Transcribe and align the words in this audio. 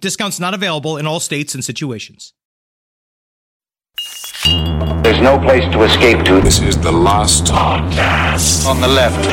Discounts 0.00 0.38
not 0.38 0.54
available 0.54 0.96
in 0.96 1.06
all 1.06 1.18
states 1.18 1.54
and 1.54 1.64
situations. 1.64 2.32
There's 5.02 5.20
no 5.20 5.38
place 5.38 5.64
to 5.72 5.82
escape 5.82 6.24
to. 6.26 6.40
This 6.40 6.60
is 6.60 6.78
the 6.78 6.92
last 6.92 7.46
podcast. 7.46 8.66
On 8.66 8.80
the 8.80 8.88
left. 8.88 9.24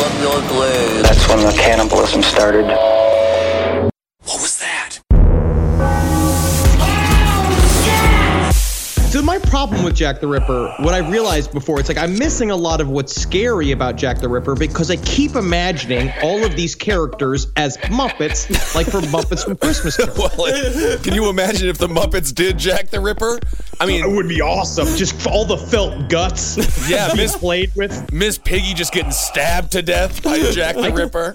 from 0.00 0.22
your 0.22 0.40
grave. 0.48 1.02
That's 1.02 1.28
when 1.28 1.44
the 1.46 1.52
cannibalism 1.52 2.22
started. 2.22 2.93
So 9.14 9.22
my 9.22 9.38
problem 9.38 9.84
with 9.84 9.94
Jack 9.94 10.18
the 10.18 10.26
Ripper, 10.26 10.74
what 10.80 10.92
I 10.92 10.98
realized 11.08 11.52
before, 11.52 11.78
it's 11.78 11.88
like 11.88 11.98
I'm 11.98 12.18
missing 12.18 12.50
a 12.50 12.56
lot 12.56 12.80
of 12.80 12.88
what's 12.88 13.14
scary 13.14 13.70
about 13.70 13.94
Jack 13.94 14.18
the 14.18 14.28
Ripper 14.28 14.56
because 14.56 14.90
I 14.90 14.96
keep 14.96 15.36
imagining 15.36 16.12
all 16.20 16.44
of 16.44 16.56
these 16.56 16.74
characters 16.74 17.46
as 17.54 17.76
Muppets, 17.76 18.74
like 18.74 18.88
from 18.88 19.04
Muppets 19.04 19.44
from 19.44 19.56
Christmas 19.56 19.96
Carol. 20.04 20.30
well, 20.36 20.98
can 20.98 21.14
you 21.14 21.28
imagine 21.28 21.68
if 21.68 21.78
the 21.78 21.86
Muppets 21.86 22.34
did 22.34 22.58
Jack 22.58 22.88
the 22.88 22.98
Ripper? 22.98 23.38
I 23.78 23.86
mean, 23.86 24.02
it 24.02 24.10
would 24.10 24.28
be 24.28 24.40
awesome. 24.40 24.88
Just 24.96 25.24
all 25.28 25.44
the 25.44 25.58
felt 25.58 26.08
guts. 26.08 26.56
Yeah, 26.90 27.12
Miss 27.14 27.36
played 27.36 27.70
with 27.76 28.12
Miss 28.12 28.36
Piggy 28.36 28.74
just 28.74 28.92
getting 28.92 29.12
stabbed 29.12 29.70
to 29.72 29.82
death 29.82 30.24
by 30.24 30.40
Jack 30.50 30.74
the 30.74 30.90
Ripper. 30.92 31.32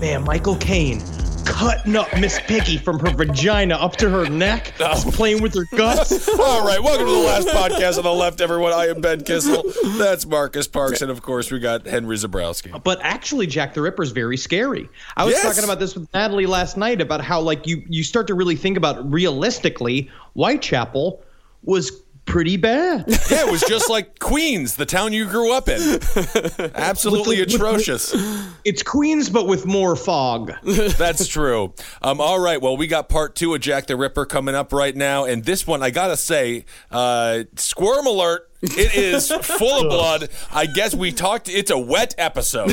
Man, 0.00 0.24
Michael 0.24 0.56
Caine 0.56 1.02
cutting 1.44 1.96
up 1.96 2.08
Miss 2.18 2.40
Piggy 2.40 2.76
from 2.76 2.98
her 3.00 3.10
vagina 3.10 3.74
up 3.74 3.96
to 3.96 4.10
her 4.10 4.28
neck, 4.28 4.72
oh. 4.80 5.02
playing 5.12 5.42
with 5.42 5.54
her 5.54 5.66
guts. 5.76 6.28
All 6.38 6.66
right, 6.66 6.82
welcome 6.82 7.06
to 7.06 7.12
the 7.12 7.18
last 7.18 7.48
podcast 7.48 7.98
on 7.98 8.04
the 8.04 8.12
left, 8.12 8.40
everyone. 8.40 8.72
I 8.72 8.86
am 8.86 9.00
Ben 9.00 9.22
Kissel. 9.22 9.62
That's 9.98 10.26
Marcus 10.26 10.68
Parks, 10.68 11.02
and 11.02 11.10
of 11.10 11.22
course 11.22 11.50
we 11.50 11.58
got 11.58 11.86
Henry 11.86 12.16
Zabrowski. 12.16 12.82
But 12.82 13.00
actually, 13.02 13.46
Jack 13.46 13.74
the 13.74 13.82
Ripper 13.82 14.02
is 14.02 14.10
very 14.10 14.36
scary. 14.36 14.88
I 15.16 15.24
was 15.24 15.34
yes. 15.34 15.42
talking 15.42 15.64
about 15.64 15.78
this 15.78 15.94
with 15.94 16.12
Natalie 16.14 16.46
last 16.46 16.76
night 16.76 17.00
about 17.00 17.20
how 17.20 17.40
like 17.40 17.66
you 17.66 17.82
you 17.88 18.02
start 18.02 18.26
to 18.28 18.34
really 18.34 18.56
think 18.56 18.76
about 18.76 19.10
realistically, 19.10 20.10
Whitechapel 20.34 21.22
was 21.64 22.02
pretty 22.24 22.56
bad. 22.56 23.04
Yeah, 23.32 23.46
it 23.46 23.50
was 23.50 23.62
just 23.62 23.88
like 23.88 24.18
Queens, 24.18 24.76
the 24.76 24.84
town 24.84 25.14
you 25.14 25.26
grew 25.26 25.52
up 25.54 25.66
in. 25.68 25.80
Absolutely 26.74 27.36
the, 27.36 27.42
atrocious. 27.54 28.12
With, 28.12 28.54
it's 28.64 28.82
Queens, 28.82 29.30
but 29.30 29.46
with 29.46 29.64
more 29.64 29.96
fog. 29.96 30.52
That's 30.62 31.26
true. 31.26 31.72
Um, 32.02 32.20
all 32.20 32.38
right. 32.38 32.60
Well, 32.60 32.76
we 32.76 32.86
got 32.88 33.08
part 33.08 33.34
two 33.34 33.54
of 33.54 33.62
Jack 33.62 33.86
the 33.86 33.96
Ripper 33.96 34.26
coming 34.26 34.54
up 34.54 34.72
right 34.72 34.94
now, 34.94 35.24
and 35.24 35.44
this 35.44 35.66
one 35.66 35.82
I 35.82 35.90
gotta 35.90 36.16
say, 36.16 36.66
uh, 36.90 37.44
squirm 37.56 38.06
alert. 38.06 38.51
It 38.62 38.94
is 38.94 39.28
full 39.28 39.82
of 39.82 39.88
blood. 39.90 40.28
I 40.52 40.66
guess 40.66 40.94
we 40.94 41.10
talked. 41.10 41.48
It's 41.48 41.72
a 41.72 41.78
wet 41.78 42.14
episode, 42.16 42.72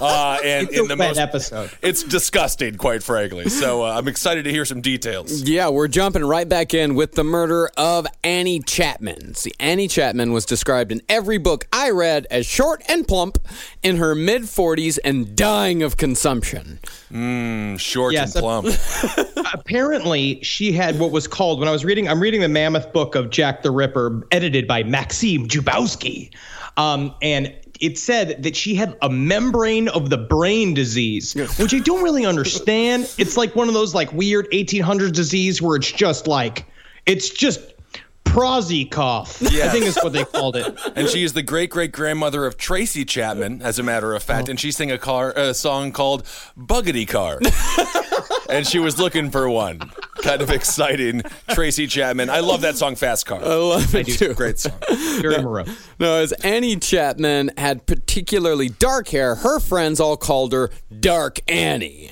uh, 0.00 0.38
and 0.44 0.68
it's 0.68 0.76
in 0.76 0.88
the 0.88 0.96
most 0.96 1.16
episode, 1.16 1.70
it's 1.80 2.02
disgusting, 2.02 2.74
quite 2.74 3.04
frankly. 3.04 3.48
So 3.48 3.84
uh, 3.84 3.96
I'm 3.96 4.08
excited 4.08 4.44
to 4.44 4.50
hear 4.50 4.64
some 4.64 4.80
details. 4.80 5.42
Yeah, 5.42 5.68
we're 5.68 5.86
jumping 5.86 6.24
right 6.24 6.48
back 6.48 6.74
in 6.74 6.96
with 6.96 7.12
the 7.12 7.22
murder 7.22 7.70
of 7.76 8.08
Annie 8.24 8.58
Chapman. 8.60 9.34
See, 9.34 9.52
Annie 9.60 9.86
Chapman 9.86 10.32
was 10.32 10.44
described 10.44 10.90
in 10.90 11.02
every 11.08 11.38
book 11.38 11.66
I 11.72 11.90
read 11.90 12.26
as 12.32 12.44
short 12.44 12.82
and 12.88 13.06
plump, 13.06 13.38
in 13.84 13.98
her 13.98 14.16
mid 14.16 14.42
40s, 14.42 14.98
and 15.04 15.36
dying 15.36 15.84
of 15.84 15.96
consumption. 15.96 16.80
Mmm, 17.12 17.78
short 17.78 18.12
yes, 18.12 18.34
and 18.34 18.42
plump. 18.42 18.66
apparently, 19.54 20.42
she 20.42 20.72
had 20.72 20.98
what 20.98 21.12
was 21.12 21.28
called 21.28 21.60
when 21.60 21.68
I 21.68 21.72
was 21.72 21.84
reading. 21.84 22.08
I'm 22.08 22.20
reading 22.20 22.40
the 22.40 22.48
Mammoth 22.48 22.92
Book 22.92 23.14
of 23.14 23.30
Jack 23.30 23.62
the 23.62 23.70
Ripper, 23.70 24.26
edited 24.32 24.66
by 24.66 24.82
Maxine. 24.82 25.27
Maxime 25.36 25.48
Jakubowski. 25.48 26.30
Um, 26.76 27.14
and 27.22 27.54
it 27.80 27.98
said 27.98 28.42
that 28.42 28.56
she 28.56 28.74
had 28.74 28.96
a 29.02 29.10
membrane 29.10 29.88
of 29.88 30.10
the 30.10 30.16
brain 30.16 30.74
disease, 30.74 31.34
which 31.58 31.74
I 31.74 31.80
don't 31.80 32.02
really 32.02 32.26
understand. 32.26 33.12
It's 33.18 33.36
like 33.36 33.54
one 33.54 33.68
of 33.68 33.74
those 33.74 33.94
like 33.94 34.12
weird 34.12 34.50
1800s 34.50 35.12
disease 35.12 35.62
where 35.62 35.76
it's 35.76 35.90
just 35.90 36.26
like 36.26 36.66
it's 37.06 37.28
just 37.28 37.60
Prozikov. 38.32 39.40
Yes. 39.50 39.68
I 39.68 39.72
think 39.72 39.86
is 39.86 39.96
what 39.96 40.12
they 40.12 40.24
called 40.24 40.56
it. 40.56 40.78
And 40.94 41.08
she 41.08 41.24
is 41.24 41.32
the 41.32 41.42
great 41.42 41.70
great 41.70 41.92
grandmother 41.92 42.46
of 42.46 42.56
Tracy 42.56 43.04
Chapman, 43.04 43.62
as 43.62 43.78
a 43.78 43.82
matter 43.82 44.14
of 44.14 44.22
fact. 44.22 44.48
Oh. 44.48 44.50
And 44.50 44.60
she 44.60 44.70
sang 44.70 44.90
a 44.90 44.98
car 44.98 45.32
a 45.36 45.54
song 45.54 45.92
called 45.92 46.24
Buggity 46.56 47.06
Car. 47.06 47.40
and 48.50 48.66
she 48.66 48.78
was 48.78 48.98
looking 48.98 49.30
for 49.30 49.48
one. 49.48 49.80
Kind 50.22 50.42
of 50.42 50.50
exciting. 50.50 51.22
Tracy 51.50 51.86
Chapman. 51.86 52.30
I 52.30 52.40
love 52.40 52.62
that 52.62 52.76
song, 52.76 52.96
Fast 52.96 53.26
Car. 53.26 53.40
I 53.42 53.54
love 53.54 53.94
it 53.94 54.06
too. 54.06 54.34
Great 54.34 54.58
song. 54.58 54.78
Very 55.20 55.42
no, 55.42 55.64
no, 55.98 56.14
as 56.16 56.32
Annie 56.32 56.76
Chapman 56.76 57.50
had 57.56 57.86
particularly 57.86 58.68
dark 58.68 59.08
hair, 59.08 59.36
her 59.36 59.60
friends 59.60 60.00
all 60.00 60.16
called 60.16 60.52
her 60.52 60.70
Dark 61.00 61.40
Annie. 61.48 62.10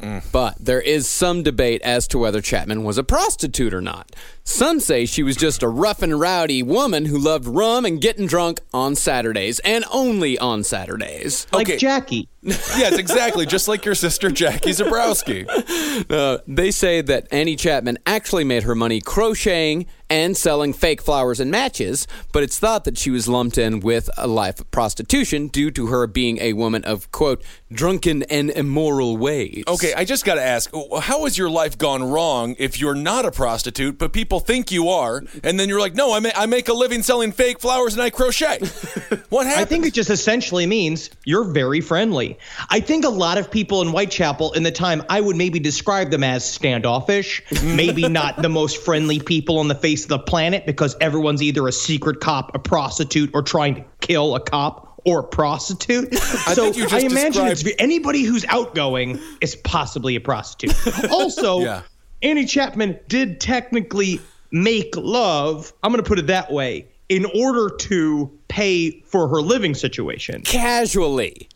Mm. 0.00 0.22
But 0.30 0.56
there 0.58 0.80
is 0.80 1.08
some 1.08 1.42
debate 1.42 1.82
as 1.82 2.06
to 2.08 2.18
whether 2.18 2.40
Chapman 2.40 2.84
was 2.84 2.98
a 2.98 3.04
prostitute 3.04 3.74
or 3.74 3.80
not. 3.80 4.14
Some 4.44 4.80
say 4.80 5.06
she 5.06 5.22
was 5.22 5.36
just 5.36 5.62
a 5.62 5.68
rough 5.68 6.02
and 6.02 6.18
rowdy 6.18 6.62
woman 6.62 7.04
who 7.04 7.18
loved 7.18 7.46
rum 7.46 7.84
and 7.84 8.00
getting 8.00 8.26
drunk 8.26 8.60
on 8.72 8.94
Saturdays 8.94 9.58
and 9.60 9.84
only 9.90 10.38
on 10.38 10.64
Saturdays. 10.64 11.46
Like 11.52 11.68
okay. 11.68 11.76
Jackie. 11.76 12.28
yes, 12.76 12.98
exactly. 12.98 13.46
Just 13.46 13.68
like 13.68 13.84
your 13.84 13.94
sister 13.94 14.30
Jackie 14.30 14.70
Zabrowski. 14.70 15.48
Uh, 16.08 16.38
they 16.46 16.70
say 16.70 17.00
that 17.00 17.26
Annie 17.32 17.56
Chapman 17.56 17.98
actually 18.06 18.44
made 18.44 18.62
her 18.62 18.74
money 18.74 19.00
crocheting 19.00 19.86
and 20.08 20.36
selling 20.36 20.72
fake 20.72 21.02
flowers 21.02 21.40
and 21.40 21.50
matches, 21.50 22.06
but 22.32 22.42
it's 22.42 22.58
thought 22.58 22.84
that 22.84 22.96
she 22.96 23.10
was 23.10 23.28
lumped 23.28 23.58
in 23.58 23.80
with 23.80 24.08
a 24.16 24.26
life 24.26 24.60
of 24.60 24.70
prostitution 24.70 25.48
due 25.48 25.70
to 25.72 25.88
her 25.88 26.06
being 26.06 26.38
a 26.38 26.52
woman 26.52 26.84
of, 26.84 27.10
quote, 27.10 27.42
drunken 27.72 28.22
and 28.24 28.50
immoral 28.50 29.16
ways. 29.16 29.64
Okay, 29.66 29.92
I 29.92 30.04
just 30.04 30.24
got 30.24 30.36
to 30.36 30.42
ask 30.42 30.70
how 31.02 31.24
has 31.24 31.36
your 31.36 31.50
life 31.50 31.76
gone 31.76 32.02
wrong 32.04 32.54
if 32.58 32.80
you're 32.80 32.94
not 32.94 33.26
a 33.26 33.32
prostitute, 33.32 33.98
but 33.98 34.12
people 34.12 34.28
people 34.28 34.40
think 34.40 34.70
you 34.70 34.88
are, 34.90 35.22
and 35.42 35.58
then 35.58 35.68
you're 35.68 35.80
like, 35.80 35.94
no, 35.94 36.12
I, 36.12 36.20
ma- 36.20 36.30
I 36.36 36.46
make 36.46 36.68
a 36.68 36.72
living 36.72 37.02
selling 37.02 37.32
fake 37.32 37.60
flowers 37.60 37.94
and 37.94 38.02
I 38.02 38.10
crochet. 38.10 38.58
what 39.30 39.46
happened? 39.46 39.62
I 39.62 39.64
think 39.64 39.86
it 39.86 39.94
just 39.94 40.10
essentially 40.10 40.66
means 40.66 41.10
you're 41.24 41.44
very 41.44 41.80
friendly. 41.80 42.37
I 42.70 42.80
think 42.80 43.04
a 43.04 43.10
lot 43.10 43.38
of 43.38 43.50
people 43.50 43.82
in 43.82 43.88
Whitechapel 43.88 44.52
in 44.52 44.62
the 44.62 44.70
time, 44.70 45.02
I 45.08 45.20
would 45.20 45.36
maybe 45.36 45.58
describe 45.58 46.10
them 46.10 46.24
as 46.24 46.48
standoffish, 46.48 47.42
maybe 47.62 48.08
not 48.08 48.42
the 48.42 48.48
most 48.48 48.78
friendly 48.78 49.20
people 49.20 49.58
on 49.58 49.68
the 49.68 49.74
face 49.74 50.04
of 50.04 50.08
the 50.08 50.18
planet 50.18 50.66
because 50.66 50.96
everyone's 51.00 51.42
either 51.42 51.66
a 51.68 51.72
secret 51.72 52.20
cop, 52.20 52.54
a 52.54 52.58
prostitute, 52.58 53.30
or 53.34 53.42
trying 53.42 53.76
to 53.76 53.84
kill 54.00 54.34
a 54.34 54.40
cop 54.40 55.00
or 55.04 55.20
a 55.20 55.24
prostitute. 55.24 56.08
I 56.12 56.54
so 56.54 56.66
I 56.66 57.00
imagine 57.00 57.46
described... 57.46 57.66
it's 57.66 57.82
anybody 57.82 58.22
who's 58.22 58.44
outgoing 58.46 59.18
is 59.40 59.56
possibly 59.56 60.16
a 60.16 60.20
prostitute. 60.20 60.76
Also, 61.10 61.60
yeah. 61.60 61.82
Annie 62.22 62.44
Chapman 62.44 62.98
did 63.08 63.40
technically 63.40 64.20
make 64.50 64.96
love, 64.96 65.72
I'm 65.82 65.92
going 65.92 66.02
to 66.02 66.08
put 66.08 66.18
it 66.18 66.26
that 66.26 66.52
way, 66.52 66.86
in 67.08 67.24
order 67.26 67.74
to 67.74 68.30
pay 68.48 69.00
for 69.00 69.28
her 69.28 69.40
living 69.40 69.74
situation. 69.74 70.42
Casually. 70.42 71.48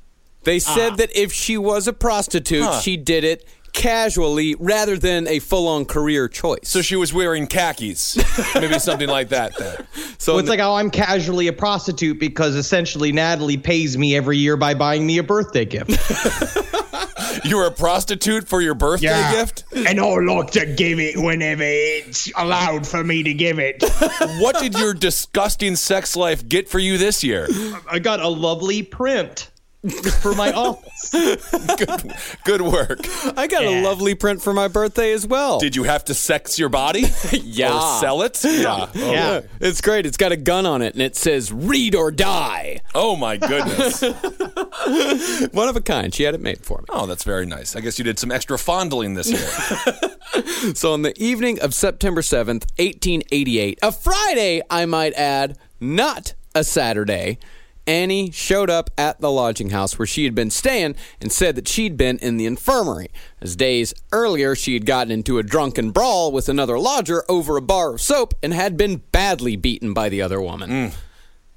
They 0.44 0.58
said 0.58 0.92
ah. 0.92 0.96
that 0.96 1.16
if 1.16 1.32
she 1.32 1.56
was 1.56 1.86
a 1.86 1.92
prostitute, 1.92 2.64
huh. 2.64 2.80
she 2.80 2.96
did 2.96 3.24
it 3.24 3.46
casually 3.72 4.54
rather 4.58 4.98
than 4.98 5.26
a 5.26 5.38
full-on 5.38 5.84
career 5.84 6.28
choice. 6.28 6.60
So 6.64 6.82
she 6.82 6.96
was 6.96 7.12
wearing 7.12 7.46
khakis, 7.46 8.16
maybe 8.54 8.78
something 8.78 9.08
like 9.08 9.30
that. 9.30 9.56
Then. 9.56 9.86
So 10.18 10.34
well, 10.34 10.40
it's 10.40 10.48
like, 10.48 10.60
oh, 10.60 10.74
I'm 10.74 10.90
casually 10.90 11.48
a 11.48 11.52
prostitute 11.52 12.18
because 12.18 12.54
essentially 12.54 13.12
Natalie 13.12 13.56
pays 13.56 13.96
me 13.96 14.14
every 14.14 14.38
year 14.38 14.56
by 14.56 14.74
buying 14.74 15.06
me 15.06 15.18
a 15.18 15.22
birthday 15.22 15.64
gift. 15.64 15.90
You're 17.44 17.66
a 17.66 17.72
prostitute 17.72 18.46
for 18.46 18.60
your 18.60 18.74
birthday 18.74 19.08
yeah. 19.08 19.32
gift? 19.32 19.64
And 19.74 19.98
I 19.98 20.04
like 20.04 20.50
to 20.52 20.66
give 20.66 21.00
it 21.00 21.16
whenever 21.16 21.64
it's 21.64 22.30
allowed 22.36 22.86
for 22.86 23.02
me 23.02 23.22
to 23.22 23.34
give 23.34 23.58
it. 23.58 23.82
what 24.40 24.58
did 24.60 24.78
your 24.78 24.94
disgusting 24.94 25.74
sex 25.74 26.14
life 26.14 26.46
get 26.46 26.68
for 26.68 26.78
you 26.78 26.98
this 26.98 27.24
year? 27.24 27.48
I 27.90 27.98
got 27.98 28.20
a 28.20 28.28
lovely 28.28 28.82
print 28.82 29.50
for 29.90 30.34
my 30.34 30.52
office. 30.56 31.10
good, 31.10 32.14
good 32.44 32.62
work. 32.62 33.00
I 33.36 33.46
got 33.46 33.64
yeah. 33.64 33.80
a 33.80 33.82
lovely 33.82 34.14
print 34.14 34.42
for 34.42 34.52
my 34.52 34.68
birthday 34.68 35.12
as 35.12 35.26
well. 35.26 35.58
Did 35.58 35.74
you 35.74 35.84
have 35.84 36.04
to 36.06 36.14
sex 36.14 36.58
your 36.58 36.68
body? 36.68 37.04
yeah. 37.32 37.76
Or 37.76 38.00
sell 38.00 38.22
it? 38.22 38.42
Yeah. 38.44 38.86
Oh. 38.94 39.12
Yeah. 39.12 39.40
It's 39.60 39.80
great. 39.80 40.06
It's 40.06 40.16
got 40.16 40.32
a 40.32 40.36
gun 40.36 40.66
on 40.66 40.82
it 40.82 40.94
and 40.94 41.02
it 41.02 41.16
says 41.16 41.52
read 41.52 41.94
or 41.94 42.10
die. 42.10 42.80
Oh 42.94 43.16
my 43.16 43.36
goodness. 43.36 44.02
One 45.52 45.68
of 45.68 45.76
a 45.76 45.80
kind. 45.82 46.14
She 46.14 46.22
had 46.22 46.34
it 46.34 46.40
made 46.40 46.64
for 46.64 46.78
me. 46.78 46.84
Oh, 46.90 47.06
that's 47.06 47.24
very 47.24 47.46
nice. 47.46 47.74
I 47.74 47.80
guess 47.80 47.98
you 47.98 48.04
did 48.04 48.18
some 48.18 48.30
extra 48.30 48.58
fondling 48.58 49.14
this 49.14 49.30
year. 49.30 50.74
So, 50.74 50.94
on 50.94 51.02
the 51.02 51.12
evening 51.22 51.60
of 51.60 51.74
September 51.74 52.22
7th, 52.22 52.64
1888, 52.78 53.78
a 53.82 53.92
Friday, 53.92 54.62
I 54.70 54.86
might 54.86 55.12
add, 55.14 55.58
not 55.78 56.34
a 56.54 56.64
Saturday, 56.64 57.38
Annie 57.86 58.30
showed 58.30 58.70
up 58.70 58.90
at 58.96 59.20
the 59.20 59.30
lodging 59.30 59.70
house 59.70 59.98
where 59.98 60.06
she 60.06 60.24
had 60.24 60.34
been 60.34 60.50
staying 60.50 60.94
and 61.20 61.32
said 61.32 61.56
that 61.56 61.68
she'd 61.68 61.96
been 61.96 62.18
in 62.18 62.36
the 62.36 62.46
infirmary. 62.46 63.10
As 63.40 63.56
days 63.56 63.92
earlier, 64.12 64.54
she 64.54 64.74
had 64.74 64.86
gotten 64.86 65.10
into 65.10 65.38
a 65.38 65.42
drunken 65.42 65.90
brawl 65.90 66.32
with 66.32 66.48
another 66.48 66.78
lodger 66.78 67.24
over 67.28 67.56
a 67.56 67.62
bar 67.62 67.94
of 67.94 68.00
soap 68.00 68.34
and 68.42 68.54
had 68.54 68.76
been 68.76 69.02
badly 69.12 69.56
beaten 69.56 69.92
by 69.94 70.08
the 70.08 70.22
other 70.22 70.40
woman. 70.40 70.70
Mm. 70.70 70.94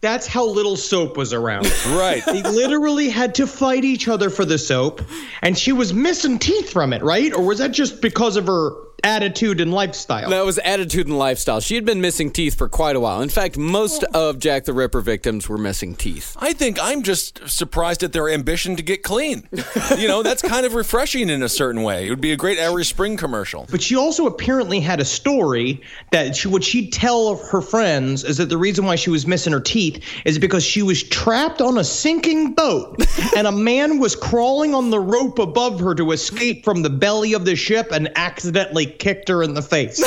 That's 0.01 0.27
how 0.27 0.45
little 0.45 0.75
soap 0.75 1.17
was 1.17 1.33
around. 1.33 1.65
right. 1.87 2.23
They 2.25 2.43
literally 2.43 3.09
had 3.09 3.33
to 3.35 3.47
fight 3.47 3.83
each 3.83 4.07
other 4.07 4.29
for 4.29 4.45
the 4.45 4.57
soap, 4.57 5.01
and 5.41 5.57
she 5.57 5.71
was 5.71 5.93
missing 5.93 6.37
teeth 6.37 6.69
from 6.69 6.93
it, 6.93 7.01
right? 7.01 7.33
Or 7.33 7.43
was 7.43 7.57
that 7.57 7.71
just 7.71 8.01
because 8.01 8.37
of 8.37 8.45
her 8.45 8.84
attitude 9.03 9.61
and 9.61 9.73
lifestyle? 9.73 10.29
That 10.29 10.45
was 10.45 10.57
attitude 10.59 11.07
and 11.07 11.17
lifestyle. 11.17 11.59
She 11.59 11.75
had 11.75 11.85
been 11.85 12.01
missing 12.01 12.31
teeth 12.31 12.55
for 12.55 12.69
quite 12.69 12.95
a 12.95 12.99
while. 12.99 13.21
In 13.21 13.29
fact, 13.29 13.57
most 13.57 14.03
oh. 14.13 14.29
of 14.29 14.39
Jack 14.39 14.65
the 14.65 14.73
Ripper 14.73 15.01
victims 15.01 15.47
were 15.47 15.57
missing 15.57 15.95
teeth. 15.95 16.35
I 16.39 16.53
think 16.53 16.77
I'm 16.81 17.03
just 17.03 17.47
surprised 17.49 18.03
at 18.03 18.13
their 18.13 18.29
ambition 18.29 18.75
to 18.75 18.83
get 18.83 19.03
clean. 19.03 19.47
you 19.97 20.07
know, 20.07 20.23
that's 20.23 20.41
kind 20.41 20.65
of 20.65 20.73
refreshing 20.73 21.29
in 21.29 21.43
a 21.43 21.49
certain 21.49 21.83
way. 21.83 22.07
It 22.07 22.09
would 22.09 22.21
be 22.21 22.31
a 22.31 22.37
great 22.37 22.59
Irish 22.59 22.89
Spring 22.89 23.17
commercial. 23.17 23.67
But 23.69 23.81
she 23.81 23.95
also 23.95 24.25
apparently 24.25 24.79
had 24.79 24.99
a 24.99 25.05
story 25.05 25.81
that 26.11 26.35
she, 26.35 26.47
what 26.47 26.63
she'd 26.63 26.91
tell 26.91 27.37
her 27.37 27.61
friends 27.61 28.23
is 28.23 28.37
that 28.37 28.49
the 28.49 28.57
reason 28.57 28.85
why 28.85 28.95
she 28.95 29.09
was 29.09 29.27
missing 29.27 29.53
her 29.53 29.59
teeth 29.59 30.03
is 30.25 30.39
because 30.39 30.63
she 30.63 30.81
was 30.81 31.03
trapped 31.03 31.61
on 31.61 31.77
a 31.77 31.83
sinking 31.83 32.53
boat 32.53 33.01
and 33.37 33.47
a 33.47 33.51
man 33.51 33.99
was 33.99 34.15
crawling 34.15 34.73
on 34.73 34.89
the 34.89 34.99
rope 34.99 35.39
above 35.39 35.79
her 35.79 35.95
to 35.95 36.11
escape 36.11 36.63
from 36.63 36.81
the 36.81 36.89
belly 36.89 37.33
of 37.33 37.45
the 37.45 37.55
ship 37.55 37.91
and 37.91 38.11
accidentally 38.15 38.84
kicked 38.85 39.29
her 39.29 39.43
in 39.43 39.53
the 39.53 39.61
face. 39.61 39.97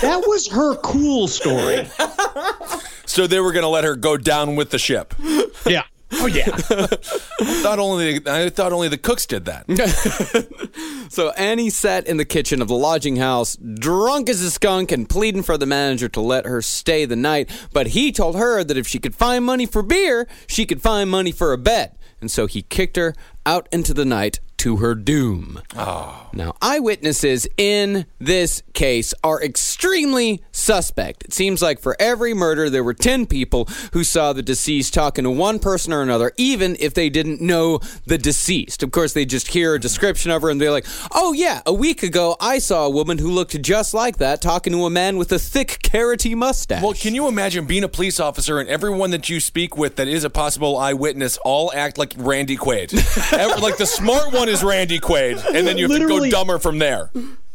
that 0.00 0.24
was 0.26 0.48
her 0.48 0.76
cool 0.76 1.28
story. 1.28 1.86
So 3.06 3.26
they 3.26 3.40
were 3.40 3.52
going 3.52 3.62
to 3.64 3.68
let 3.68 3.84
her 3.84 3.96
go 3.96 4.16
down 4.16 4.56
with 4.56 4.70
the 4.70 4.78
ship. 4.78 5.14
Yeah. 5.66 5.84
Oh 6.14 6.26
yeah. 6.26 6.44
Thought 6.44 7.78
only 7.78 8.20
I 8.26 8.50
thought 8.50 8.72
only 8.72 8.88
the 8.88 8.98
cooks 8.98 9.26
did 9.26 9.46
that. 9.46 9.66
So 11.08 11.28
Annie 11.32 11.68
sat 11.68 12.06
in 12.06 12.16
the 12.16 12.24
kitchen 12.24 12.62
of 12.62 12.68
the 12.68 12.74
lodging 12.74 13.16
house, 13.16 13.54
drunk 13.56 14.30
as 14.30 14.40
a 14.40 14.50
skunk, 14.50 14.90
and 14.90 15.06
pleading 15.06 15.42
for 15.42 15.58
the 15.58 15.66
manager 15.66 16.08
to 16.08 16.22
let 16.22 16.46
her 16.46 16.62
stay 16.62 17.04
the 17.04 17.16
night. 17.16 17.50
But 17.70 17.88
he 17.88 18.12
told 18.12 18.36
her 18.36 18.64
that 18.64 18.78
if 18.78 18.86
she 18.86 18.98
could 18.98 19.14
find 19.14 19.44
money 19.44 19.66
for 19.66 19.82
beer, 19.82 20.26
she 20.46 20.64
could 20.64 20.80
find 20.80 21.10
money 21.10 21.30
for 21.30 21.52
a 21.52 21.58
bed. 21.58 21.98
And 22.22 22.30
so 22.30 22.46
he 22.46 22.62
kicked 22.62 22.96
her 22.96 23.14
out 23.44 23.68
into 23.70 23.92
the 23.92 24.06
night 24.06 24.40
to 24.62 24.76
her 24.76 24.94
doom. 24.94 25.60
Ah. 25.76 26.28
Now, 26.32 26.54
eyewitnesses 26.62 27.48
in 27.56 28.06
this 28.20 28.62
case 28.74 29.12
are 29.24 29.42
extremely 29.42 30.40
suspect. 30.52 31.24
It 31.24 31.34
seems 31.34 31.60
like 31.60 31.80
for 31.80 31.96
every 31.98 32.32
murder, 32.32 32.70
there 32.70 32.84
were 32.84 32.94
10 32.94 33.26
people 33.26 33.64
who 33.92 34.04
saw 34.04 34.32
the 34.32 34.40
deceased 34.40 34.94
talking 34.94 35.24
to 35.24 35.30
one 35.30 35.58
person 35.58 35.92
or 35.92 36.00
another, 36.00 36.30
even 36.36 36.76
if 36.78 36.94
they 36.94 37.10
didn't 37.10 37.40
know 37.40 37.80
the 38.06 38.18
deceased. 38.18 38.84
Of 38.84 38.92
course, 38.92 39.12
they 39.14 39.24
just 39.24 39.48
hear 39.48 39.74
a 39.74 39.80
description 39.80 40.30
of 40.30 40.42
her 40.42 40.50
and 40.50 40.60
they're 40.60 40.70
like, 40.70 40.86
oh, 41.10 41.32
yeah, 41.32 41.60
a 41.66 41.72
week 41.72 42.04
ago, 42.04 42.36
I 42.40 42.58
saw 42.58 42.86
a 42.86 42.90
woman 42.90 43.18
who 43.18 43.32
looked 43.32 43.60
just 43.62 43.94
like 43.94 44.18
that 44.18 44.40
talking 44.40 44.72
to 44.74 44.86
a 44.86 44.90
man 44.90 45.16
with 45.16 45.32
a 45.32 45.40
thick, 45.40 45.80
carroty 45.82 46.36
mustache. 46.36 46.84
Well, 46.84 46.94
can 46.94 47.16
you 47.16 47.26
imagine 47.26 47.66
being 47.66 47.82
a 47.82 47.88
police 47.88 48.20
officer 48.20 48.60
and 48.60 48.68
everyone 48.68 49.10
that 49.10 49.28
you 49.28 49.40
speak 49.40 49.76
with 49.76 49.96
that 49.96 50.06
is 50.06 50.22
a 50.22 50.30
possible 50.30 50.76
eyewitness 50.78 51.36
all 51.38 51.72
act 51.74 51.98
like 51.98 52.14
Randy 52.16 52.56
Quaid? 52.56 52.92
Ever- 53.32 53.60
like 53.60 53.76
the 53.76 53.86
smart 53.86 54.32
one 54.32 54.51
is 54.52 54.62
Randy 54.62 54.98
Quaid, 55.00 55.42
and 55.54 55.66
then 55.66 55.78
you 55.78 55.84
have 55.88 55.96
to 55.98 56.06
Literally- 56.06 56.30
go 56.30 56.36
dumber 56.38 56.58
from 56.58 56.78
there. 56.78 57.10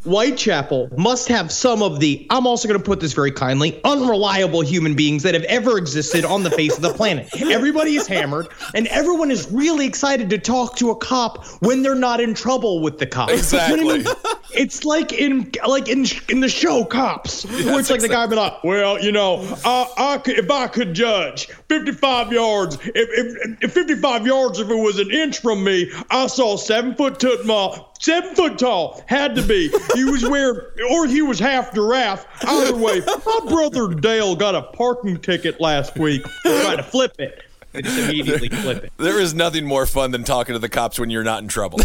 Whitechapel 0.08 0.90
must 0.96 1.28
have 1.28 1.52
some 1.52 1.82
of 1.82 2.00
the, 2.00 2.26
I'm 2.30 2.46
also 2.46 2.66
going 2.66 2.80
to 2.80 2.84
put 2.84 3.00
this 3.00 3.12
very 3.12 3.30
kindly, 3.30 3.80
unreliable 3.84 4.62
human 4.62 4.94
beings 4.94 5.22
that 5.22 5.34
have 5.34 5.44
ever 5.44 5.78
existed 5.78 6.24
on 6.24 6.42
the 6.42 6.50
face 6.50 6.76
of 6.76 6.82
the 6.82 6.92
planet. 6.92 7.28
Everybody 7.40 7.96
is 7.96 8.06
hammered, 8.06 8.48
and 8.74 8.86
everyone 8.88 9.30
is 9.30 9.50
really 9.50 9.86
excited 9.86 10.30
to 10.30 10.38
talk 10.38 10.76
to 10.76 10.90
a 10.90 10.96
cop 10.96 11.44
when 11.60 11.82
they're 11.82 11.94
not 11.94 12.20
in 12.20 12.34
trouble 12.34 12.80
with 12.80 12.98
the 12.98 13.06
cop. 13.06 13.30
Exactly. 13.30 13.80
You 13.80 13.84
know 13.84 13.94
I 13.94 13.98
mean? 13.98 14.34
It's 14.54 14.84
like 14.84 15.12
in 15.12 15.52
like 15.66 15.88
in 15.88 16.06
in 16.28 16.40
the 16.40 16.48
show 16.48 16.84
Cops, 16.84 17.44
where 17.44 17.78
it's 17.78 17.90
like 17.90 18.00
the 18.00 18.08
guy 18.08 18.26
be 18.26 18.34
like, 18.34 18.64
"Well, 18.64 18.98
you 18.98 19.12
know, 19.12 19.40
I, 19.64 19.92
I 19.98 20.18
could, 20.18 20.38
if 20.38 20.50
I 20.50 20.68
could 20.68 20.94
judge 20.94 21.46
55 21.68 22.32
yards, 22.32 22.76
if, 22.76 22.90
if, 22.94 23.62
if 23.62 23.72
55 23.72 24.26
yards, 24.26 24.58
if 24.58 24.70
it 24.70 24.74
was 24.74 24.98
an 24.98 25.10
inch 25.10 25.40
from 25.40 25.62
me, 25.64 25.92
I 26.10 26.28
saw 26.28 26.56
seven 26.56 26.94
foot 26.94 27.20
tall, 27.20 27.36
ma- 27.44 27.84
seven 27.98 28.34
foot 28.34 28.58
tall, 28.58 29.02
had 29.06 29.34
to 29.36 29.42
be. 29.42 29.70
He 29.94 30.04
was 30.04 30.22
wearing, 30.28 30.60
or 30.90 31.06
he 31.06 31.22
was 31.22 31.38
half 31.38 31.74
giraffe. 31.74 32.26
Either 32.46 32.76
way, 32.76 33.00
my 33.06 33.40
brother 33.48 33.94
Dale 33.94 34.36
got 34.36 34.54
a 34.54 34.62
parking 34.62 35.18
ticket 35.18 35.60
last 35.60 35.96
week. 35.98 36.22
Trying 36.42 36.76
to 36.78 36.82
flip 36.82 37.14
it, 37.18 37.42
they 37.78 37.88
just 37.88 37.98
immediately 37.98 38.48
flip 38.48 38.84
it. 38.84 38.92
There 38.96 39.20
is 39.20 39.34
nothing 39.34 39.64
more 39.64 39.86
fun 39.86 40.10
than 40.10 40.24
talking 40.24 40.54
to 40.54 40.58
the 40.58 40.68
cops 40.68 40.98
when 40.98 41.10
you're 41.10 41.24
not 41.24 41.42
in 41.42 41.48
trouble. 41.48 41.78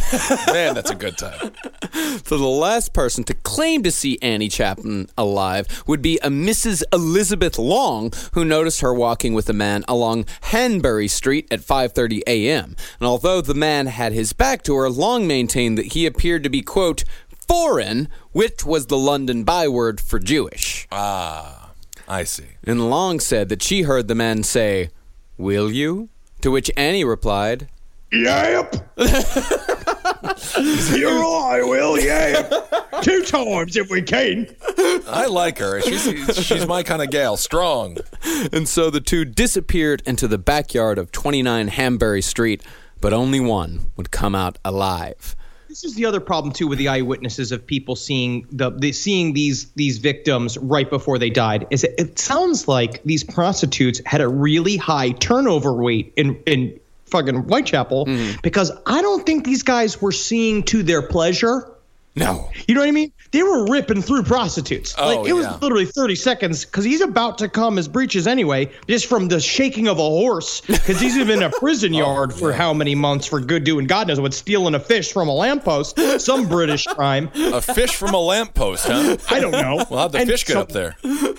Man, 0.48 0.74
that's 0.74 0.90
a 0.92 0.96
good 0.96 1.18
time. 1.18 1.52
So 2.26 2.38
the 2.38 2.48
last 2.48 2.94
person 2.94 3.24
to 3.26 3.34
claim 3.34 3.84
to 3.84 3.92
see 3.92 4.18
Annie 4.22 4.50
Chapman 4.50 5.10
alive 5.18 5.84
would 5.86 6.02
be 6.02 6.18
a 6.24 6.30
Mrs. 6.30 6.82
Elizabeth 6.92 7.60
Long, 7.60 8.12
who 8.34 8.44
noticed 8.44 8.82
her 8.82 8.94
walking 8.94 9.34
with 9.34 9.48
a 9.50 9.54
man 9.54 9.84
along 9.88 10.26
Hanbury 10.42 11.08
Street 11.08 11.48
at 11.52 11.60
5:30 11.60 12.22
a.m. 12.26 12.76
And 13.00 13.08
although 13.08 13.42
the 13.42 13.54
man 13.54 13.88
had 13.88 14.12
his 14.12 14.34
back 14.34 14.64
to 14.64 14.76
her, 14.76 14.90
Long 14.90 15.28
maintained 15.28 15.78
that 15.78 15.94
he 15.94 16.06
appeared 16.06 16.44
to 16.44 16.50
be 16.50 16.62
quote 16.62 17.04
foreign, 17.48 18.08
which 18.32 18.66
was 18.66 18.88
the 18.88 18.98
London 18.98 19.44
byword 19.44 20.02
for 20.02 20.18
Jewish. 20.20 20.88
Ah, 20.92 21.72
I 22.08 22.24
see. 22.24 22.48
And 22.64 22.90
Long 22.90 23.20
said 23.20 23.50
that 23.50 23.62
she 23.62 23.84
heard 23.84 24.08
the 24.08 24.16
man 24.16 24.44
say, 24.44 24.90
"Will 25.44 25.72
you?" 25.72 26.10
To 26.42 26.52
which 26.52 26.70
Annie 26.76 27.06
replied, 27.06 27.70
Yep. 28.14 28.76
You're 30.96 31.20
right, 31.20 31.52
I 31.54 31.64
will, 31.64 32.00
yep. 32.00 32.52
Two 33.02 33.24
times 33.24 33.76
if 33.76 33.90
we 33.90 34.02
can. 34.04 34.54
I 35.08 35.26
like 35.30 35.58
her. 35.58 35.82
She's 35.82 36.46
she's 36.46 36.68
my 36.68 36.84
kind 36.84 37.02
of 37.02 37.10
gal. 37.10 37.38
Strong. 37.38 37.98
And 38.52 38.68
so 38.68 38.90
the 38.90 39.02
two 39.02 39.26
disappeared 39.26 40.04
into 40.06 40.28
the 40.28 40.38
backyard 40.38 40.98
of 40.98 41.12
29 41.12 41.70
Hanbury 41.70 42.22
Street, 42.22 42.62
but 43.02 43.14
only 43.14 43.40
one 43.40 43.92
would 43.98 44.12
come 44.12 44.36
out 44.36 44.60
alive. 44.64 45.36
This 45.74 45.84
is 45.84 45.96
the 45.96 46.06
other 46.06 46.20
problem 46.20 46.54
too 46.54 46.68
with 46.68 46.78
the 46.78 46.88
eyewitnesses 46.88 47.52
of 47.52 47.66
people 47.66 47.96
seeing 47.96 48.46
the, 48.52 48.70
the 48.70 48.92
seeing 48.92 49.34
these 49.34 49.72
these 49.72 49.98
victims 49.98 50.56
right 50.60 50.88
before 50.88 51.18
they 51.18 51.32
died. 51.32 51.66
Is 51.72 51.84
it, 51.84 51.96
it 51.98 52.20
sounds 52.20 52.68
like 52.68 53.02
these 53.02 53.24
prostitutes 53.24 54.00
had 54.06 54.22
a 54.22 54.28
really 54.28 54.78
high 54.78 55.14
turnover 55.14 55.74
rate 55.74 56.14
in 56.16 56.36
in 56.46 56.80
fucking 57.06 57.46
Whitechapel 57.46 58.06
mm-hmm. 58.06 58.40
because 58.44 58.72
I 58.86 59.02
don't 59.02 59.26
think 59.26 59.46
these 59.46 59.64
guys 59.64 60.00
were 60.00 60.12
seeing 60.12 60.62
to 60.66 60.84
their 60.84 61.02
pleasure. 61.02 61.68
No. 62.16 62.50
You 62.68 62.76
know 62.76 62.82
what 62.82 62.88
I 62.88 62.92
mean? 62.92 63.12
They 63.32 63.42
were 63.42 63.66
ripping 63.66 64.02
through 64.04 64.24
prostitutes. 64.24 64.94
Oh, 64.98 65.22
like 65.22 65.30
it 65.30 65.34
was 65.34 65.46
yeah. 65.46 65.58
literally 65.62 65.86
30 65.86 66.16
seconds 66.16 66.64
because 66.64 66.86
he's 66.86 67.02
about 67.02 67.40
to 67.40 67.50
come 67.50 67.78
his 67.78 67.88
breeches 67.88 68.28
anyway, 68.28 68.70
just 68.88 69.08
from 69.08 69.28
the 69.28 69.40
shaking 69.40 69.88
of 69.88 69.98
a 69.98 70.02
horse. 70.02 70.62
Because 70.62 71.00
he's 71.00 71.18
been 71.18 71.32
in 71.32 71.44
a 71.44 71.50
prison 71.60 71.96
oh, 71.96 72.00
yard 72.00 72.34
for 72.34 72.54
how 72.54 72.74
many 72.74 72.94
months 72.94 73.26
for 73.26 73.40
good 73.40 73.64
doing 73.64 73.88
God 73.88 74.08
knows 74.08 74.20
what, 74.20 74.34
stealing 74.34 74.76
a 74.76 74.80
fish 74.80 75.12
from 75.12 75.28
a 75.28 75.34
lamppost, 75.34 76.00
some 76.20 76.48
British 76.48 76.86
crime. 76.86 77.32
A 77.36 77.62
fish 77.62 77.96
from 77.96 78.14
a 78.14 78.20
lamppost, 78.20 78.86
huh? 78.86 79.18
I 79.30 79.40
don't 79.40 79.52
know. 79.52 79.84
Well, 79.90 80.02
how'd 80.02 80.12
the 80.12 80.20
And 80.20 80.30
fish 80.30 80.44
get 80.44 80.54
so- 80.54 80.62
up 80.62 80.72
there? 80.72 80.96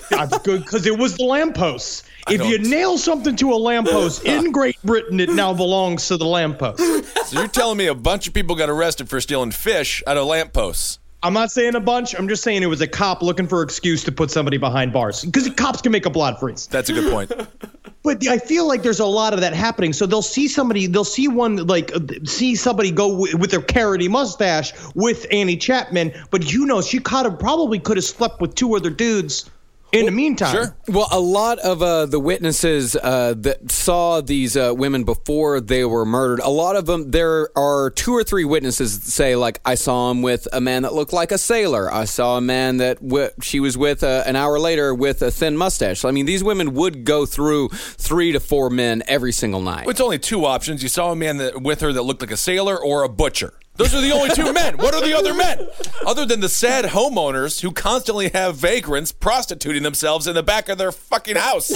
That's 0.09 0.37
good 0.39 0.61
because 0.61 0.85
it 0.85 0.97
was 0.97 1.15
the 1.15 1.23
lampposts. 1.23 2.03
If 2.27 2.43
you 2.45 2.57
nail 2.57 2.97
something 2.97 3.35
to 3.35 3.53
a 3.53 3.55
lamppost 3.55 4.23
in 4.25 4.51
Great 4.51 4.81
Britain, 4.83 5.19
it 5.19 5.29
now 5.29 5.53
belongs 5.53 6.07
to 6.07 6.17
the 6.17 6.25
lamppost. 6.25 6.79
So 7.27 7.39
you're 7.39 7.47
telling 7.47 7.77
me 7.77 7.87
a 7.87 7.95
bunch 7.95 8.27
of 8.27 8.33
people 8.33 8.55
got 8.55 8.69
arrested 8.69 9.09
for 9.09 9.21
stealing 9.21 9.51
fish 9.51 10.01
out 10.07 10.17
of 10.17 10.25
lampposts? 10.25 10.99
I'm 11.21 11.33
not 11.33 11.51
saying 11.51 11.75
a 11.75 11.79
bunch. 11.79 12.13
I'm 12.13 12.27
just 12.27 12.43
saying 12.43 12.61
it 12.61 12.67
was 12.67 12.81
a 12.81 12.87
cop 12.87 13.23
looking 13.23 13.47
for 13.47 13.61
an 13.61 13.67
excuse 13.67 14.03
to 14.03 14.11
put 14.11 14.29
somebody 14.29 14.57
behind 14.57 14.93
bars 14.93 15.23
because 15.23 15.49
cops 15.51 15.81
can 15.81 15.91
make 15.91 16.05
up 16.05 16.15
a 16.15 16.19
lot 16.19 16.33
of 16.33 16.39
freeze. 16.39 16.67
That's 16.67 16.89
a 16.89 16.93
good 16.93 17.11
point. 17.11 17.31
But 18.05 18.27
I 18.27 18.37
feel 18.37 18.67
like 18.67 18.83
there's 18.83 18.99
a 18.99 19.05
lot 19.07 19.33
of 19.33 19.41
that 19.41 19.55
happening. 19.55 19.91
So 19.91 20.05
they'll 20.05 20.21
see 20.21 20.47
somebody, 20.47 20.85
they'll 20.85 21.03
see 21.03 21.27
one 21.27 21.65
like 21.65 21.91
see 22.23 22.55
somebody 22.55 22.91
go 22.91 23.09
w- 23.09 23.35
with 23.35 23.49
their 23.49 23.61
carroty 23.61 24.07
mustache 24.07 24.73
with 24.93 25.25
Annie 25.31 25.57
Chapman, 25.57 26.13
but 26.29 26.53
you 26.53 26.67
know 26.67 26.83
she 26.83 26.99
could 26.99 27.25
have 27.25 27.39
probably 27.39 27.79
could 27.79 27.97
have 27.97 28.03
slept 28.03 28.41
with 28.41 28.53
two 28.53 28.75
other 28.75 28.91
dudes 28.91 29.49
In 29.91 30.05
the 30.05 30.11
meantime, 30.11 30.53
Sure. 30.53 30.77
Well, 30.89 31.07
a 31.11 31.19
lot 31.19 31.59
of 31.59 31.81
uh, 31.81 32.05
the 32.05 32.19
witnesses 32.19 32.95
uh, 32.95 33.33
that 33.37 33.71
saw 33.71 34.19
these 34.19 34.57
uh, 34.57 34.73
women 34.75 35.05
before 35.05 35.61
they 35.61 35.85
were 35.85 36.05
murdered, 36.05 36.39
a 36.41 36.49
lot 36.49 36.75
of 36.75 36.85
them, 36.85 37.11
there 37.11 37.49
are 37.57 37.91
two 37.91 38.11
or 38.13 38.23
three 38.23 38.43
witnesses 38.43 38.99
that 38.99 39.09
say, 39.09 39.35
like, 39.37 39.61
I 39.63 39.75
saw 39.75 40.11
him 40.11 40.21
with 40.21 40.47
a 40.51 40.59
man 40.59 40.81
that 40.83 40.93
looked 40.93 41.13
like 41.13 41.31
a 41.31 41.37
sailor. 41.37 41.91
I 41.93 42.05
saw 42.05 42.37
a 42.37 42.41
man 42.41 42.77
that 42.77 43.01
w- 43.01 43.29
she 43.41 43.59
was 43.61 43.77
with 43.77 44.03
uh, 44.03 44.23
an 44.25 44.35
hour 44.35 44.59
later 44.59 44.93
with 44.93 45.21
a 45.21 45.31
thin 45.31 45.55
mustache. 45.55 46.03
I 46.03 46.11
mean, 46.11 46.25
these 46.25 46.43
women 46.43 46.73
would 46.73 47.05
go 47.05 47.25
through 47.25 47.69
three 47.69 48.33
to 48.33 48.39
four 48.41 48.69
men 48.69 49.01
every 49.07 49.31
single 49.31 49.61
night. 49.61 49.87
It's 49.87 50.01
only 50.01 50.19
two 50.19 50.45
options. 50.45 50.83
You 50.83 50.89
saw 50.89 51.11
a 51.11 51.15
man 51.15 51.37
that, 51.37 51.61
with 51.61 51.79
her 51.81 51.93
that 51.93 52.01
looked 52.01 52.21
like 52.21 52.31
a 52.31 52.37
sailor 52.37 52.77
or 52.77 53.03
a 53.03 53.09
butcher. 53.09 53.53
Those 53.77 53.93
are 53.93 54.01
the 54.01 54.11
only 54.11 54.29
two 54.29 54.53
men. 54.53 54.77
What 54.77 54.93
are 54.95 55.01
the 55.01 55.13
other 55.13 55.33
men? 55.33 55.67
Other 56.05 56.25
than 56.25 56.39
the 56.39 56.49
sad 56.49 56.85
homeowners 56.85 57.61
who 57.61 57.71
constantly 57.71 58.29
have 58.29 58.55
vagrants 58.55 59.11
prostituting 59.11 59.83
themselves 59.83 60.27
in 60.27 60.35
the 60.35 60.43
back 60.43 60.69
of 60.69 60.77
their 60.77 60.91
fucking 60.91 61.35
house. 61.35 61.71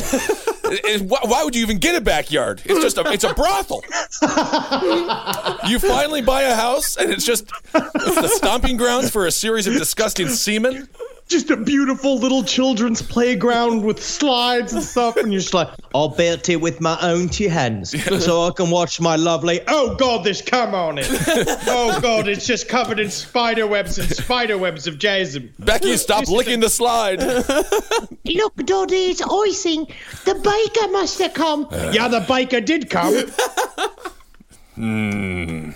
It- 0.71 0.85
it- 0.85 1.01
why, 1.03 1.19
why 1.23 1.43
would 1.43 1.55
you 1.55 1.61
even 1.61 1.77
get 1.79 1.95
a 1.95 2.01
backyard? 2.01 2.61
It's 2.65 2.81
just 2.81 2.97
a 2.97 3.11
it's 3.11 3.23
a 3.23 3.33
brothel. 3.33 3.83
You 5.69 5.79
finally 5.79 6.21
buy 6.21 6.43
a 6.43 6.55
house 6.55 6.95
and 6.97 7.11
it's 7.11 7.25
just 7.25 7.51
it's 7.73 8.21
the 8.21 8.27
stomping 8.27 8.77
grounds 8.77 9.09
for 9.11 9.25
a 9.27 9.31
series 9.31 9.67
of 9.67 9.73
disgusting 9.73 10.27
semen. 10.29 10.87
just 11.27 11.51
a 11.51 11.57
beautiful 11.57 12.17
little 12.17 12.43
children's 12.43 13.03
playground 13.03 13.83
with 13.83 14.03
slides 14.03 14.73
and 14.73 14.81
stuff, 14.81 15.15
and 15.15 15.31
you're 15.31 15.39
just 15.41 15.53
like, 15.53 15.67
I'll 15.93 16.09
built 16.09 16.49
it 16.49 16.55
with 16.55 16.81
my 16.81 16.97
own 17.03 17.29
two 17.29 17.49
hands, 17.49 17.91
so 18.25 18.47
I 18.47 18.51
can 18.51 18.71
watch 18.71 18.99
my 18.99 19.15
lovely. 19.15 19.61
Oh 19.67 19.93
God, 19.95 20.23
there's 20.25 20.41
come 20.41 20.73
on 20.73 20.97
it. 20.97 21.05
oh 21.67 21.99
God, 22.01 22.27
it's 22.27 22.47
just 22.47 22.67
covered 22.67 22.99
in 22.99 23.11
spider 23.11 23.67
webs 23.67 23.99
and 23.99 24.09
spider 24.09 24.57
webs 24.57 24.87
of 24.87 24.97
Jason. 24.97 25.53
Becky, 25.59 25.95
stop 25.97 26.27
licking 26.27 26.61
the 26.61 26.69
slide. 26.69 27.21
Look, 27.21 28.55
Doddy, 28.65 29.05
it's 29.11 29.21
icing. 29.21 29.85
The 30.25 30.33
baker 30.65 30.87
must 30.91 31.19
have 31.19 31.33
come. 31.33 31.67
yeah, 31.91 32.07
the 32.07 32.21
baker 32.21 32.61
did 32.61 32.89
come. 32.89 33.15
Hmm. 34.75 35.71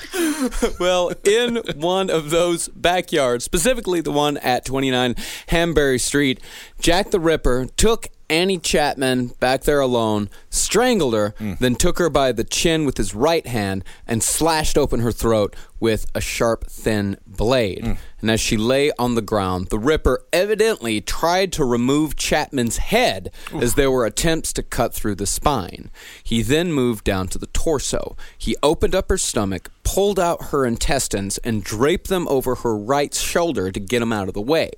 Well, 0.79 1.11
in 1.25 1.57
one 1.75 2.09
of 2.09 2.29
those 2.29 2.69
backyards, 2.69 3.43
specifically 3.43 3.99
the 3.99 4.13
one 4.13 4.37
at 4.37 4.63
29 4.63 5.15
Hanbury 5.47 5.99
Street, 5.99 6.39
Jack 6.79 7.11
the 7.11 7.19
Ripper 7.19 7.65
took 7.75 8.07
Annie 8.29 8.57
Chapman 8.57 9.27
back 9.39 9.63
there 9.63 9.79
alone, 9.79 10.29
strangled 10.49 11.13
her, 11.13 11.35
hmm. 11.37 11.53
then 11.59 11.75
took 11.75 11.99
her 11.99 12.09
by 12.09 12.31
the 12.31 12.43
chin 12.43 12.85
with 12.85 12.97
his 12.97 13.13
right 13.13 13.45
hand 13.45 13.83
and 14.07 14.23
slashed 14.23 14.77
open 14.77 15.01
her 15.01 15.11
throat 15.11 15.55
with 15.79 16.05
a 16.15 16.21
sharp, 16.21 16.65
thin 16.67 17.17
blade. 17.27 17.83
Hmm. 17.83 17.93
And 18.21 18.31
as 18.31 18.39
she 18.39 18.55
lay 18.55 18.91
on 18.97 19.15
the 19.15 19.21
ground, 19.21 19.67
the 19.67 19.77
Ripper 19.77 20.23
evidently 20.31 21.01
tried 21.01 21.51
to 21.53 21.65
remove 21.65 22.15
Chapman's 22.15 22.77
head 22.77 23.31
as 23.53 23.75
there 23.75 23.91
were 23.91 24.05
attempts 24.05 24.53
to 24.53 24.63
cut 24.63 24.93
through 24.93 25.15
the 25.15 25.25
spine. 25.25 25.91
He 26.23 26.41
then 26.41 26.71
moved 26.71 27.03
down 27.03 27.27
to 27.29 27.37
the 27.37 27.47
torso. 27.47 28.15
He 28.37 28.55
opened 28.63 28.95
up 28.95 29.09
her 29.09 29.17
stomach, 29.17 29.69
pulled 29.83 30.19
out 30.19 30.45
her 30.51 30.65
intestines, 30.65 31.37
and 31.39 31.65
draped 31.65 32.07
them 32.07 32.25
over 32.29 32.55
her 32.55 32.77
right 32.77 33.13
shoulder 33.13 33.71
to 33.71 33.79
get 33.79 33.99
them 33.99 34.13
out 34.13 34.29
of 34.29 34.33
the 34.33 34.41
way. 34.41 34.71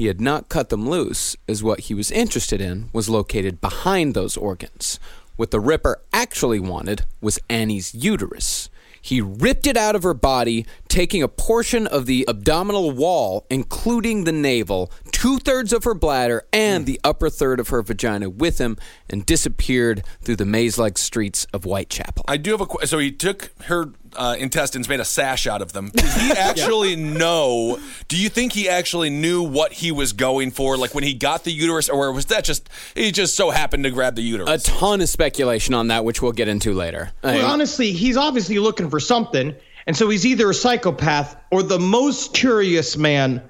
He 0.00 0.06
had 0.06 0.18
not 0.18 0.48
cut 0.48 0.70
them 0.70 0.88
loose, 0.88 1.36
as 1.46 1.62
what 1.62 1.80
he 1.80 1.92
was 1.92 2.10
interested 2.10 2.58
in 2.58 2.88
was 2.90 3.10
located 3.10 3.60
behind 3.60 4.14
those 4.14 4.34
organs. 4.34 4.98
What 5.36 5.50
the 5.50 5.60
Ripper 5.60 6.00
actually 6.10 6.58
wanted 6.58 7.04
was 7.20 7.38
Annie's 7.50 7.94
uterus. 7.94 8.70
He 9.02 9.20
ripped 9.20 9.66
it 9.66 9.76
out 9.76 9.94
of 9.94 10.02
her 10.02 10.14
body, 10.14 10.64
taking 10.88 11.22
a 11.22 11.28
portion 11.28 11.86
of 11.86 12.06
the 12.06 12.24
abdominal 12.28 12.92
wall, 12.92 13.44
including 13.50 14.24
the 14.24 14.32
navel, 14.32 14.90
two 15.12 15.38
thirds 15.38 15.70
of 15.70 15.84
her 15.84 15.94
bladder, 15.94 16.44
and 16.50 16.86
the 16.86 16.98
upper 17.04 17.28
third 17.28 17.60
of 17.60 17.68
her 17.68 17.82
vagina 17.82 18.30
with 18.30 18.56
him, 18.58 18.78
and 19.10 19.26
disappeared 19.26 20.02
through 20.22 20.36
the 20.36 20.46
maze 20.46 20.78
like 20.78 20.96
streets 20.96 21.46
of 21.52 21.64
Whitechapel. 21.64 22.24
I 22.26 22.38
do 22.38 22.52
have 22.52 22.62
a 22.62 22.66
question. 22.66 22.88
So 22.88 22.98
he 22.98 23.12
took 23.12 23.52
her 23.64 23.92
uh, 24.16 24.36
intestines, 24.38 24.88
made 24.88 25.00
a 25.00 25.04
sash 25.04 25.46
out 25.46 25.62
of 25.62 25.72
them. 25.72 25.90
Did 25.94 26.10
he 26.10 26.30
actually 26.36 26.96
know? 26.96 27.78
Do 28.08 28.16
you 28.16 28.28
think 28.28 28.52
he 28.52 28.68
actually 28.68 29.10
knew 29.10 29.42
what 29.42 29.72
he 29.72 29.92
was 29.92 30.12
going 30.12 30.50
for? 30.50 30.76
Like 30.76 30.94
when 30.94 31.04
he 31.04 31.14
got 31.14 31.44
the 31.44 31.52
uterus, 31.52 31.88
or 31.88 32.12
was 32.12 32.26
that 32.26 32.44
just 32.44 32.68
he 32.94 33.12
just 33.12 33.36
so 33.36 33.50
happened 33.50 33.84
to 33.84 33.90
grab 33.90 34.16
the 34.16 34.22
uterus? 34.22 34.66
a 34.66 34.70
ton 34.70 35.00
of 35.00 35.08
speculation 35.08 35.74
on 35.74 35.88
that, 35.88 36.04
which 36.04 36.22
we'll 36.22 36.32
get 36.32 36.48
into 36.48 36.72
later. 36.72 37.12
Well, 37.22 37.46
honestly, 37.46 37.92
he's 37.92 38.16
obviously 38.16 38.58
looking 38.58 38.90
for 38.90 39.00
something, 39.00 39.54
and 39.86 39.96
so 39.96 40.08
he's 40.08 40.26
either 40.26 40.50
a 40.50 40.54
psychopath 40.54 41.36
or 41.50 41.62
the 41.62 41.78
most 41.78 42.34
curious 42.34 42.96
man 42.96 43.42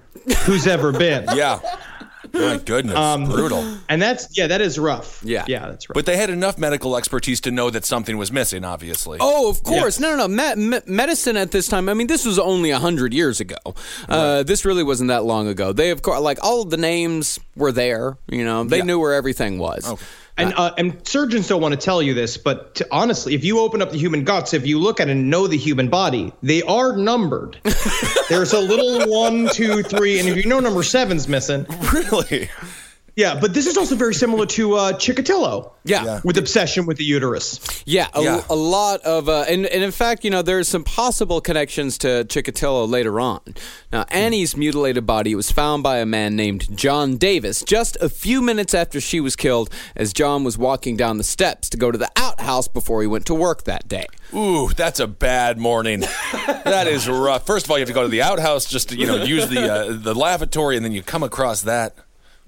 who's 0.45 0.67
ever 0.67 0.93
been. 0.93 1.25
yeah. 1.35 1.61
My 2.33 2.59
goodness, 2.59 3.29
brutal. 3.29 3.79
And 3.89 4.01
that's 4.01 4.37
yeah, 4.37 4.47
that 4.49 4.61
is 4.61 4.79
rough. 4.79 5.23
Yeah. 5.25 5.45
yeah, 5.49 5.69
that's 5.69 5.89
rough. 5.89 5.95
But 5.95 6.07
they 6.07 6.17
had 6.17 6.31
enough 6.31 6.59
medical 6.59 6.97
expertise 6.97 7.41
to 7.43 7.51
know 7.51 7.71
that 7.71 7.85
something 7.85 8.17
was 8.17 8.31
missing. 8.33 8.65
Obviously. 8.65 9.19
Oh, 9.21 9.51
of 9.51 9.63
course. 9.63 9.99
No, 10.01 10.17
no, 10.17 10.27
no. 10.27 10.55
Me- 10.57 10.69
me- 10.69 10.81
medicine 10.87 11.37
at 11.37 11.51
this 11.51 11.67
time. 11.69 11.89
I 11.89 11.95
mean, 11.95 12.07
this 12.07 12.25
was 12.25 12.39
only 12.39 12.71
hundred 12.71 13.13
years 13.13 13.41
ago. 13.41 13.57
Uh, 14.09 14.43
this 14.43 14.65
really 14.65 14.83
wasn't 14.83 15.09
that 15.09 15.25
long 15.25 15.49
ago. 15.49 15.73
They, 15.73 15.91
of 15.91 16.03
course, 16.03 16.21
like 16.21 16.39
all 16.43 16.63
of 16.63 16.71
the 16.71 16.77
names 16.77 17.39
were 17.57 17.73
there. 17.73 18.17
You 18.29 18.45
know, 18.45 18.65
they 18.65 18.79
Yeah. 18.79 18.85
knew 18.85 18.99
where 18.99 19.15
everything 19.15 19.59
was. 19.59 19.85
And 20.37 20.55
uh, 20.55 20.73
and 20.79 21.07
surgeons 21.07 21.49
don't 21.49 21.61
want 21.61 21.73
to 21.73 21.81
tell 21.81 22.01
you 22.01 22.15
this, 22.15 22.37
but 22.37 22.75
to, 22.77 22.87
honestly, 22.91 23.35
if 23.35 23.45
you 23.45 23.61
open 23.61 23.83
up 23.83 23.91
the 23.91 23.99
human 23.99 24.25
guts, 24.25 24.55
if 24.55 24.67
you 24.67 24.79
look 24.79 25.01
at 25.01 25.09
and 25.09 25.29
know 25.29 25.47
the 25.47 25.57
human 25.57 25.89
body, 25.89 26.33
they 26.43 26.63
are 26.63 26.97
numbered. 26.97 27.59
There's 28.29 28.53
a 28.53 28.61
little 28.61 29.11
one, 29.11 29.49
two, 29.49 29.83
three, 29.83 30.19
and 30.19 30.29
if 30.29 30.37
you 30.37 30.47
know 30.49 30.61
number 30.61 30.83
seven's 30.83 31.29
missing, 31.29 31.67
really? 31.93 32.49
Yeah. 33.17 33.39
But 33.41 33.55
this 33.55 33.67
is 33.67 33.77
also 33.77 33.97
very 33.97 34.15
similar 34.15 34.47
to 34.47 34.75
uh, 34.75 34.93
Chikatilo. 34.95 35.73
Yeah. 35.83 36.05
Yeah. 36.05 36.21
with 36.25 36.37
obsession 36.37 36.85
with 36.85 36.99
the 36.99 37.05
uterus. 37.05 37.59
Yeah, 37.87 38.09
a, 38.13 38.23
Yeah. 38.23 38.43
a 38.51 38.55
lot 38.55 39.01
of, 39.01 39.31
uh, 39.31 39.47
and, 39.49 39.65
and 39.67 39.83
in 39.83 39.91
fact, 39.93 40.25
you 40.25 40.31
know, 40.31 40.43
there's 40.43 40.69
some 40.69 40.85
possible 40.85 41.41
connections 41.41 41.97
to 41.99 42.25
Chikatilo 42.27 42.87
later 42.87 43.19
on. 43.19 43.41
Now, 43.91 44.05
Annie's 44.11 44.55
mutilated 44.59 45.07
body 45.07 45.35
was 45.35 45.51
found 45.51 45.83
by 45.83 45.99
a 45.99 46.05
man 46.07 46.37
named 46.37 46.77
John 46.77 47.17
Davis 47.17 47.63
just 47.67 47.97
a 48.03 48.11
few 48.11 48.43
minutes 48.43 48.75
after 48.75 49.01
she 49.01 49.21
was 49.21 49.37
killed, 49.37 49.71
as 49.97 50.13
John 50.13 50.45
was 50.45 50.59
walking 50.59 50.99
down 50.99 51.17
the 51.17 51.25
steps 51.25 51.71
to 51.71 51.79
go 51.79 51.91
to 51.91 51.97
the 51.97 52.11
outhouse 52.17 52.69
before 52.69 53.01
he 53.01 53.07
went 53.07 53.25
to 53.27 53.35
work 53.35 53.65
that 53.65 53.89
day. 53.89 54.07
Ooh, 54.35 54.69
that's 54.77 55.01
a 55.01 55.07
bad 55.07 55.57
morning. 55.59 56.01
that 56.45 56.87
is 56.87 57.09
rough. 57.09 57.47
First 57.47 57.65
of 57.67 57.71
all, 57.71 57.79
you 57.79 57.83
have 57.83 57.89
to 57.89 57.95
go 57.95 58.03
to 58.03 58.09
the 58.09 58.21
outhouse 58.23 58.67
just 58.67 58.91
to 58.91 58.97
you 58.97 59.07
know 59.07 59.25
use 59.25 59.49
the 59.49 59.73
uh, 59.73 59.93
the 59.99 60.15
lavatory, 60.15 60.77
and 60.77 60.85
then 60.85 60.93
you 60.93 61.03
come 61.03 61.23
across 61.23 61.63
that. 61.63 61.95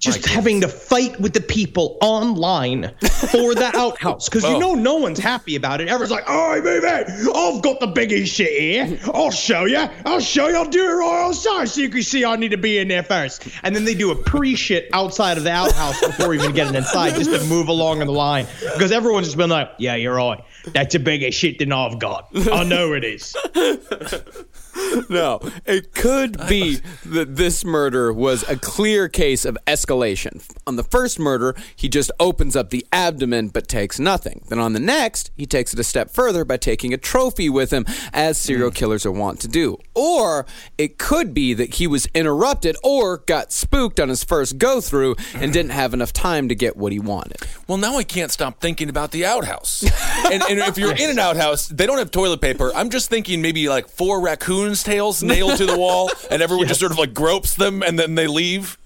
Just 0.03 0.25
having 0.25 0.61
to 0.61 0.67
fight 0.67 1.19
with 1.19 1.33
the 1.33 1.41
people 1.41 1.97
online 2.01 2.91
for 3.01 3.55
the 3.55 3.71
outhouse 3.77 4.27
because 4.29 4.43
you 4.43 4.55
Oh. 4.55 4.59
know 4.59 4.73
no 4.75 4.95
one's 4.95 5.19
happy 5.19 5.55
about 5.55 5.79
it. 5.81 5.87
Everyone's 5.87 6.11
like, 6.11 6.29
Oi, 6.29 6.61
baby, 6.61 6.85
I've 6.87 7.61
got 7.61 7.79
the 7.79 7.87
biggest 7.93 8.33
shit 8.33 8.51
here. 8.59 8.99
I'll 9.13 9.31
show 9.31 9.65
you. 9.65 9.87
I'll 10.05 10.19
show 10.19 10.47
you. 10.49 10.55
I'll 10.57 10.69
do 10.69 10.83
it 10.83 10.91
right 10.93 11.25
outside 11.27 11.69
so 11.69 11.81
you 11.81 11.89
can 11.89 12.03
see 12.03 12.25
I 12.25 12.35
need 12.35 12.51
to 12.51 12.57
be 12.57 12.77
in 12.79 12.87
there 12.87 13.03
first. 13.03 13.47
and 13.63 13.75
then 13.75 13.85
they 13.85 13.93
do 13.93 14.11
a 14.11 14.15
pre-shit 14.15 14.89
outside 14.93 15.37
of 15.37 15.43
the 15.43 15.51
outhouse 15.51 15.99
before 16.05 16.33
even 16.33 16.51
getting 16.53 16.75
inside, 16.75 17.15
just 17.15 17.31
to 17.31 17.43
move 17.47 17.67
along 17.69 18.01
in 18.01 18.07
the 18.07 18.13
line. 18.13 18.45
Because 18.73 18.91
everyone's 18.91 19.27
just 19.27 19.37
been 19.37 19.49
like, 19.49 19.69
"Yeah, 19.77 19.95
you're 19.95 20.15
right. 20.15 20.43
That's 20.73 20.95
a 20.95 20.99
bigger 20.99 21.31
shit 21.31 21.59
than 21.59 21.71
I've 21.71 21.99
got. 21.99 22.27
I 22.51 22.63
know 22.63 22.93
it 22.93 23.03
is." 23.03 23.35
No, 25.09 25.39
it 25.65 25.93
could 25.93 26.37
be 26.47 26.79
that 27.05 27.35
this 27.35 27.65
murder 27.65 28.13
was 28.13 28.47
a 28.47 28.55
clear 28.55 29.09
case 29.09 29.43
of 29.43 29.57
escalation. 29.67 30.47
On 30.65 30.75
the 30.75 30.83
first 30.83 31.19
murder, 31.19 31.55
he 31.75 31.89
just 31.89 32.11
opens 32.19 32.55
up 32.55 32.69
the 32.69 32.85
abdomen 32.91 33.49
but 33.49 33.67
takes 33.67 33.99
nothing. 33.99 34.45
Then 34.49 34.59
on 34.59 34.73
the 34.73 34.79
next, 34.79 35.31
he 35.35 35.45
takes 35.45 35.73
it 35.73 35.79
a 35.79 35.83
step 35.83 36.11
further 36.11 36.45
by 36.45 36.57
taking 36.57 36.93
a 36.93 36.97
trophy 36.97 37.49
with 37.49 37.71
him, 37.71 37.85
as 38.13 38.37
serial 38.37 38.69
hmm. 38.69 38.75
killers 38.75 39.05
are 39.05 39.11
wont 39.11 39.39
to 39.41 39.47
do. 39.47 39.77
Or 39.93 40.45
it 40.77 40.97
could 40.97 41.33
be 41.33 41.53
that 41.53 41.75
he 41.75 41.87
was 41.87 42.07
interrupted 42.13 42.75
or 42.83 43.17
got 43.17 43.51
spooked 43.51 43.99
on 43.99 44.09
his 44.09 44.23
first 44.23 44.57
go 44.57 44.81
through 44.81 45.15
and 45.35 45.51
didn't 45.53 45.71
have 45.71 45.93
enough 45.93 46.13
time 46.13 46.49
to 46.49 46.55
get 46.55 46.77
what 46.77 46.91
he 46.91 46.99
wanted. 46.99 47.37
Well, 47.67 47.77
now 47.77 47.97
I 47.97 48.03
can't 48.03 48.31
stop 48.31 48.59
thinking 48.59 48.89
about 48.89 49.11
the 49.11 49.25
outhouse. 49.25 49.83
and, 50.31 50.43
and 50.43 50.59
if 50.59 50.77
you're 50.77 50.95
in 50.95 51.09
an 51.09 51.19
outhouse, 51.19 51.67
they 51.67 51.85
don't 51.85 51.97
have 51.97 52.11
toilet 52.11 52.41
paper. 52.41 52.71
I'm 52.73 52.89
just 52.89 53.09
thinking 53.09 53.41
maybe 53.41 53.69
like 53.69 53.87
four 53.87 54.21
raccoons' 54.21 54.62
tails 54.83 55.21
nailed 55.23 55.57
to 55.57 55.65
the 55.65 55.77
wall, 55.77 56.09
and 56.31 56.41
everyone 56.41 56.67
just 56.67 56.79
sort 56.79 56.91
of 56.91 56.97
like 56.97 57.13
gropes 57.13 57.55
them, 57.55 57.83
and 57.83 57.99
then 57.99 58.15
they 58.15 58.27
leave. 58.27 58.77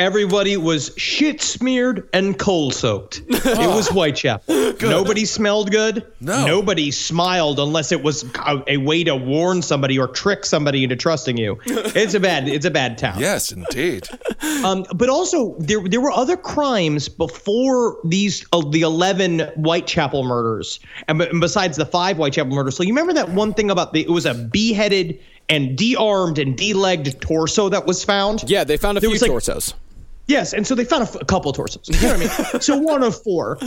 Everybody 0.00 0.56
was 0.56 0.92
shit 0.96 1.42
smeared 1.42 2.08
and 2.14 2.38
coal 2.38 2.70
soaked. 2.70 3.20
It 3.28 3.44
was 3.44 3.88
Whitechapel. 3.92 4.76
Nobody 4.80 5.26
smelled 5.26 5.70
good. 5.70 6.06
No. 6.22 6.46
Nobody 6.46 6.90
smiled 6.90 7.60
unless 7.60 7.92
it 7.92 8.02
was 8.02 8.24
a, 8.46 8.62
a 8.66 8.76
way 8.78 9.04
to 9.04 9.14
warn 9.14 9.60
somebody 9.60 9.98
or 9.98 10.08
trick 10.08 10.46
somebody 10.46 10.84
into 10.84 10.96
trusting 10.96 11.36
you. 11.36 11.60
It's 11.66 12.14
a 12.14 12.20
bad. 12.20 12.48
It's 12.48 12.64
a 12.64 12.70
bad 12.70 12.96
town. 12.96 13.20
Yes, 13.20 13.52
indeed. 13.52 14.08
Um, 14.64 14.84
but 14.94 15.08
also 15.08 15.54
there 15.58 15.80
there 15.86 16.00
were 16.00 16.10
other 16.10 16.36
crimes 16.36 17.08
before 17.08 17.98
these 18.04 18.44
uh, 18.52 18.62
the 18.70 18.82
eleven 18.82 19.40
Whitechapel 19.56 20.22
murders, 20.24 20.80
and, 21.08 21.20
and 21.22 21.40
besides 21.40 21.76
the 21.78 21.86
five 21.86 22.16
Whitechapel 22.16 22.54
murders. 22.54 22.76
So 22.76 22.82
you 22.82 22.90
remember 22.90 23.12
that 23.14 23.30
one 23.30 23.54
thing 23.54 23.70
about 23.70 23.92
the 23.92 24.00
it 24.02 24.10
was 24.10 24.26
a 24.26 24.34
beheaded 24.34 25.18
and 25.48 25.76
de-armed 25.78 26.38
and 26.38 26.56
de-legged 26.56 27.20
torso 27.20 27.68
that 27.70 27.86
was 27.86 28.04
found. 28.04 28.44
Yeah, 28.50 28.64
they 28.64 28.76
found 28.76 28.98
a 28.98 29.00
There 29.00 29.08
few 29.08 29.14
was, 29.14 29.22
like- 29.22 29.30
torsos. 29.30 29.74
Yes, 30.30 30.52
and 30.54 30.64
so 30.66 30.74
they 30.76 30.84
found 30.84 31.02
a, 31.02 31.06
f- 31.06 31.16
a 31.20 31.24
couple 31.24 31.50
of 31.50 31.56
torsos. 31.56 31.88
You 31.88 32.00
know 32.00 32.14
what 32.16 32.16
I 32.16 32.52
mean? 32.52 32.60
So 32.60 32.76
one 32.78 33.02
of 33.02 33.20
four. 33.22 33.58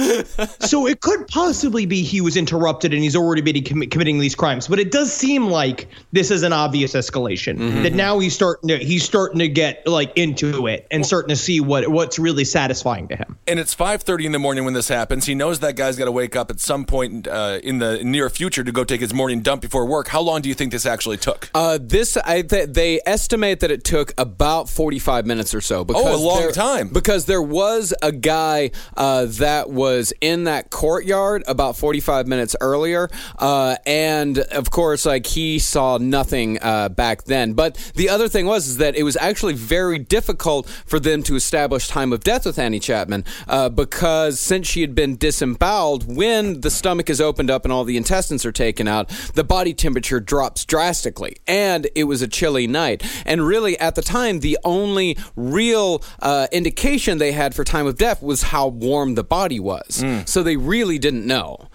So 0.62 0.88
it 0.88 1.01
could 1.01 1.27
possibly 1.27 1.86
be 1.86 2.03
he 2.03 2.22
was 2.22 2.38
interrupted 2.38 2.93
and 2.93 3.03
he's 3.03 3.15
already 3.15 3.41
been 3.41 3.55
commi- 3.63 3.89
committing 3.91 4.20
these 4.20 4.36
crimes. 4.36 4.67
But 4.67 4.79
it 4.79 4.91
does 4.91 5.12
seem 5.12 5.48
like 5.48 5.88
this 6.12 6.32
is 6.32 6.43
an 6.43 6.53
obvious 6.53 6.93
escalation. 6.93 7.58
Mm-hmm. 7.58 7.84
That 7.84 7.93
now 7.93 8.20
he's 8.20 8.34
starting 8.34 8.70
to 8.70 8.77
he's 8.77 9.03
starting 9.03 9.39
to 9.39 9.48
get 9.50 9.86
like 9.88 10.15
into 10.17 10.67
it 10.67 10.88
and 10.91 11.05
starting 11.05 11.29
to 11.29 11.36
see 11.36 11.60
what 11.60 11.88
what's 11.89 12.17
really 12.20 12.46
satisfying 12.46 13.08
to 13.10 13.15
him. 13.15 13.38
And 13.48 13.60
it's 13.60 13.75
5:30 13.75 14.25
in 14.25 14.32
the 14.32 14.39
morning 14.39 14.63
when 14.65 14.74
this 14.74 14.88
happens. 14.88 15.25
He 15.25 15.36
knows 15.36 15.60
that 15.60 15.75
guy's 15.75 15.98
got 15.98 16.05
to 16.05 16.12
wake 16.12 16.36
up 16.36 16.50
at 16.50 16.60
some 16.60 16.86
point 16.86 17.27
uh, 17.27 17.60
in 17.63 17.79
the 17.79 18.03
near 18.03 18.29
future 18.29 18.63
to 18.63 18.72
go 18.72 18.84
take 18.84 19.01
his 19.01 19.13
morning 19.13 19.41
dump 19.41 19.62
before 19.62 19.86
work. 19.86 20.08
How 20.08 20.22
long 20.22 20.41
do 20.41 20.50
you 20.50 20.55
think 20.55 20.72
this 20.72 20.86
actually 20.86 21.17
took? 21.17 21.50
Uh, 21.53 21.77
this 21.82 22.15
I 22.17 22.41
th- 22.43 22.70
they 22.70 23.01
estimate 23.05 23.60
that 23.62 23.72
it 23.72 23.84
took 23.84 24.13
about 24.17 24.70
45 24.70 25.25
minutes 25.25 25.53
or 25.53 25.62
so. 25.62 25.84
Because 25.84 26.05
Oh, 26.05 26.15
a 26.15 26.17
long 26.17 26.39
there- 26.39 26.52
time. 26.53 26.89
Because 26.89 27.25
there 27.25 27.41
was 27.41 27.93
a 28.01 28.12
guy 28.12 28.72
uh, 28.95 29.25
that 29.25 29.69
was 29.69 30.13
in 30.22 30.45
that 30.45 30.69
courtyard 30.69 31.43
about 31.48 31.77
45 31.77 32.27
minutes 32.27 32.55
earlier, 32.62 33.10
uh, 33.39 33.75
and 33.86 34.39
of 34.39 34.72
course, 34.72 35.05
like 35.05 35.25
he 35.25 35.60
saw 35.60 35.98
nothing 35.98 36.60
uh, 36.62 36.89
back 36.89 37.24
then. 37.24 37.53
But 37.53 37.75
the 37.95 38.10
other 38.10 38.27
thing 38.27 38.45
was 38.45 38.67
is 38.67 38.77
that 38.77 38.95
it 38.95 39.03
was 39.03 39.17
actually 39.17 39.53
very 39.53 40.00
difficult 40.00 40.67
for 40.67 41.00
them 41.00 41.24
to 41.24 41.36
establish 41.36 41.88
time 41.88 42.13
of 42.13 42.24
death 42.24 42.45
with 42.45 42.60
Annie 42.60 42.79
Chapman 42.79 43.25
uh, 43.48 43.69
because 43.69 44.39
since 44.39 44.67
she 44.67 44.81
had 44.81 44.95
been 44.95 45.15
disemboweled, 45.15 46.15
when 46.15 46.62
the 46.62 46.72
stomach 46.72 47.10
is 47.10 47.19
opened 47.19 47.50
up 47.50 47.63
and 47.63 47.74
all 47.74 47.83
the 47.83 47.98
intestines 47.98 48.45
are 48.45 48.51
taken 48.51 48.88
out, 48.88 49.10
the 49.33 49.43
body 49.43 49.74
temperature 49.74 50.19
drops 50.19 50.65
drastically, 50.65 51.38
and 51.48 51.88
it 51.95 52.05
was 52.05 52.22
a 52.22 52.27
chilly 52.27 52.67
night. 52.67 53.03
And 53.25 53.45
really, 53.45 53.77
at 53.79 53.95
the 53.95 54.01
time, 54.01 54.39
the 54.39 54.57
only 54.63 55.17
real 55.36 56.03
uh, 56.22 56.42
Uh, 56.43 56.47
indication 56.51 57.19
they 57.19 57.31
had 57.31 57.55
for 57.55 57.63
time 57.63 57.88
of 57.88 57.97
death 57.97 58.21
was 58.21 58.43
how 58.43 58.67
warm 58.67 59.15
the 59.15 59.23
body 59.23 59.62
was. 59.62 60.01
Mm. 60.03 60.27
So 60.27 60.43
they 60.43 60.57
really 60.57 61.00
didn't 61.00 61.25
know. 61.25 61.69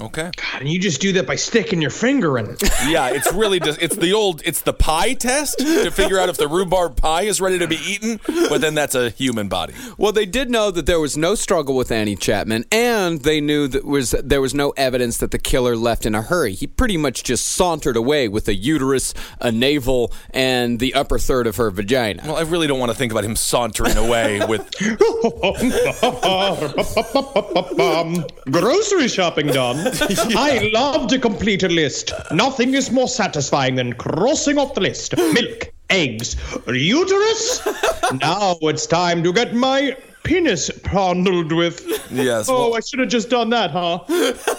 Okay. 0.00 0.30
God, 0.36 0.60
and 0.60 0.68
you 0.68 0.80
just 0.80 1.00
do 1.00 1.12
that 1.12 1.26
by 1.26 1.36
sticking 1.36 1.80
your 1.80 1.90
finger 1.90 2.38
in 2.38 2.50
it. 2.50 2.62
Yeah, 2.84 3.08
it's 3.08 3.32
really 3.32 3.60
just, 3.60 3.80
it's 3.80 3.96
the 3.96 4.12
old 4.12 4.42
it's 4.44 4.60
the 4.60 4.74
pie 4.74 5.14
test 5.14 5.58
to 5.58 5.90
figure 5.90 6.18
out 6.18 6.28
if 6.28 6.36
the 6.36 6.48
rhubarb 6.48 6.96
pie 6.96 7.22
is 7.22 7.40
ready 7.40 7.58
to 7.58 7.66
be 7.66 7.76
eaten, 7.76 8.20
but 8.26 8.60
then 8.60 8.74
that's 8.74 8.94
a 8.94 9.10
human 9.10 9.48
body. 9.48 9.74
Well, 9.96 10.12
they 10.12 10.26
did 10.26 10.50
know 10.50 10.70
that 10.70 10.84
there 10.86 11.00
was 11.00 11.16
no 11.16 11.34
struggle 11.34 11.74
with 11.74 11.90
Annie 11.90 12.14
Chapman, 12.14 12.66
and 12.70 13.22
they 13.22 13.40
knew 13.40 13.66
that 13.68 13.84
was 13.84 14.10
there 14.22 14.42
was 14.42 14.52
no 14.52 14.70
evidence 14.76 15.16
that 15.18 15.30
the 15.30 15.38
killer 15.38 15.76
left 15.76 16.04
in 16.04 16.14
a 16.14 16.22
hurry. 16.22 16.52
He 16.52 16.66
pretty 16.66 16.98
much 16.98 17.22
just 17.22 17.46
sauntered 17.46 17.96
away 17.96 18.28
with 18.28 18.48
a 18.48 18.54
uterus, 18.54 19.14
a 19.40 19.50
navel, 19.50 20.12
and 20.30 20.78
the 20.78 20.92
upper 20.94 21.18
third 21.18 21.46
of 21.46 21.56
her 21.56 21.70
vagina. 21.70 22.22
Well, 22.24 22.36
I 22.36 22.42
really 22.42 22.66
don't 22.66 22.78
want 22.78 22.92
to 22.92 22.98
think 22.98 23.12
about 23.12 23.24
him 23.24 23.36
sauntering 23.36 23.96
away 23.96 24.44
with 24.46 24.70
Grocery 28.50 29.08
shopping 29.08 29.46
done. 29.48 29.83
I 30.36 30.70
love 30.72 31.08
to 31.08 31.18
complete 31.18 31.62
a 31.62 31.68
list. 31.68 32.12
Nothing 32.32 32.74
is 32.74 32.90
more 32.90 33.08
satisfying 33.08 33.74
than 33.74 33.92
crossing 33.92 34.58
off 34.58 34.74
the 34.74 34.80
list. 34.80 35.16
Milk, 35.16 35.72
eggs, 35.90 36.36
uterus. 36.66 37.66
now 38.20 38.56
it's 38.62 38.86
time 38.86 39.22
to 39.22 39.32
get 39.32 39.54
my 39.54 39.96
penis 40.22 40.70
fondled 40.90 41.52
with. 41.52 41.86
Yes. 42.10 42.48
Oh, 42.48 42.70
Well, 42.70 42.76
I 42.76 42.80
should 42.80 42.98
have 43.00 43.08
just 43.08 43.28
done 43.30 43.50
that, 43.50 43.70
huh? 43.70 44.00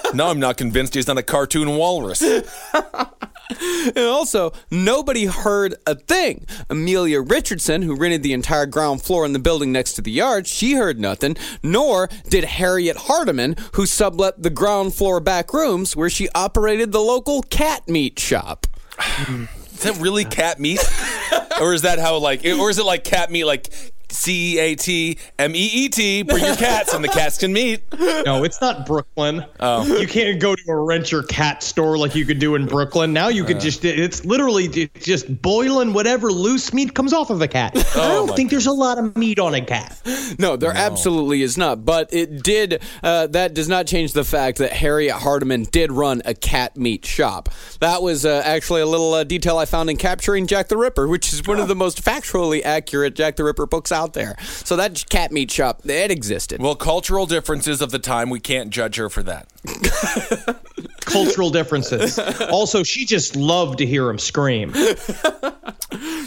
now 0.13 0.29
I'm 0.29 0.39
not 0.39 0.58
convinced 0.58 0.94
he's 0.94 1.08
not 1.08 1.17
a 1.17 1.24
cartoon 1.24 1.75
walrus. 1.75 2.22
And 3.88 4.06
also, 4.06 4.52
nobody 4.72 5.25
heard 5.25 5.75
a 5.86 5.94
thing. 5.96 6.46
Amelia 6.70 7.22
Richardson, 7.22 7.84
who 7.84 7.96
rented 7.96 8.24
the 8.24 8.34
entire 8.34 8.66
ground 8.66 9.04
floor 9.04 9.25
in 9.25 9.34
the 9.34 9.40
building 9.40 9.72
next 9.72 9.94
to 9.94 10.02
the 10.02 10.12
yard, 10.12 10.48
she 10.48 10.74
heard 10.74 11.00
nothing, 11.00 11.38
nor 11.62 12.10
did 12.30 12.44
Harriet 12.44 12.98
Hardiman, 12.98 13.56
who 13.74 13.86
sublet 13.86 14.42
the 14.42 14.50
ground 14.50 14.96
floor 14.96 15.20
back 15.20 15.54
rooms 15.54 15.96
where 15.96 16.10
she 16.10 16.28
operated 16.34 16.92
the 16.92 17.00
local 17.00 17.44
cat 17.44 17.88
meat 17.88 18.18
shop. 18.18 18.66
Is 19.00 19.82
that 19.84 19.98
really 20.00 20.25
cat 20.25 20.60
meat? 20.60 20.80
or 21.62 21.74
is 21.74 21.84
that 21.84 22.00
how 22.00 22.18
like 22.18 22.44
or 22.46 22.70
is 22.70 22.80
it 22.80 22.86
like 22.86 23.04
cat 23.04 23.30
meat 23.32 23.44
like 23.44 23.70
C 24.15 24.55
E 24.55 24.60
A 24.60 24.75
T 24.75 25.17
M 25.38 25.55
E 25.55 25.69
E 25.74 25.89
T 25.89 26.24
bring 26.24 26.43
your 26.43 26.55
cats 26.55 26.93
and 26.93 27.03
the 27.03 27.10
cats 27.10 27.38
can 27.38 27.53
meet? 27.53 27.81
No, 28.25 28.43
it's 28.43 28.62
not 28.62 28.86
Brooklyn. 28.86 29.45
Oh. 29.60 29.86
You 29.86 30.07
can't 30.07 30.39
go 30.39 30.55
to 30.55 30.72
a 30.72 30.75
rent 30.75 31.12
your 31.12 31.24
cat 31.24 31.63
store 31.63 31.98
like 31.98 32.15
you 32.15 32.25
could 32.25 32.39
do 32.39 32.55
in 32.55 32.65
Brooklyn. 32.65 33.13
Now 33.13 33.27
you 33.27 33.43
could 33.43 33.60
just, 33.60 33.86
it's 33.86 34.25
literally 34.25 34.89
just 35.00 35.41
boiling 35.41 35.93
whatever 35.93 36.31
loose 36.31 36.74
meat 36.74 36.93
comes 36.93 37.13
off 37.13 37.29
of 37.29 37.41
a 37.41 37.48
cat. 37.48 37.74
I 37.95 38.07
don't 38.10 38.36
think 38.36 38.50
there's 38.51 38.65
a 38.65 38.74
lot 38.74 38.98
of 38.98 39.15
meat 39.17 39.39
on 39.39 39.53
a 39.53 39.62
cat. 39.62 40.01
No, 40.39 40.55
there 40.55 40.74
absolutely 40.74 41.42
is 41.42 41.57
not. 41.57 41.85
But 41.85 42.13
it 42.13 42.44
did. 42.44 42.81
Uh, 43.03 43.27
that 43.27 43.53
does 43.53 43.68
not 43.68 43.87
change 43.87 44.13
the 44.13 44.24
fact 44.24 44.57
that 44.59 44.74
Harriet 44.74 45.16
Hardiman 45.16 45.63
did 45.63 45.92
run 45.92 46.22
a 46.25 46.33
cat 46.33 46.77
meat 46.77 47.05
shop. 47.05 47.50
That 47.79 48.01
was 48.01 48.25
uh, 48.25 48.42
actually 48.46 48.81
a 48.81 48.85
little 48.85 49.13
uh, 49.13 49.24
detail 49.24 49.57
I 49.57 49.66
found 49.66 49.90
in 49.90 49.98
capturing 49.98 50.48
Jack 50.48 50.68
the 50.68 50.77
Ripper, 50.77 51.07
which 51.07 51.33
is 51.33 51.46
one 51.46 51.59
of 51.59 51.68
the 51.68 51.75
most 51.75 52.03
factually 52.03 52.63
accurate 52.63 53.16
Jack 53.16 53.35
the 53.35 53.44
Ripper 53.44 53.66
books 53.66 53.92
out 53.92 54.04
there. 54.13 54.35
So 54.41 54.75
that 54.75 55.05
cat 55.09 55.31
meat 55.31 55.51
shop, 55.51 55.81
it 55.85 56.11
existed. 56.11 56.61
Well, 56.61 56.75
cultural 56.75 57.25
differences 57.25 57.81
of 57.81 57.91
the 57.91 58.00
time, 58.00 58.29
we 58.29 58.39
can't 58.39 58.70
judge 58.70 58.98
her 58.98 59.09
for 59.09 59.24
that. 59.24 59.48
Cultural 61.01 61.50
differences. 61.50 62.20
Also, 62.50 62.84
she 62.84 63.06
just 63.06 63.36
loved 63.36 63.80
to 63.80 63.86
hear 63.86 64.10
him 64.10 64.20
scream. 64.20 64.74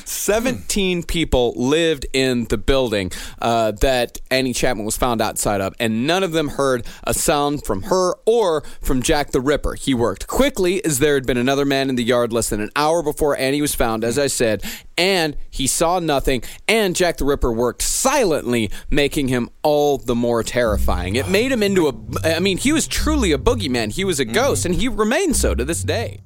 17 0.08 1.02
people 1.02 1.52
lived 1.56 2.06
in 2.12 2.44
the 2.46 2.58
building 2.58 3.12
uh, 3.40 3.72
that 3.72 4.20
Annie 4.30 4.52
Chapman 4.52 4.84
was 4.84 4.96
found 4.96 5.20
outside 5.20 5.60
of, 5.60 5.74
and 5.78 6.06
none 6.06 6.22
of 6.22 6.32
them 6.32 6.48
heard 6.48 6.86
a 7.04 7.12
sound 7.12 7.64
from 7.64 7.84
her 7.84 8.14
or 8.24 8.62
from 8.80 9.02
Jack 9.02 9.32
the 9.32 9.40
Ripper. 9.40 9.74
He 9.74 9.94
worked 9.94 10.26
quickly, 10.26 10.84
as 10.84 10.98
there 10.98 11.14
had 11.14 11.26
been 11.26 11.36
another 11.36 11.64
man 11.64 11.88
in 11.88 11.96
the 11.96 12.04
yard 12.04 12.32
less 12.32 12.48
than 12.48 12.60
an 12.60 12.70
hour 12.74 13.02
before 13.02 13.36
Annie 13.36 13.60
was 13.60 13.74
found, 13.74 14.04
as 14.04 14.18
I 14.18 14.28
said, 14.28 14.64
and 14.96 15.36
he 15.50 15.66
saw 15.66 15.98
nothing, 15.98 16.42
and 16.66 16.96
Jack 16.96 17.18
the 17.18 17.24
Ripper 17.24 17.52
worked 17.52 17.82
silently, 17.82 18.70
making 18.90 19.28
him 19.28 19.48
all 19.62 19.98
the 19.98 20.14
more 20.14 20.42
terrifying. 20.42 21.16
It 21.16 21.28
made 21.28 21.52
him 21.52 21.62
into 21.62 21.88
a. 21.88 21.94
I 22.36 22.40
mean, 22.40 22.58
he 22.58 22.72
was 22.72 22.86
truly 22.86 23.27
a 23.32 23.38
boogeyman. 23.38 23.92
He 23.92 24.04
was 24.04 24.20
a 24.20 24.24
ghost, 24.24 24.64
and 24.64 24.74
he 24.74 24.88
mm-hmm. 24.88 24.98
remains 24.98 25.40
so 25.40 25.54
to 25.54 25.64
this 25.64 25.82
day. 25.82 26.20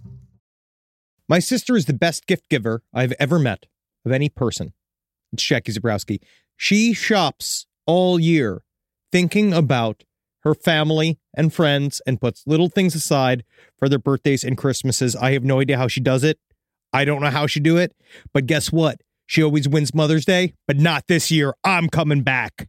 My 1.28 1.38
sister 1.38 1.76
is 1.76 1.86
the 1.86 1.94
best 1.94 2.26
gift 2.26 2.48
giver 2.48 2.82
I've 2.92 3.14
ever 3.18 3.38
met 3.38 3.66
of 4.04 4.12
any 4.12 4.28
person. 4.28 4.72
It's 5.32 5.42
Jackie 5.42 5.72
Zabrowski. 5.72 6.20
She 6.56 6.92
shops 6.92 7.66
all 7.86 8.20
year 8.20 8.62
thinking 9.10 9.52
about 9.52 10.04
her 10.42 10.54
family 10.54 11.18
and 11.34 11.52
friends 11.52 12.02
and 12.06 12.20
puts 12.20 12.46
little 12.46 12.68
things 12.68 12.94
aside 12.94 13.44
for 13.78 13.88
their 13.88 13.98
birthdays 13.98 14.44
and 14.44 14.58
Christmases. 14.58 15.16
I 15.16 15.32
have 15.32 15.44
no 15.44 15.60
idea 15.60 15.78
how 15.78 15.88
she 15.88 16.00
does 16.00 16.24
it. 16.24 16.38
I 16.92 17.04
don't 17.04 17.22
know 17.22 17.30
how 17.30 17.46
she 17.46 17.60
do 17.60 17.78
it, 17.78 17.94
but 18.34 18.46
guess 18.46 18.70
what? 18.70 19.00
She 19.26 19.42
always 19.42 19.68
wins 19.68 19.94
Mother's 19.94 20.26
Day, 20.26 20.54
but 20.66 20.76
not 20.76 21.06
this 21.06 21.30
year. 21.30 21.54
I'm 21.64 21.88
coming 21.88 22.22
back. 22.22 22.68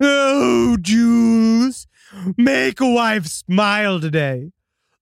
Oh, 0.00 0.76
Jules. 0.80 1.86
Make 2.36 2.80
a 2.80 2.90
wife 2.90 3.26
smile 3.26 4.00
today. 4.00 4.52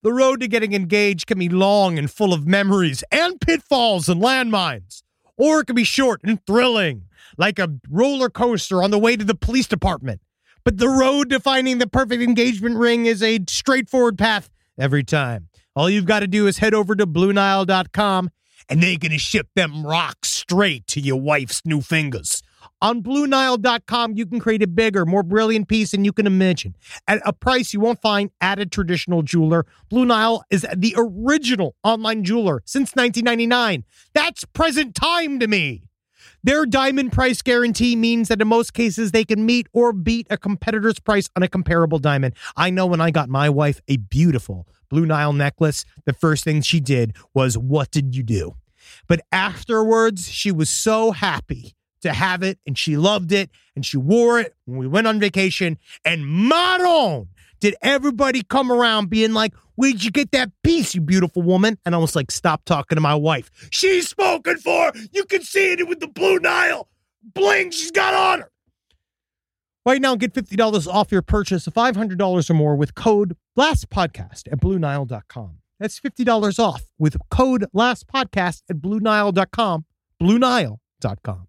The 0.01 0.13
road 0.13 0.41
to 0.41 0.47
getting 0.47 0.73
engaged 0.73 1.27
can 1.27 1.39
be 1.39 1.49
long 1.49 1.97
and 1.97 2.11
full 2.11 2.33
of 2.33 2.45
memories 2.45 3.03
and 3.11 3.39
pitfalls 3.39 4.09
and 4.09 4.21
landmines. 4.21 5.03
Or 5.37 5.61
it 5.61 5.67
can 5.67 5.75
be 5.75 5.83
short 5.83 6.21
and 6.23 6.45
thrilling, 6.45 7.03
like 7.37 7.57
a 7.57 7.73
roller 7.89 8.29
coaster 8.29 8.83
on 8.83 8.91
the 8.91 8.99
way 8.99 9.15
to 9.15 9.23
the 9.23 9.35
police 9.35 9.67
department. 9.67 10.21
But 10.63 10.77
the 10.77 10.89
road 10.89 11.29
to 11.29 11.39
finding 11.39 11.77
the 11.77 11.87
perfect 11.87 12.21
engagement 12.21 12.77
ring 12.77 13.05
is 13.05 13.23
a 13.23 13.39
straightforward 13.47 14.17
path 14.17 14.49
every 14.77 15.03
time. 15.03 15.49
All 15.75 15.89
you've 15.89 16.05
got 16.05 16.19
to 16.19 16.27
do 16.27 16.47
is 16.47 16.59
head 16.59 16.73
over 16.73 16.95
to 16.95 17.07
BlueNile.com 17.07 18.29
and 18.69 18.81
they're 18.81 18.97
going 18.97 19.11
to 19.11 19.17
ship 19.17 19.47
them 19.55 19.85
rocks 19.85 20.29
straight 20.29 20.87
to 20.87 20.99
your 20.99 21.19
wife's 21.19 21.61
new 21.65 21.81
fingers. 21.81 22.43
On 22.83 23.01
BlueNile.com, 23.01 24.17
you 24.17 24.25
can 24.25 24.41
create 24.41 24.61
a 24.61 24.67
bigger, 24.67 25.05
more 25.05 25.23
brilliant 25.23 25.69
piece 25.69 25.91
than 25.91 26.03
you 26.03 26.11
can 26.11 26.27
imagine 26.27 26.75
at 27.07 27.21
a 27.25 27.31
price 27.31 27.73
you 27.73 27.79
won't 27.79 28.01
find 28.01 28.29
at 28.41 28.59
a 28.59 28.65
traditional 28.65 29.21
jeweler. 29.21 29.65
Blue 29.87 30.03
Nile 30.03 30.43
is 30.49 30.67
the 30.75 30.93
original 30.97 31.77
online 31.85 32.25
jeweler 32.25 32.61
since 32.65 32.93
1999. 32.93 33.85
That's 34.13 34.43
present 34.43 34.95
time 34.95 35.39
to 35.39 35.47
me. 35.47 35.83
Their 36.43 36.65
diamond 36.65 37.13
price 37.13 37.41
guarantee 37.41 37.95
means 37.95 38.27
that 38.27 38.41
in 38.41 38.49
most 38.49 38.73
cases 38.73 39.11
they 39.13 39.23
can 39.23 39.45
meet 39.45 39.67
or 39.71 39.93
beat 39.93 40.27
a 40.29 40.37
competitor's 40.37 40.99
price 40.99 41.29
on 41.37 41.43
a 41.43 41.47
comparable 41.47 41.99
diamond. 41.99 42.33
I 42.57 42.69
know 42.69 42.85
when 42.85 42.99
I 42.99 43.11
got 43.11 43.29
my 43.29 43.49
wife 43.49 43.79
a 43.87 43.95
beautiful 43.95 44.67
Blue 44.89 45.05
Nile 45.05 45.31
necklace, 45.31 45.85
the 46.03 46.11
first 46.11 46.43
thing 46.43 46.61
she 46.61 46.81
did 46.81 47.15
was, 47.33 47.57
What 47.57 47.91
did 47.91 48.13
you 48.13 48.23
do? 48.23 48.55
But 49.07 49.21
afterwards, 49.31 50.29
she 50.29 50.51
was 50.51 50.69
so 50.69 51.11
happy 51.11 51.77
to 52.03 52.13
have 52.13 52.43
it 52.43 52.59
and 52.65 52.77
she 52.77 52.95
loved 52.95 53.31
it 53.31 53.49
and 53.75 53.85
she 53.85 53.97
wore 53.97 54.39
it 54.39 54.55
when 54.65 54.77
we 54.77 54.87
went 54.87 55.07
on 55.07 55.19
vacation. 55.19 55.77
And 56.05 56.25
Maron, 56.25 57.29
did 57.59 57.75
everybody 57.81 58.43
come 58.43 58.71
around 58.71 59.09
being 59.09 59.33
like, 59.33 59.53
Where'd 59.75 60.03
you 60.03 60.11
get 60.11 60.31
that 60.33 60.51
piece, 60.61 60.93
you 60.93 61.01
beautiful 61.01 61.41
woman? 61.41 61.79
And 61.83 61.95
I 61.95 61.97
was 61.97 62.15
like, 62.15 62.29
Stop 62.29 62.63
talking 62.65 62.95
to 62.95 63.01
my 63.01 63.15
wife. 63.15 63.49
She's 63.71 64.07
spoken 64.07 64.57
for. 64.57 64.91
You 65.11 65.25
can 65.25 65.41
see 65.41 65.71
it 65.73 65.87
with 65.87 65.99
the 65.99 66.07
Blue 66.07 66.39
Nile 66.39 66.87
bling 67.23 67.71
she's 67.71 67.91
got 67.91 68.13
on 68.13 68.41
her. 68.41 68.49
Right 69.85 70.01
now, 70.01 70.15
get 70.15 70.33
$50 70.33 70.87
off 70.87 71.11
your 71.11 71.21
purchase 71.21 71.67
of 71.67 71.73
$500 71.73 72.49
or 72.49 72.53
more 72.53 72.75
with 72.75 72.95
code 72.95 73.35
LASTPODCAST 73.57 74.51
at 74.51 74.59
BlueNile.com. 74.61 75.57
That's 75.79 75.99
$50 75.99 76.59
off 76.59 76.83
with 76.97 77.17
code 77.29 77.65
LASTPODCAST 77.75 78.63
at 78.69 78.77
BlueNile.com. 78.77 79.85
BlueNile.com. 80.21 81.47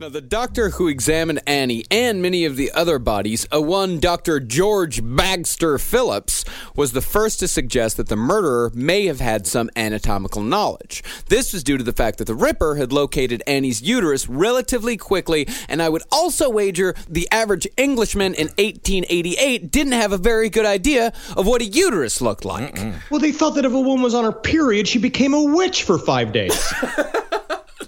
Now, 0.00 0.08
the 0.08 0.20
doctor 0.20 0.70
who 0.70 0.88
examined 0.88 1.40
Annie 1.46 1.84
and 1.88 2.20
many 2.20 2.44
of 2.44 2.56
the 2.56 2.72
other 2.72 2.98
bodies, 2.98 3.46
a 3.52 3.60
one 3.60 4.00
Dr. 4.00 4.40
George 4.40 5.00
Bagster 5.00 5.80
Phillips, 5.80 6.44
was 6.74 6.90
the 6.90 7.00
first 7.00 7.38
to 7.38 7.46
suggest 7.46 7.96
that 7.98 8.08
the 8.08 8.16
murderer 8.16 8.72
may 8.74 9.06
have 9.06 9.20
had 9.20 9.46
some 9.46 9.70
anatomical 9.76 10.42
knowledge. 10.42 11.04
This 11.28 11.52
was 11.52 11.62
due 11.62 11.78
to 11.78 11.84
the 11.84 11.92
fact 11.92 12.18
that 12.18 12.24
the 12.24 12.34
Ripper 12.34 12.74
had 12.74 12.92
located 12.92 13.44
Annie's 13.46 13.82
uterus 13.82 14.28
relatively 14.28 14.96
quickly, 14.96 15.46
and 15.68 15.80
I 15.80 15.90
would 15.90 16.02
also 16.10 16.50
wager 16.50 16.96
the 17.08 17.28
average 17.30 17.68
Englishman 17.76 18.34
in 18.34 18.48
1888 18.48 19.70
didn't 19.70 19.92
have 19.92 20.10
a 20.10 20.18
very 20.18 20.50
good 20.50 20.66
idea 20.66 21.12
of 21.36 21.46
what 21.46 21.62
a 21.62 21.66
uterus 21.66 22.20
looked 22.20 22.44
like. 22.44 22.76
Well, 23.10 23.20
they 23.20 23.30
thought 23.30 23.54
that 23.54 23.64
if 23.64 23.72
a 23.72 23.80
woman 23.80 24.02
was 24.02 24.14
on 24.14 24.24
her 24.24 24.32
period, 24.32 24.88
she 24.88 24.98
became 24.98 25.34
a 25.34 25.44
witch 25.44 25.84
for 25.84 25.98
five 25.98 26.32
days. 26.32 26.74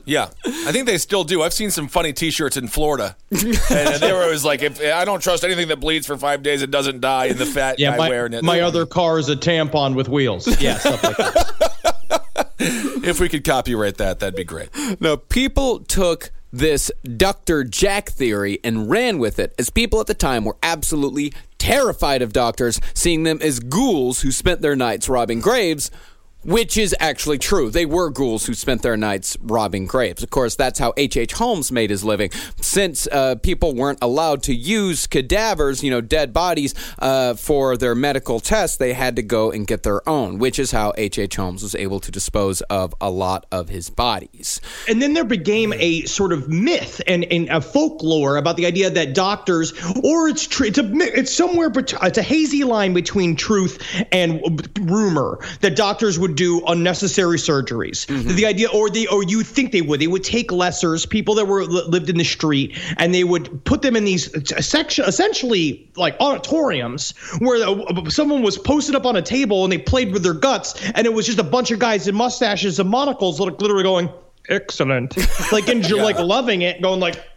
Yeah, 0.07 0.29
I 0.45 0.71
think 0.71 0.87
they 0.87 0.99
still 0.99 1.25
do. 1.25 1.43
I've 1.43 1.53
seen 1.53 1.73
some 1.73 1.89
funny 1.89 2.13
T-shirts 2.13 2.57
in 2.57 2.69
Florida, 2.69 3.17
and, 3.31 3.45
and 3.71 4.01
they 4.01 4.13
were 4.13 4.23
always 4.23 4.45
like, 4.45 4.63
"If 4.63 4.81
I 4.81 5.05
don't 5.05 5.21
trust 5.21 5.43
anything 5.43 5.67
that 5.69 5.81
bleeds 5.81 6.07
for 6.07 6.17
five 6.17 6.45
days, 6.45 6.63
it 6.63 6.71
doesn't 6.71 7.01
die." 7.01 7.27
And 7.27 7.39
the 7.39 7.45
fat 7.45 7.81
yeah, 7.81 7.91
guy 7.91 7.97
my, 7.99 8.09
wearing 8.09 8.33
it. 8.33 8.45
my 8.45 8.61
other 8.61 8.87
car 8.87 9.19
is 9.19 9.29
a 9.29 9.35
tampon 9.35 9.95
with 9.95 10.09
wheels. 10.09 10.47
Yeah, 10.61 10.79
stuff 10.79 11.03
like 11.03 11.17
that. 11.17 12.47
if 12.59 13.21
we 13.21 13.29
could 13.29 13.45
copyright 13.45 13.99
that, 13.99 14.21
that'd 14.21 14.37
be 14.37 14.45
great. 14.45 14.71
Now, 15.01 15.17
people 15.17 15.81
took 15.81 16.31
this 16.53 16.91
Dr. 17.17 17.65
Jack 17.65 18.11
theory 18.11 18.59
and 18.65 18.89
ran 18.89 19.19
with 19.19 19.39
it, 19.39 19.55
as 19.59 19.71
people 19.71 20.01
at 20.01 20.07
the 20.07 20.15
time 20.15 20.45
were 20.45 20.57
absolutely 20.63 21.33
terrified 21.59 22.23
of 22.23 22.33
doctors, 22.33 22.81
seeing 22.95 23.25
them 23.25 23.39
as 23.43 23.61
ghouls 23.61 24.23
who 24.23 24.31
spent 24.31 24.63
their 24.63 24.77
nights 24.77 25.09
robbing 25.09 25.41
graves. 25.41 25.91
Which 26.47 26.77
is 26.77 26.95
actually 27.01 27.39
true. 27.39 27.71
They 27.71 27.85
were 27.85 28.09
ghouls 28.09 28.47
who 28.47 28.55
spent 28.55 28.83
their 28.83 28.97
nights 28.97 29.37
robbing 29.43 29.87
graves. 29.87 30.23
Of 30.23 30.31
course, 30.31 30.55
that's 30.55 30.79
how 30.79 30.95
H.H. 30.97 31.17
H. 31.17 31.33
Holmes 31.33 31.73
made 31.73 31.91
his 31.91 32.05
living. 32.05 32.31
Since 32.61 33.09
uh, 33.09 33.35
people 33.43 33.75
weren't 33.75 33.99
allowed 34.01 34.45
to 34.45 34.55
use 34.55 35.07
cadavers, 35.09 35.83
you 35.83 35.91
know, 35.91 36.01
dead 36.01 36.33
bodies, 36.33 36.73
uh, 37.01 37.35
for 37.35 37.77
their 37.77 37.97
medical 37.97 38.39
tests, 38.39 38.77
they 38.77 38.93
had 38.93 39.17
to 39.17 39.23
go 39.23 39.51
and 39.51 39.67
get 39.67 39.83
their 39.83 40.09
own, 40.09 40.39
which 40.39 40.61
is 40.61 40.71
how 40.71 40.93
H.H. 40.97 41.19
H. 41.19 41.35
Holmes 41.35 41.65
was 41.65 41.75
able 41.75 41.99
to 41.99 42.13
dispose 42.13 42.61
of 42.63 42.95
a 43.01 43.11
lot 43.11 43.47
of 43.51 43.69
his 43.69 43.91
bodies. 43.91 44.61
And 44.89 45.03
then 45.03 45.15
there 45.15 45.25
became 45.25 45.73
a 45.73 46.03
sort 46.03 46.33
of 46.33 46.49
myth 46.49 47.03
and, 47.09 47.25
and 47.25 47.49
a 47.49 47.61
folklore 47.61 48.37
about 48.37 48.57
the 48.57 48.67
idea 48.67 48.89
that 48.91 49.13
doctors, 49.13 49.73
or 50.05 50.29
it's 50.29 50.47
tr- 50.47 50.67
it's 50.67 50.79
a 50.79 50.89
it's 51.19 51.35
somewhere 51.35 51.69
bet- 51.69 51.95
it's 52.01 52.19
a 52.19 52.23
hazy 52.23 52.63
line 52.63 52.95
between 52.95 53.35
truth 53.35 53.83
and 54.13 54.41
rumor 54.83 55.41
that 55.63 55.75
doctors 55.75 56.17
would 56.17 56.36
do 56.37 56.63
unnecessary 56.67 57.39
surgeries. 57.39 58.07
The 58.37 58.47
idea, 58.47 58.69
or 58.69 58.91
they, 58.91 59.07
or 59.07 59.23
you 59.25 59.43
think 59.43 59.73
they 59.73 59.83
would, 59.83 60.01
they 60.01 60.07
would 60.07 60.25
take 60.25 60.51
lessers, 60.51 61.09
people 61.09 61.35
that 61.37 61.47
were 61.47 61.65
lived 61.65 62.09
in 62.09 62.17
the 62.17 62.25
street, 62.25 62.79
and 62.99 63.13
they 63.15 63.25
would 63.25 63.65
put 63.65 63.83
them 63.83 63.97
in 63.97 64.05
these 64.05 64.31
section, 64.65 65.05
essentially 65.05 65.91
like 65.97 66.17
auditoriums 66.21 67.13
where 67.39 67.67
uh, 67.67 68.09
someone 68.09 68.43
was 68.43 68.59
posted 68.59 68.95
up 68.95 69.07
on 69.07 69.17
a 69.17 69.23
table 69.23 69.65
and 69.65 69.73
they 69.73 69.79
played 69.79 70.13
with 70.13 70.23
their 70.23 70.35
guts, 70.35 70.75
and 70.95 71.07
it 71.07 71.13
was 71.13 71.27
just 71.27 71.39
a 71.39 71.45
bunch 71.45 71.71
of 71.71 71.79
guys 71.79 72.07
in 72.07 72.15
mustaches 72.15 72.79
and 72.79 72.89
monocles, 72.89 73.41
like 73.41 73.61
literally 73.61 73.83
going 73.83 74.09
excellent, 74.49 75.17
like 75.53 75.69
and 75.69 75.89
like 75.91 76.19
loving 76.19 76.63
it, 76.63 76.83
going 76.83 77.01
like 77.01 77.36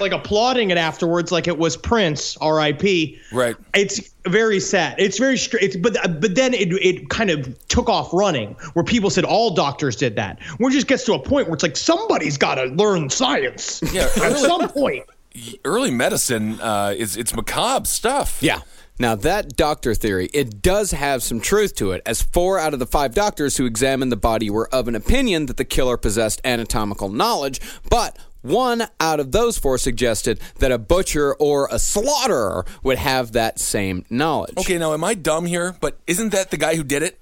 like 0.00 0.12
applauding 0.12 0.70
it 0.70 0.78
afterwards, 0.78 1.32
like 1.32 1.48
it 1.48 1.58
was 1.58 1.76
Prince, 1.76 2.36
R.I.P. 2.38 3.18
Right. 3.32 3.56
It's 3.74 4.12
very 4.26 4.60
sad. 4.60 4.96
It's 4.98 5.18
very 5.18 5.36
straight. 5.36 5.82
But 5.82 5.96
but 6.20 6.34
then 6.34 6.54
it 6.54 6.72
it 6.72 7.08
kind 7.10 7.30
of 7.30 7.56
took 7.68 7.88
off 7.88 8.12
running, 8.12 8.56
where 8.74 8.84
people 8.84 9.10
said 9.10 9.24
all 9.24 9.54
doctors 9.54 9.96
did 9.96 10.16
that. 10.16 10.42
Where 10.58 10.70
it 10.70 10.74
just 10.74 10.86
gets 10.86 11.04
to 11.04 11.14
a 11.14 11.18
point 11.18 11.46
where 11.48 11.54
it's 11.54 11.62
like 11.62 11.76
somebody's 11.76 12.38
got 12.38 12.56
to 12.56 12.64
learn 12.64 13.10
science 13.10 13.82
Yeah, 13.92 14.08
at 14.22 14.36
some 14.36 14.68
point. 14.68 15.04
Early 15.64 15.90
medicine 15.90 16.60
uh, 16.60 16.94
is 16.96 17.16
it's 17.16 17.34
macabre 17.34 17.86
stuff. 17.86 18.38
Yeah. 18.40 18.60
Now, 18.96 19.16
that 19.16 19.56
doctor 19.56 19.92
theory, 19.92 20.30
it 20.32 20.62
does 20.62 20.92
have 20.92 21.20
some 21.20 21.40
truth 21.40 21.74
to 21.76 21.90
it, 21.90 22.00
as 22.06 22.22
four 22.22 22.60
out 22.60 22.74
of 22.74 22.78
the 22.78 22.86
five 22.86 23.12
doctors 23.12 23.56
who 23.56 23.66
examined 23.66 24.12
the 24.12 24.16
body 24.16 24.48
were 24.50 24.72
of 24.72 24.86
an 24.86 24.94
opinion 24.94 25.46
that 25.46 25.56
the 25.56 25.64
killer 25.64 25.96
possessed 25.96 26.40
anatomical 26.44 27.08
knowledge, 27.08 27.60
but 27.90 28.16
one 28.44 28.86
out 29.00 29.20
of 29.20 29.32
those 29.32 29.58
four 29.58 29.78
suggested 29.78 30.38
that 30.58 30.70
a 30.70 30.78
butcher 30.78 31.34
or 31.34 31.68
a 31.72 31.78
slaughterer 31.78 32.64
would 32.82 32.98
have 32.98 33.32
that 33.32 33.58
same 33.58 34.04
knowledge. 34.10 34.56
Okay, 34.58 34.78
now 34.78 34.92
am 34.92 35.02
I 35.02 35.14
dumb 35.14 35.46
here? 35.46 35.74
But 35.80 35.98
isn't 36.06 36.30
that 36.30 36.50
the 36.50 36.58
guy 36.58 36.76
who 36.76 36.84
did 36.84 37.02
it? 37.02 37.18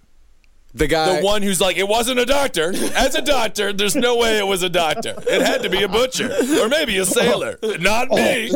The 0.74 0.86
guy. 0.86 1.20
The 1.20 1.24
one 1.24 1.42
who's 1.42 1.60
like, 1.60 1.76
it 1.76 1.86
wasn't 1.86 2.18
a 2.18 2.24
doctor. 2.24 2.72
As 2.96 3.14
a 3.14 3.22
doctor, 3.22 3.72
there's 3.72 3.94
no 3.94 4.16
way 4.16 4.38
it 4.38 4.46
was 4.46 4.62
a 4.62 4.70
doctor. 4.70 5.14
It 5.28 5.42
had 5.42 5.62
to 5.62 5.70
be 5.70 5.82
a 5.82 5.88
butcher 5.88 6.34
or 6.60 6.68
maybe 6.68 6.96
a 6.98 7.04
sailor. 7.04 7.58
Not 7.62 8.08
me. 8.08 8.46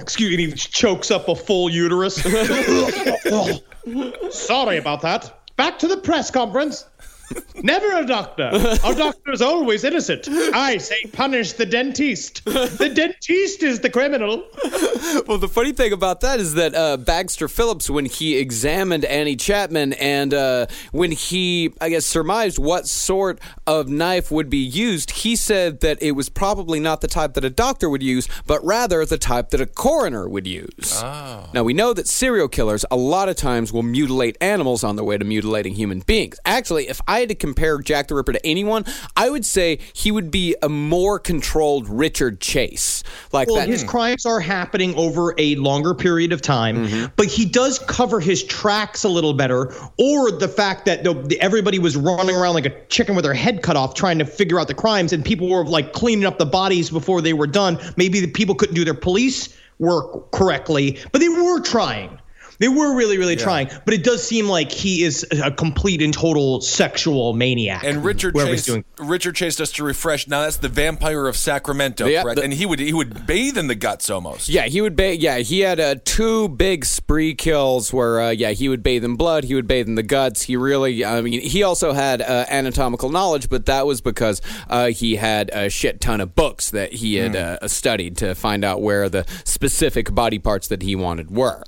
Excuse 0.00 0.36
me, 0.36 0.46
he 0.46 0.52
chokes 0.52 1.10
up 1.10 1.28
a 1.28 1.36
full 1.36 1.70
uterus. 1.70 2.16
Sorry 4.30 4.76
about 4.76 5.02
that. 5.02 5.40
Back 5.56 5.78
to 5.78 5.86
the 5.86 5.98
press 5.98 6.32
conference. 6.32 6.84
Never 7.62 7.96
a 7.96 8.06
doctor. 8.06 8.50
Our 8.84 8.94
doctor 8.94 9.32
is 9.32 9.40
always 9.40 9.84
innocent. 9.84 10.28
I 10.28 10.76
say 10.76 10.96
punish 11.12 11.54
the 11.54 11.64
dentist. 11.64 12.44
The 12.44 12.92
dentist 12.94 13.62
is 13.62 13.80
the 13.80 13.88
criminal. 13.88 14.44
Well, 15.26 15.38
the 15.38 15.48
funny 15.48 15.72
thing 15.72 15.92
about 15.92 16.20
that 16.20 16.40
is 16.40 16.54
that 16.54 16.74
uh, 16.74 16.98
Bagster 16.98 17.50
Phillips, 17.50 17.88
when 17.88 18.04
he 18.04 18.36
examined 18.36 19.04
Annie 19.06 19.36
Chapman 19.36 19.94
and 19.94 20.34
uh, 20.34 20.66
when 20.92 21.12
he, 21.12 21.72
I 21.80 21.88
guess, 21.88 22.04
surmised 22.04 22.58
what 22.58 22.86
sort 22.86 23.40
of 23.66 23.88
knife 23.88 24.30
would 24.30 24.50
be 24.50 24.58
used, 24.58 25.10
he 25.10 25.34
said 25.34 25.80
that 25.80 26.02
it 26.02 26.12
was 26.12 26.28
probably 26.28 26.80
not 26.80 27.00
the 27.00 27.08
type 27.08 27.34
that 27.34 27.44
a 27.44 27.50
doctor 27.50 27.88
would 27.88 28.02
use, 28.02 28.28
but 28.46 28.62
rather 28.64 29.06
the 29.06 29.18
type 29.18 29.50
that 29.50 29.60
a 29.60 29.66
coroner 29.66 30.28
would 30.28 30.46
use. 30.46 31.00
Now, 31.02 31.62
we 31.62 31.72
know 31.72 31.94
that 31.94 32.08
serial 32.08 32.48
killers 32.48 32.84
a 32.90 32.96
lot 32.96 33.28
of 33.28 33.36
times 33.36 33.72
will 33.72 33.82
mutilate 33.82 34.36
animals 34.40 34.84
on 34.84 34.96
their 34.96 35.04
way 35.04 35.16
to 35.16 35.24
mutilating 35.24 35.74
human 35.74 36.00
beings. 36.00 36.38
Actually, 36.44 36.88
if 36.88 37.00
I 37.08 37.13
had 37.20 37.28
to 37.30 37.34
compare 37.34 37.78
Jack 37.78 38.08
the 38.08 38.14
Ripper 38.14 38.32
to 38.32 38.46
anyone, 38.46 38.84
I 39.16 39.30
would 39.30 39.44
say 39.44 39.78
he 39.92 40.10
would 40.10 40.30
be 40.30 40.56
a 40.62 40.68
more 40.68 41.18
controlled 41.18 41.88
Richard 41.88 42.40
Chase. 42.40 43.02
Like 43.32 43.48
Well, 43.48 43.56
that. 43.56 43.68
his 43.68 43.84
crimes 43.84 44.26
are 44.26 44.40
happening 44.40 44.94
over 44.96 45.34
a 45.38 45.54
longer 45.56 45.94
period 45.94 46.32
of 46.32 46.42
time, 46.42 46.86
mm-hmm. 46.86 47.06
but 47.16 47.26
he 47.26 47.44
does 47.44 47.78
cover 47.78 48.20
his 48.20 48.42
tracks 48.44 49.04
a 49.04 49.08
little 49.08 49.34
better, 49.34 49.72
or 49.98 50.30
the 50.30 50.48
fact 50.48 50.86
that 50.86 51.06
everybody 51.40 51.78
was 51.78 51.96
running 51.96 52.34
around 52.34 52.54
like 52.54 52.66
a 52.66 52.84
chicken 52.86 53.14
with 53.14 53.24
their 53.24 53.34
head 53.34 53.62
cut 53.62 53.76
off 53.76 53.94
trying 53.94 54.18
to 54.18 54.24
figure 54.24 54.58
out 54.60 54.68
the 54.68 54.74
crimes, 54.74 55.12
and 55.12 55.24
people 55.24 55.48
were 55.48 55.64
like 55.64 55.92
cleaning 55.92 56.24
up 56.24 56.38
the 56.38 56.46
bodies 56.46 56.90
before 56.90 57.20
they 57.20 57.32
were 57.32 57.46
done. 57.46 57.78
Maybe 57.96 58.20
the 58.20 58.30
people 58.30 58.54
couldn't 58.54 58.74
do 58.74 58.84
their 58.84 58.94
police 58.94 59.56
work 59.78 60.30
correctly, 60.30 60.98
but 61.12 61.20
they 61.20 61.28
were 61.28 61.60
trying. 61.60 62.18
They 62.58 62.68
were 62.68 62.94
really, 62.96 63.18
really 63.18 63.36
trying, 63.36 63.68
but 63.84 63.94
it 63.94 64.04
does 64.04 64.26
seem 64.26 64.46
like 64.48 64.70
he 64.70 65.02
is 65.02 65.26
a 65.42 65.50
complete 65.50 66.00
and 66.02 66.14
total 66.14 66.60
sexual 66.60 67.32
maniac. 67.32 67.82
And 67.84 68.04
Richard 68.04 68.34
whoever's 68.34 68.64
Chase, 68.64 68.66
doing 68.66 68.84
Richard 68.98 69.34
Chase, 69.36 69.56
just 69.56 69.76
to 69.76 69.84
refresh. 69.84 70.28
Now 70.28 70.42
that's 70.42 70.58
the 70.58 70.68
Vampire 70.68 71.26
of 71.26 71.36
Sacramento, 71.36 72.06
Yeah, 72.06 72.22
correct? 72.22 72.36
the- 72.36 72.44
and 72.44 72.52
he 72.52 72.66
would 72.66 72.78
he 72.80 72.92
would 72.92 73.26
bathe 73.26 73.58
in 73.58 73.66
the 73.66 73.74
guts 73.74 74.08
almost. 74.10 74.48
Yeah, 74.48 74.66
he 74.66 74.80
would 74.80 74.96
bathe. 74.96 75.20
Yeah, 75.20 75.38
he 75.38 75.60
had 75.60 75.80
uh, 75.80 75.96
two 76.04 76.48
big 76.48 76.84
spree 76.84 77.34
kills 77.34 77.92
where, 77.92 78.20
uh, 78.20 78.30
yeah, 78.30 78.50
he 78.50 78.68
would 78.68 78.82
bathe 78.82 79.04
in 79.04 79.16
blood, 79.16 79.44
he 79.44 79.54
would 79.54 79.66
bathe 79.66 79.88
in 79.88 79.94
the 79.94 80.02
guts. 80.02 80.42
He 80.42 80.56
really, 80.56 81.04
I 81.04 81.20
mean, 81.20 81.40
he 81.40 81.62
also 81.62 81.92
had 81.92 82.22
uh, 82.22 82.46
anatomical 82.48 83.08
knowledge, 83.10 83.48
but 83.48 83.66
that 83.66 83.86
was 83.86 84.00
because 84.00 84.40
uh, 84.68 84.88
he 84.88 85.16
had 85.16 85.50
a 85.52 85.68
shit 85.68 86.00
ton 86.00 86.20
of 86.20 86.34
books 86.34 86.70
that 86.70 86.92
he 86.94 87.16
had 87.16 87.34
uh, 87.36 87.66
studied 87.68 88.16
to 88.18 88.34
find 88.34 88.64
out 88.64 88.80
where 88.80 89.08
the 89.08 89.24
specific 89.44 90.14
body 90.14 90.38
parts 90.38 90.68
that 90.68 90.82
he 90.82 90.94
wanted 90.94 91.30
were. 91.30 91.62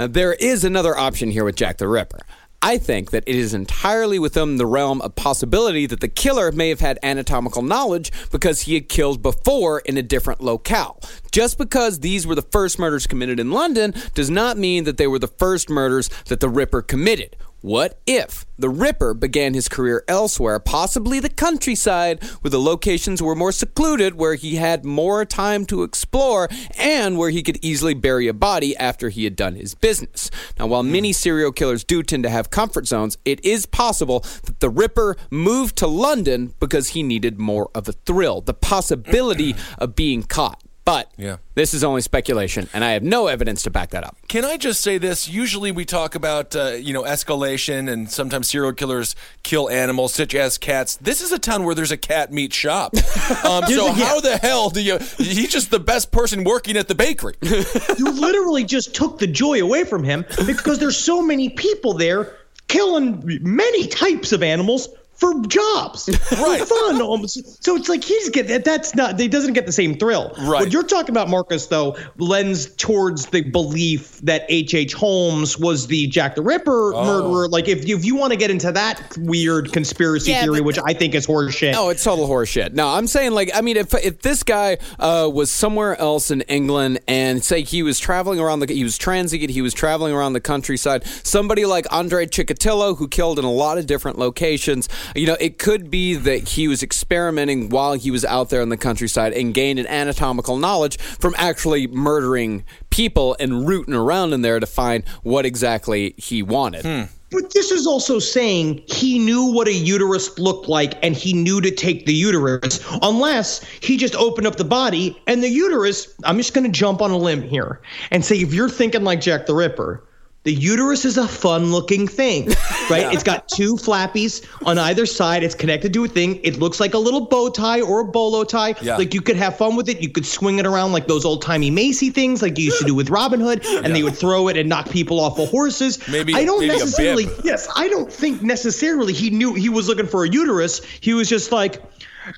Now, 0.00 0.06
there 0.06 0.32
is 0.32 0.64
another 0.64 0.96
option 0.96 1.30
here 1.30 1.44
with 1.44 1.56
Jack 1.56 1.76
the 1.76 1.86
Ripper. 1.86 2.20
I 2.62 2.78
think 2.78 3.10
that 3.10 3.24
it 3.26 3.36
is 3.36 3.52
entirely 3.52 4.18
within 4.18 4.56
the 4.56 4.64
realm 4.64 5.02
of 5.02 5.14
possibility 5.14 5.84
that 5.84 6.00
the 6.00 6.08
killer 6.08 6.50
may 6.52 6.70
have 6.70 6.80
had 6.80 6.98
anatomical 7.02 7.60
knowledge 7.60 8.10
because 8.32 8.62
he 8.62 8.72
had 8.72 8.88
killed 8.88 9.20
before 9.20 9.80
in 9.80 9.98
a 9.98 10.02
different 10.02 10.40
locale. 10.40 10.98
Just 11.32 11.58
because 11.58 12.00
these 12.00 12.26
were 12.26 12.34
the 12.34 12.40
first 12.40 12.78
murders 12.78 13.06
committed 13.06 13.38
in 13.38 13.50
London 13.50 13.92
does 14.14 14.30
not 14.30 14.56
mean 14.56 14.84
that 14.84 14.96
they 14.96 15.06
were 15.06 15.18
the 15.18 15.26
first 15.26 15.68
murders 15.68 16.08
that 16.28 16.40
the 16.40 16.48
Ripper 16.48 16.80
committed. 16.80 17.36
What 17.62 18.00
if 18.06 18.46
the 18.58 18.70
Ripper 18.70 19.12
began 19.12 19.52
his 19.52 19.68
career 19.68 20.02
elsewhere, 20.08 20.58
possibly 20.58 21.20
the 21.20 21.28
countryside, 21.28 22.22
where 22.40 22.50
the 22.50 22.60
locations 22.60 23.20
were 23.20 23.34
more 23.34 23.52
secluded, 23.52 24.14
where 24.14 24.34
he 24.34 24.56
had 24.56 24.86
more 24.86 25.26
time 25.26 25.66
to 25.66 25.82
explore, 25.82 26.48
and 26.78 27.18
where 27.18 27.28
he 27.28 27.42
could 27.42 27.62
easily 27.62 27.92
bury 27.92 28.28
a 28.28 28.32
body 28.32 28.74
after 28.78 29.10
he 29.10 29.24
had 29.24 29.36
done 29.36 29.56
his 29.56 29.74
business? 29.74 30.30
Now, 30.58 30.68
while 30.68 30.82
hmm. 30.82 30.92
many 30.92 31.12
serial 31.12 31.52
killers 31.52 31.84
do 31.84 32.02
tend 32.02 32.22
to 32.22 32.30
have 32.30 32.48
comfort 32.48 32.86
zones, 32.86 33.18
it 33.26 33.44
is 33.44 33.66
possible 33.66 34.20
that 34.44 34.60
the 34.60 34.70
Ripper 34.70 35.16
moved 35.30 35.76
to 35.76 35.86
London 35.86 36.54
because 36.60 36.88
he 36.88 37.02
needed 37.02 37.38
more 37.38 37.70
of 37.74 37.88
a 37.88 37.92
thrill, 37.92 38.40
the 38.40 38.54
possibility 38.54 39.54
of 39.76 39.94
being 39.94 40.22
caught. 40.22 40.62
But 40.90 41.08
Yeah. 41.16 41.36
this 41.54 41.72
is 41.72 41.84
only 41.84 42.00
speculation, 42.00 42.68
and 42.72 42.82
I 42.82 42.90
have 42.94 43.04
no 43.04 43.28
evidence 43.28 43.62
to 43.62 43.70
back 43.70 43.90
that 43.90 44.02
up. 44.02 44.16
Can 44.26 44.44
I 44.44 44.56
just 44.56 44.80
say 44.80 44.98
this? 44.98 45.28
Usually 45.28 45.70
we 45.70 45.84
talk 45.84 46.16
about 46.16 46.56
uh, 46.56 46.70
you 46.70 46.92
know 46.92 47.04
escalation, 47.04 47.88
and 47.88 48.10
sometimes 48.10 48.48
serial 48.48 48.72
killers 48.72 49.14
kill 49.44 49.70
animals 49.70 50.12
such 50.14 50.34
as 50.34 50.58
cats. 50.58 50.96
This 50.96 51.20
is 51.20 51.30
a 51.30 51.38
town 51.38 51.62
where 51.62 51.76
there's 51.76 51.92
a 51.92 51.96
cat 51.96 52.32
meat 52.32 52.52
shop. 52.52 52.94
Um, 53.44 53.64
so 53.68 53.92
how 53.92 54.20
the 54.20 54.36
hell 54.38 54.70
do 54.70 54.82
you? 54.82 54.98
He's 55.16 55.50
just 55.50 55.70
the 55.70 55.78
best 55.78 56.10
person 56.10 56.42
working 56.44 56.76
at 56.76 56.88
the 56.88 56.94
bakery. 56.96 57.34
you 57.42 58.10
literally 58.10 58.64
just 58.64 58.94
took 58.94 59.18
the 59.18 59.26
joy 59.28 59.62
away 59.62 59.84
from 59.84 60.02
him 60.04 60.24
because 60.46 60.78
there's 60.80 60.96
so 60.96 61.22
many 61.22 61.48
people 61.50 61.94
there 61.94 62.36
killing 62.68 63.22
many 63.42 63.86
types 63.86 64.32
of 64.32 64.42
animals 64.42 64.88
for 65.20 65.38
jobs, 65.46 66.08
Right. 66.32 66.60
for 66.60 66.66
fun. 66.66 67.00
almost. 67.02 67.62
So 67.62 67.76
it's 67.76 67.88
like 67.88 68.02
he's 68.02 68.30
get 68.30 68.48
that. 68.48 68.64
That's 68.64 68.94
not. 68.94 69.20
He 69.20 69.28
doesn't 69.28 69.52
get 69.52 69.66
the 69.66 69.72
same 69.72 69.96
thrill. 69.98 70.32
Right. 70.38 70.60
What 70.60 70.72
you're 70.72 70.82
talking 70.82 71.10
about, 71.10 71.28
Marcus, 71.28 71.66
though, 71.66 71.96
lends 72.18 72.74
towards 72.76 73.26
the 73.26 73.42
belief 73.42 74.18
that 74.22 74.46
H. 74.48 74.74
H. 74.74 74.94
Holmes 74.94 75.58
was 75.58 75.86
the 75.86 76.06
Jack 76.06 76.34
the 76.36 76.42
Ripper 76.42 76.94
Oh. 76.94 77.04
murderer. 77.04 77.48
Like 77.48 77.68
if 77.68 77.86
if 77.86 78.04
you 78.04 78.16
want 78.16 78.32
to 78.32 78.36
get 78.38 78.50
into 78.50 78.72
that 78.72 79.16
weird 79.18 79.72
conspiracy 79.72 80.30
Yeah, 80.32 80.42
theory, 80.42 80.60
but- 80.60 80.64
which 80.66 80.78
I 80.84 80.94
think 80.94 81.14
is 81.14 81.26
horseshit. 81.26 81.72
No, 81.72 81.90
it's 81.90 82.02
total 82.02 82.26
horseshit. 82.28 82.72
No, 82.72 82.88
I'm 82.88 83.06
saying 83.06 83.32
like 83.32 83.50
I 83.54 83.60
mean 83.60 83.76
if 83.76 83.92
if 83.94 84.22
this 84.22 84.42
guy 84.42 84.78
uh, 84.98 85.30
was 85.32 85.50
somewhere 85.50 85.98
else 86.00 86.30
in 86.30 86.40
England 86.42 87.00
and 87.06 87.44
say 87.44 87.62
he 87.62 87.82
was 87.82 87.98
traveling 87.98 88.40
around 88.40 88.60
the 88.60 88.72
he 88.72 88.84
was 88.84 88.98
transiting 88.98 89.50
he 89.50 89.60
was 89.62 89.74
traveling 89.74 90.14
around 90.14 90.32
the 90.32 90.40
countryside, 90.40 91.04
somebody 91.24 91.66
like 91.66 91.86
Andre 91.92 92.26
Chikatilo 92.26 92.96
who 92.96 93.06
killed 93.08 93.38
in 93.38 93.44
a 93.44 93.50
lot 93.52 93.76
of 93.78 93.86
different 93.86 94.18
locations, 94.18 94.88
you 95.14 95.26
know, 95.26 95.36
it 95.40 95.58
could 95.58 95.90
be 95.90 96.14
that 96.14 96.48
he 96.50 96.68
was 96.68 96.82
experimenting 96.82 97.68
while 97.68 97.94
he 97.94 98.10
was 98.10 98.24
out 98.24 98.50
there 98.50 98.62
in 98.62 98.68
the 98.68 98.76
countryside 98.76 99.32
and 99.32 99.54
gained 99.54 99.78
an 99.78 99.86
anatomical 99.86 100.56
knowledge 100.56 100.98
from 100.98 101.34
actually 101.36 101.86
murdering 101.86 102.64
people 102.90 103.36
and 103.40 103.66
rooting 103.66 103.94
around 103.94 104.32
in 104.32 104.42
there 104.42 104.60
to 104.60 104.66
find 104.66 105.06
what 105.22 105.46
exactly 105.46 106.14
he 106.16 106.42
wanted. 106.42 106.84
Hmm. 106.84 107.12
But 107.30 107.52
this 107.52 107.70
is 107.70 107.86
also 107.86 108.18
saying 108.18 108.82
he 108.86 109.20
knew 109.20 109.52
what 109.52 109.68
a 109.68 109.72
uterus 109.72 110.36
looked 110.38 110.68
like 110.68 110.94
and 111.04 111.14
he 111.14 111.32
knew 111.32 111.60
to 111.60 111.70
take 111.70 112.04
the 112.06 112.12
uterus, 112.12 112.80
unless 113.02 113.62
he 113.80 113.96
just 113.96 114.16
opened 114.16 114.48
up 114.48 114.56
the 114.56 114.64
body 114.64 115.16
and 115.28 115.42
the 115.42 115.48
uterus. 115.48 116.12
I'm 116.24 116.38
just 116.38 116.54
going 116.54 116.64
to 116.64 116.72
jump 116.72 117.00
on 117.00 117.12
a 117.12 117.16
limb 117.16 117.42
here 117.42 117.80
and 118.10 118.24
say 118.24 118.36
if 118.36 118.52
you're 118.52 118.68
thinking 118.68 119.04
like 119.04 119.20
Jack 119.20 119.46
the 119.46 119.54
Ripper, 119.54 120.02
the 120.44 120.52
uterus 120.54 121.04
is 121.04 121.18
a 121.18 121.28
fun 121.28 121.70
looking 121.70 122.08
thing, 122.08 122.46
right? 122.90 123.12
It's 123.12 123.22
got 123.22 123.46
two 123.48 123.74
flappies 123.76 124.46
on 124.66 124.78
either 124.78 125.04
side. 125.04 125.42
It's 125.42 125.54
connected 125.54 125.92
to 125.92 126.04
a 126.04 126.08
thing. 126.08 126.40
It 126.42 126.58
looks 126.58 126.80
like 126.80 126.94
a 126.94 126.98
little 126.98 127.26
bow 127.26 127.50
tie 127.50 127.82
or 127.82 128.00
a 128.00 128.04
bolo 128.06 128.44
tie. 128.44 128.74
Yeah. 128.80 128.96
Like 128.96 129.12
you 129.12 129.20
could 129.20 129.36
have 129.36 129.58
fun 129.58 129.76
with 129.76 129.88
it. 129.90 130.00
You 130.00 130.08
could 130.08 130.24
swing 130.24 130.58
it 130.58 130.64
around 130.66 130.92
like 130.92 131.06
those 131.06 131.26
old 131.26 131.42
timey 131.42 131.70
Macy 131.70 132.08
things, 132.08 132.40
like 132.40 132.58
you 132.58 132.64
used 132.64 132.78
to 132.78 132.86
do 132.86 132.94
with 132.94 133.10
Robin 133.10 133.38
Hood, 133.38 133.66
and 133.66 133.94
they 133.94 134.02
would 134.02 134.16
throw 134.16 134.48
it 134.48 134.56
and 134.56 134.68
knock 134.68 134.88
people 134.88 135.20
off 135.20 135.38
of 135.38 135.50
horses. 135.50 136.06
Maybe- 136.08 136.34
I 136.34 136.44
don't 136.44 136.60
maybe 136.60 136.72
necessarily 136.72 137.26
Yes, 137.44 137.68
I 137.76 137.88
don't 137.88 138.10
think 138.10 138.42
necessarily 138.42 139.12
he 139.12 139.28
knew 139.28 139.52
he 139.54 139.68
was 139.68 139.88
looking 139.88 140.06
for 140.06 140.24
a 140.24 140.28
uterus. 140.28 140.82
He 141.00 141.12
was 141.12 141.28
just 141.28 141.52
like, 141.52 141.82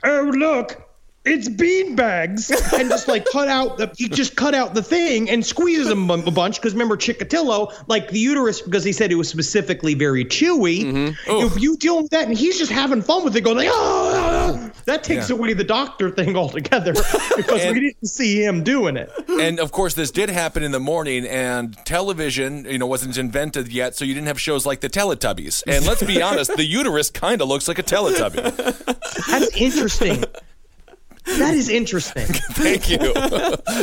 oh 0.05 0.31
look, 0.35 0.89
it's 1.25 1.49
bean 1.49 1.95
bags, 1.95 2.51
and 2.75 2.89
just 2.89 3.07
like 3.07 3.25
cut 3.33 3.47
out 3.49 3.79
the 3.79 3.93
he 3.97 4.09
just 4.09 4.35
cut 4.35 4.55
out 4.55 4.75
the 4.75 4.83
thing 4.83 5.31
and 5.31 5.47
squeezes 5.47 5.87
them 5.89 6.11
a 6.11 6.31
bunch. 6.31 6.57
Because 6.57 6.73
remember 6.73 6.97
Chikatilo, 6.97 7.73
like 7.87 8.09
the 8.11 8.19
uterus, 8.19 8.61
because 8.61 8.83
he 8.83 8.93
said 8.93 9.13
it 9.13 9.15
was 9.15 9.29
specifically 9.29 9.95
very 9.95 10.25
chewy. 10.25 10.83
Mm-hmm. 10.83 11.47
If 11.47 11.61
you 11.63 11.77
deal 11.77 12.03
with 12.03 12.11
that, 12.11 12.27
and 12.29 12.37
he's 12.37 12.59
just 12.59 12.73
having 12.73 13.03
fun 13.03 13.23
with 13.25 13.37
it, 13.37 13.43
going 13.43 13.57
like, 13.57 13.69
oh, 13.71 14.71
that 14.87 15.05
takes 15.05 15.31
away 15.31 15.53
the 15.53 15.63
doctor 15.65 16.11
thing 16.11 16.37
altogether 16.43 16.93
because 17.37 17.63
And- 17.63 17.75
we 17.77 17.81
didn't 17.81 18.07
see 18.09 18.43
him 18.45 18.65
doing 18.65 18.97
it. 18.97 19.11
and 19.29 19.61
of 19.61 19.71
course, 19.71 19.95
this 19.95 20.11
did 20.11 20.29
happen 20.29 20.63
in 20.65 20.73
the 20.73 20.81
morning, 20.81 21.25
and 21.27 21.77
television, 21.85 22.65
you 22.65 22.79
know, 22.79 22.87
wasn't 22.87 23.17
invented 23.17 23.73
yet, 23.73 23.95
so 23.95 24.05
you 24.05 24.13
didn't 24.15 24.27
have 24.27 24.41
shows 24.41 24.67
like 24.67 24.81
the 24.81 24.89
Teletubbies. 24.91 25.63
And 25.69 25.87
let's 25.87 26.03
be 26.03 26.21
honest, 26.21 26.57
the 26.57 26.65
uterus 26.65 27.11
kind 27.11 27.41
of 27.41 27.47
looks 27.49 27.69
like 27.69 27.79
a 27.79 27.83
Teletubby. 27.85 28.43
That's 29.29 29.57
interesting. 29.57 30.25
That 31.25 31.55
is 31.55 31.69
interesting. 31.69 32.27
Thank 32.27 32.91
you. 32.91 32.99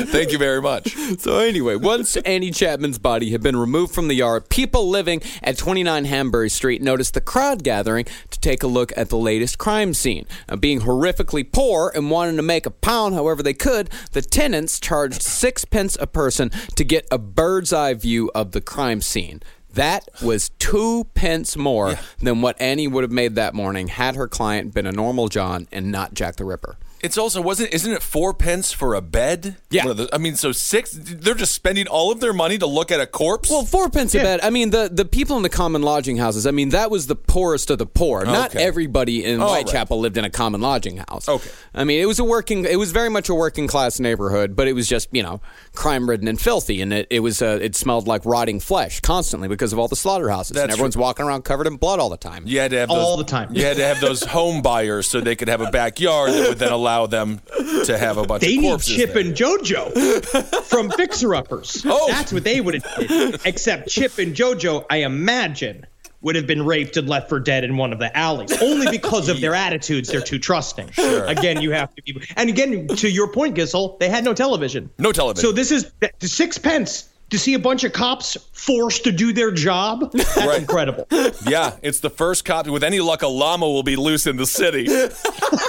Thank 0.05 0.31
you 0.31 0.37
very 0.37 0.61
much. 0.61 0.93
So 1.19 1.39
anyway, 1.39 1.75
once 1.75 2.17
Annie 2.17 2.51
Chapman's 2.51 2.99
body 2.99 3.31
had 3.31 3.41
been 3.41 3.55
removed 3.55 3.93
from 3.93 4.07
the 4.07 4.15
yard, 4.15 4.49
people 4.49 4.89
living 4.89 5.21
at 5.41 5.57
29 5.57 6.05
Hanbury 6.05 6.49
Street 6.49 6.81
noticed 6.81 7.13
the 7.13 7.21
crowd 7.21 7.63
gathering 7.63 8.05
to 8.29 8.39
take 8.39 8.61
a 8.61 8.67
look 8.67 8.91
at 8.97 9.09
the 9.09 9.17
latest 9.17 9.57
crime 9.57 9.93
scene. 9.93 10.25
Now, 10.49 10.57
being 10.57 10.81
horrifically 10.81 11.49
poor 11.49 11.91
and 11.95 12.11
wanting 12.11 12.35
to 12.35 12.43
make 12.43 12.65
a 12.65 12.71
pound 12.71 13.15
however 13.15 13.41
they 13.41 13.53
could, 13.53 13.89
the 14.11 14.21
tenants 14.21 14.79
charged 14.79 15.21
sixpence 15.21 15.97
a 15.99 16.07
person 16.07 16.51
to 16.75 16.83
get 16.83 17.07
a 17.09 17.17
bird's 17.17 17.71
eye 17.71 17.93
view 17.93 18.29
of 18.35 18.51
the 18.51 18.61
crime 18.61 19.01
scene. 19.01 19.41
That 19.73 20.09
was 20.21 20.49
two 20.59 21.05
pence 21.13 21.55
more 21.55 21.95
than 22.19 22.41
what 22.41 22.59
Annie 22.59 22.87
would 22.87 23.03
have 23.03 23.11
made 23.11 23.35
that 23.35 23.53
morning 23.53 23.87
had 23.87 24.15
her 24.15 24.27
client 24.27 24.73
been 24.73 24.87
a 24.87 24.91
normal 24.91 25.27
John 25.27 25.67
and 25.71 25.91
not 25.91 26.13
Jack 26.13 26.37
the 26.37 26.45
Ripper. 26.45 26.77
It's 27.01 27.17
also 27.17 27.41
wasn't 27.41 27.73
isn't 27.73 27.91
it 27.91 28.03
four 28.03 28.33
pence 28.33 28.71
for 28.71 28.93
a 28.95 29.01
bed? 29.01 29.55
Yeah. 29.69 29.83
One 29.83 29.91
of 29.91 29.97
the- 29.97 30.09
I 30.13 30.17
mean, 30.17 30.35
so 30.35 30.51
six. 30.51 30.91
They're 30.91 31.33
just 31.33 31.53
spending 31.53 31.87
all 31.87 32.11
of 32.11 32.19
their 32.19 32.33
money 32.33 32.57
to 32.57 32.65
look 32.65 32.91
at 32.91 32.99
a 32.99 33.05
corpse. 33.07 33.49
Well, 33.49 33.63
four 33.63 33.89
pence 33.89 34.13
a 34.15 34.19
bed. 34.19 34.39
I 34.43 34.49
mean, 34.49 34.71
the, 34.71 34.89
the 34.91 35.05
people 35.05 35.37
in 35.37 35.43
the 35.43 35.49
common 35.49 35.81
lodging 35.81 36.17
houses. 36.17 36.45
I 36.45 36.51
mean, 36.51 36.69
that 36.69 36.91
was 36.91 37.07
the 37.07 37.15
poorest 37.15 37.69
of 37.69 37.77
the 37.77 37.85
poor. 37.85 38.25
Not 38.25 38.55
everybody 38.55 39.23
in 39.23 39.41
Oh, 39.41 39.45
right. 39.45 39.63
Whitechapel 39.63 39.99
lived 39.99 40.17
in 40.17 40.25
a 40.25 40.29
common 40.29 40.61
lodging 40.61 40.97
house. 40.97 41.27
Okay. 41.29 41.49
I 41.73 41.83
mean, 41.83 42.01
it 42.01 42.05
was 42.05 42.19
a 42.19 42.23
working. 42.23 42.65
It 42.65 42.77
was 42.77 42.91
very 42.91 43.09
much 43.09 43.29
a 43.29 43.35
working 43.35 43.67
class 43.67 43.99
neighborhood, 43.99 44.55
but 44.55 44.67
it 44.67 44.73
was 44.73 44.87
just 44.87 45.07
you 45.11 45.23
know 45.23 45.39
crime 45.73 46.09
ridden 46.09 46.27
and 46.27 46.39
filthy, 46.39 46.81
and 46.81 46.91
it 46.91 47.07
it 47.09 47.19
was 47.21 47.41
uh, 47.41 47.59
it 47.61 47.75
smelled 47.75 48.07
like 48.07 48.25
rotting 48.25 48.59
flesh 48.59 48.99
constantly 48.99 49.47
because 49.47 49.71
of 49.71 49.79
all 49.79 49.87
the 49.87 49.95
slaughterhouses, 49.95 50.51
and 50.51 50.57
That's 50.57 50.73
everyone's 50.73 50.97
walking 50.97 51.25
around 51.25 51.43
covered 51.43 51.67
in 51.67 51.77
blood 51.77 51.99
all 51.99 52.09
the 52.09 52.17
time. 52.17 52.43
you 52.45 52.59
had 52.59 52.71
to 52.71 52.77
have 52.79 52.89
those, 52.89 52.97
All 52.97 53.15
the 53.17 53.23
time. 53.23 53.53
You 53.55 53.63
had 53.63 53.77
to 53.77 53.85
have 53.85 54.01
those 54.01 54.23
home 54.23 54.61
buyers 54.61 55.07
so 55.07 55.21
they 55.21 55.35
could 55.35 55.47
have 55.47 55.61
a 55.61 55.71
backyard 55.71 56.31
that 56.31 56.49
would 56.49 56.57
then 56.59 56.71
allow 56.71 56.88
them 57.07 57.41
to 57.85 57.97
have 57.97 58.17
a 58.17 58.23
bunch 58.23 58.41
They 58.41 58.57
of 58.57 58.61
corpses. 58.63 58.87
They 58.89 58.97
need. 58.97 59.05
Chip 59.05 59.13
there. 59.13 59.25
and 59.25 59.35
JoJo 59.35 60.63
from 60.65 60.89
Fixer 60.91 61.35
Uppers. 61.35 61.85
Oh. 61.91 62.07
That's 62.09 62.31
what 62.33 62.43
they 62.43 62.61
would 62.61 62.75
have 62.75 63.07
did. 63.07 63.41
Except 63.45 63.87
Chip 63.89 64.17
and 64.19 64.35
JoJo, 64.35 64.85
I 64.89 64.97
imagine, 64.97 65.85
would 66.21 66.35
have 66.35 66.45
been 66.47 66.65
raped 66.65 66.97
and 66.97 67.07
left 67.07 67.29
for 67.29 67.39
dead 67.39 67.63
in 67.63 67.77
one 67.77 67.93
of 67.93 67.99
the 67.99 68.15
alleys. 68.15 68.61
Only 68.61 68.87
because 68.91 69.29
of 69.29 69.39
their 69.41 69.55
attitudes, 69.67 70.09
they're 70.09 70.21
too 70.21 70.37
trusting. 70.39 70.89
Again, 70.97 71.61
you 71.61 71.71
have 71.71 71.93
to 71.95 72.01
be. 72.03 72.21
And 72.35 72.49
again, 72.49 72.87
to 72.87 73.09
your 73.09 73.31
point, 73.31 73.55
Kissel, 73.55 73.97
they 73.99 74.09
had 74.09 74.23
no 74.23 74.33
television. 74.33 74.89
No 74.99 75.11
television. 75.11 75.47
So 75.49 75.51
this 75.53 75.71
is 75.71 75.91
the 76.19 76.27
six 76.27 76.57
pence 76.57 77.09
to 77.29 77.37
see 77.39 77.53
a 77.53 77.59
bunch 77.59 77.83
of 77.83 77.93
cops 77.93 78.35
forced 78.53 79.03
to 79.03 79.11
do 79.11 79.31
their 79.33 79.51
job. 79.51 80.11
That's 80.13 80.37
Right. 80.37 80.61
incredible. 80.61 81.07
Yeah, 81.47 81.75
it's 81.81 81.99
the 81.99 82.09
first 82.09 82.45
cop. 82.45 82.67
With 82.67 82.83
any 82.83 82.99
luck, 82.99 83.21
a 83.21 83.27
llama 83.27 83.67
will 83.67 83.83
be 83.83 83.95
loose 83.95 84.25
in 84.27 84.37
the 84.37 84.45
city, 84.45 84.85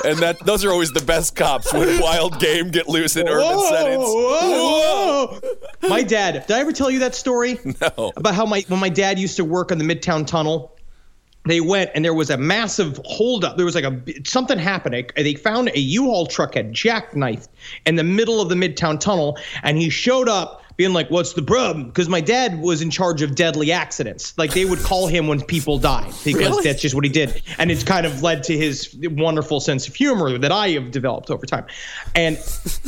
and 0.05 0.19
that 0.19 0.39
those 0.45 0.65
are 0.65 0.71
always 0.71 0.91
the 0.93 1.03
best 1.03 1.37
cops 1.37 1.73
when 1.73 2.01
wild 2.01 2.41
game 2.41 2.71
get 2.71 2.89
loose 2.89 3.17
in 3.17 3.29
urban 3.29 3.47
Whoa, 3.57 3.69
settings. 3.71 4.05
whoa, 4.05 5.27
whoa. 5.83 5.89
My 5.89 6.03
dad. 6.03 6.45
Did 6.47 6.57
I 6.57 6.61
ever 6.61 6.73
tell 6.73 6.91
you 6.91 6.99
that 7.01 7.15
story? 7.15 7.59
No. 7.81 8.13
About 8.17 8.35
how 8.35 8.47
my 8.47 8.65
when 8.69 8.81
my 8.81 8.89
dad 8.89 9.19
used 9.19 9.37
to 9.37 9.45
work 9.45 9.71
on 9.73 9.79
the 9.79 9.85
Midtown 9.85 10.27
Tunnel. 10.27 10.77
They 11.47 11.63
went 11.63 11.91
and 11.95 12.05
there 12.05 12.13
was 12.13 12.29
a 12.29 12.37
massive 12.37 13.01
holdup. 13.07 13.57
There 13.57 13.65
was 13.65 13.75
like 13.75 13.85
a 13.85 13.99
something 14.27 14.59
happening. 14.59 15.07
They 15.17 15.35
found 15.35 15.71
a 15.71 15.79
U-Haul 15.81 16.27
truck 16.27 16.53
had 16.55 16.73
jackknifed 16.75 17.49
in 17.87 17.97
the 17.97 18.05
middle 18.05 18.43
of 18.43 18.51
the 18.51 18.55
Midtown 18.57 19.01
Tunnel, 19.01 19.39
and 19.63 19.79
he 19.79 19.89
showed 19.89 20.29
up 20.29 20.60
being 20.81 20.95
like, 20.95 21.11
"What's 21.11 21.35
the 21.35 21.43
problem?" 21.43 21.89
Because 21.89 22.09
my 22.09 22.23
dad 22.23 22.59
was 22.59 22.81
in 22.81 22.91
charge 22.91 23.21
of 23.21 23.35
deadly 23.35 23.71
accidents. 23.71 24.33
Like 24.39 24.55
they 24.55 24.65
would 24.65 24.79
call 24.79 25.09
him 25.09 25.27
when 25.27 25.43
people 25.43 25.77
died 25.77 26.11
because 26.25 26.65
that's 26.65 26.81
just 26.81 26.95
what 26.95 27.05
he 27.05 27.11
did, 27.11 27.43
and 27.59 27.71
it's 27.71 27.85
kind 27.85 28.07
of 28.07 28.23
led 28.23 28.43
to 28.45 28.57
his 28.57 28.97
wonderful 29.03 29.61
sense 29.61 29.87
of 29.87 29.95
humor 29.95 30.39
that 30.39 30.51
I 30.51 30.71
have 30.71 30.91
developed 30.91 31.31
over 31.31 31.45
time. 31.45 31.67
And 32.15 32.39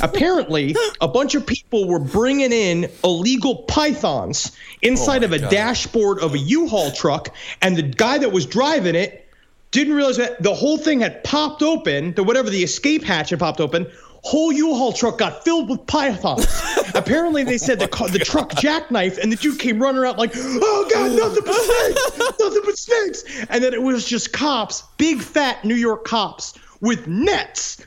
apparently, 0.00 0.74
a 1.02 1.09
bunch 1.09 1.35
of 1.35 1.46
people 1.46 1.87
were 1.87 1.98
bringing 1.98 2.50
in 2.50 2.90
illegal 3.05 3.57
pythons 3.64 4.52
inside 4.81 5.22
oh 5.22 5.26
of 5.26 5.33
a 5.33 5.38
dashboard 5.50 6.18
of 6.20 6.33
a 6.33 6.38
U-Haul 6.38 6.92
truck, 6.92 7.28
and 7.61 7.76
the 7.76 7.83
guy 7.83 8.16
that 8.16 8.33
was 8.33 8.46
driving 8.46 8.94
it 8.94 9.28
didn't 9.70 9.92
realize 9.92 10.16
that 10.16 10.42
the 10.42 10.55
whole 10.55 10.78
thing 10.78 11.00
had 11.00 11.22
popped 11.24 11.62
open, 11.62 12.14
the 12.14 12.24
whatever 12.24 12.48
the 12.48 12.62
escape 12.62 13.05
hatch 13.05 13.28
had 13.28 13.38
popped 13.38 13.61
open. 13.61 13.87
Whole 14.24 14.52
U-Haul 14.52 14.92
truck 14.92 15.18
got 15.18 15.44
filled 15.44 15.68
with 15.68 15.85
pythons. 15.87 16.46
Apparently, 16.94 17.42
they 17.42 17.58
said 17.58 17.80
the 17.80 17.88
car, 17.88 18.08
the 18.08 18.20
truck 18.20 18.50
jackknifed, 18.52 19.18
and 19.18 19.32
the 19.32 19.37
dude 19.37 19.58
came 19.58 19.80
running 19.80 20.04
out 20.04 20.16
like, 20.18 20.32
"Oh 20.37 20.88
God, 20.92 21.12
nothing 21.12 21.42
but 21.44 21.54
snakes, 21.54 22.38
nothing 22.38 22.62
but 22.64 22.78
snakes!" 22.78 23.46
And 23.50 23.64
then 23.64 23.74
it 23.74 23.82
was 23.82 24.04
just 24.04 24.32
cops, 24.32 24.85
big 24.96 25.20
fat 25.20 25.64
New 25.64 25.74
York 25.74 26.04
cops 26.04 26.54
with 26.80 27.08
nets, 27.08 27.85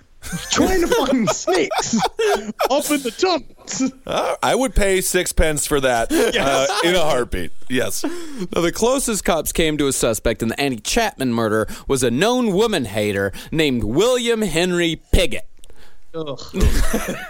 trying 0.52 0.82
to 0.82 0.88
find 0.88 1.30
snakes 1.34 1.95
up 1.95 2.89
in 2.91 3.02
the 3.02 3.13
tunnels. 3.17 3.93
Uh, 4.06 4.36
I 4.43 4.56
would 4.56 4.76
pay 4.76 5.00
sixpence 5.00 5.65
for 5.65 5.80
that 5.80 6.12
uh, 6.12 6.67
in 6.88 6.95
a 6.95 7.02
heartbeat. 7.02 7.52
Yes. 7.69 8.04
Now, 8.04 8.62
the 8.62 8.74
closest 8.74 9.24
cops 9.24 9.52
came 9.54 9.78
to 9.78 9.88
a 9.88 9.93
suspect 9.93 10.41
in 10.41 10.50
the 10.50 10.60
Annie 10.60 10.78
Chapman 10.78 11.34
murder 11.34 11.67
was 11.88 12.04
a 12.04 12.12
known 12.12 12.52
woman 12.54 12.86
hater 12.86 13.32
named 13.52 13.86
William 13.86 14.41
Henry 14.41 15.02
Piggott. 15.13 15.48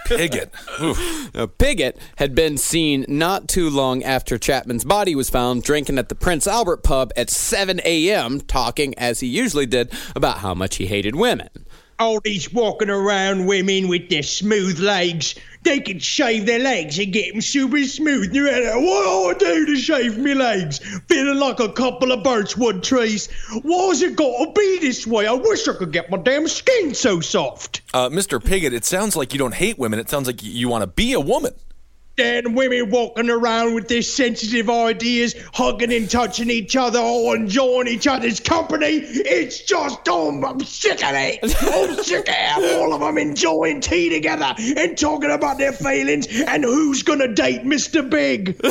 Piggott. 0.05 0.53
Oof. 0.81 1.33
Now, 1.33 1.47
Piggott 1.47 1.97
had 2.17 2.35
been 2.35 2.57
seen 2.57 3.05
not 3.07 3.47
too 3.47 3.69
long 3.69 4.03
after 4.03 4.37
Chapman's 4.37 4.85
body 4.85 5.15
was 5.15 5.29
found 5.29 5.63
drinking 5.63 5.97
at 5.97 6.09
the 6.09 6.15
Prince 6.15 6.47
Albert 6.47 6.83
pub 6.83 7.11
at 7.17 7.29
7 7.29 7.81
a.m., 7.83 8.41
talking, 8.41 8.97
as 8.97 9.19
he 9.21 9.27
usually 9.27 9.65
did, 9.65 9.91
about 10.15 10.37
how 10.39 10.53
much 10.53 10.75
he 10.75 10.85
hated 10.85 11.15
women. 11.15 11.49
all 11.99 12.19
these 12.19 12.51
walking 12.51 12.89
around 12.89 13.45
women 13.45 13.87
with 13.87 14.09
their 14.09 14.23
smooth 14.23 14.79
legs. 14.79 15.35
They 15.65 15.79
can 15.79 15.97
shave 15.97 16.45
their 16.45 16.59
legs 16.59 16.99
and 16.99 17.11
get 17.11 17.33
them 17.33 17.41
super 17.41 17.83
smooth. 17.83 18.31
Matter 18.35 18.79
what 18.79 19.35
I 19.35 19.39
do 19.39 19.65
to 19.65 19.75
shave 19.75 20.15
my 20.17 20.33
legs, 20.33 20.77
feeling 21.07 21.39
like 21.39 21.59
a 21.59 21.69
couple 21.73 22.11
of 22.11 22.23
birchwood 22.23 22.83
trees. 22.83 23.29
Why's 23.63 24.03
it 24.03 24.15
got 24.15 24.45
to 24.45 24.51
be 24.53 24.77
this 24.79 25.07
way? 25.07 25.25
I 25.25 25.33
wish 25.33 25.67
I 25.67 25.73
could 25.73 25.91
get 25.91 26.11
my 26.11 26.17
damn 26.17 26.47
skin 26.47 26.93
so 26.93 27.19
soft. 27.19 27.81
Uh, 27.95 28.09
Mr. 28.09 28.43
Piggott, 28.43 28.73
it 28.73 28.85
sounds 28.85 29.15
like 29.15 29.33
you 29.33 29.39
don't 29.39 29.55
hate 29.55 29.79
women. 29.79 29.97
It 29.97 30.07
sounds 30.07 30.27
like 30.27 30.43
you 30.43 30.69
want 30.69 30.83
to 30.83 30.87
be 30.87 31.13
a 31.13 31.19
woman. 31.19 31.55
Then 32.17 32.53
women 32.53 32.89
walking 32.89 33.29
around 33.29 33.73
with 33.75 33.89
their 33.89 34.01
sensitive 34.01 34.69
ideas, 34.69 35.35
hugging 35.53 35.91
and 35.91 36.09
touching 36.09 36.49
each 36.49 36.75
other, 36.75 36.99
or 36.99 37.35
enjoying 37.35 37.87
each 37.87 38.07
other's 38.07 38.39
company. 38.39 38.87
It's 38.87 39.59
just, 39.61 39.99
oh, 40.07 40.29
I'm 40.43 40.59
sick 40.61 41.03
of 41.03 41.11
it. 41.13 41.39
I'm 41.43 42.03
sick 42.03 42.29
of 42.29 42.63
all 42.79 42.93
of 42.93 43.01
them 43.01 43.17
enjoying 43.17 43.81
tea 43.81 44.09
together 44.09 44.53
and 44.57 44.97
talking 44.97 45.31
about 45.31 45.57
their 45.57 45.73
feelings 45.73 46.27
and 46.41 46.63
who's 46.63 47.03
going 47.03 47.19
to 47.19 47.33
date 47.33 47.63
Mr. 47.63 48.09
Big. 48.09 48.59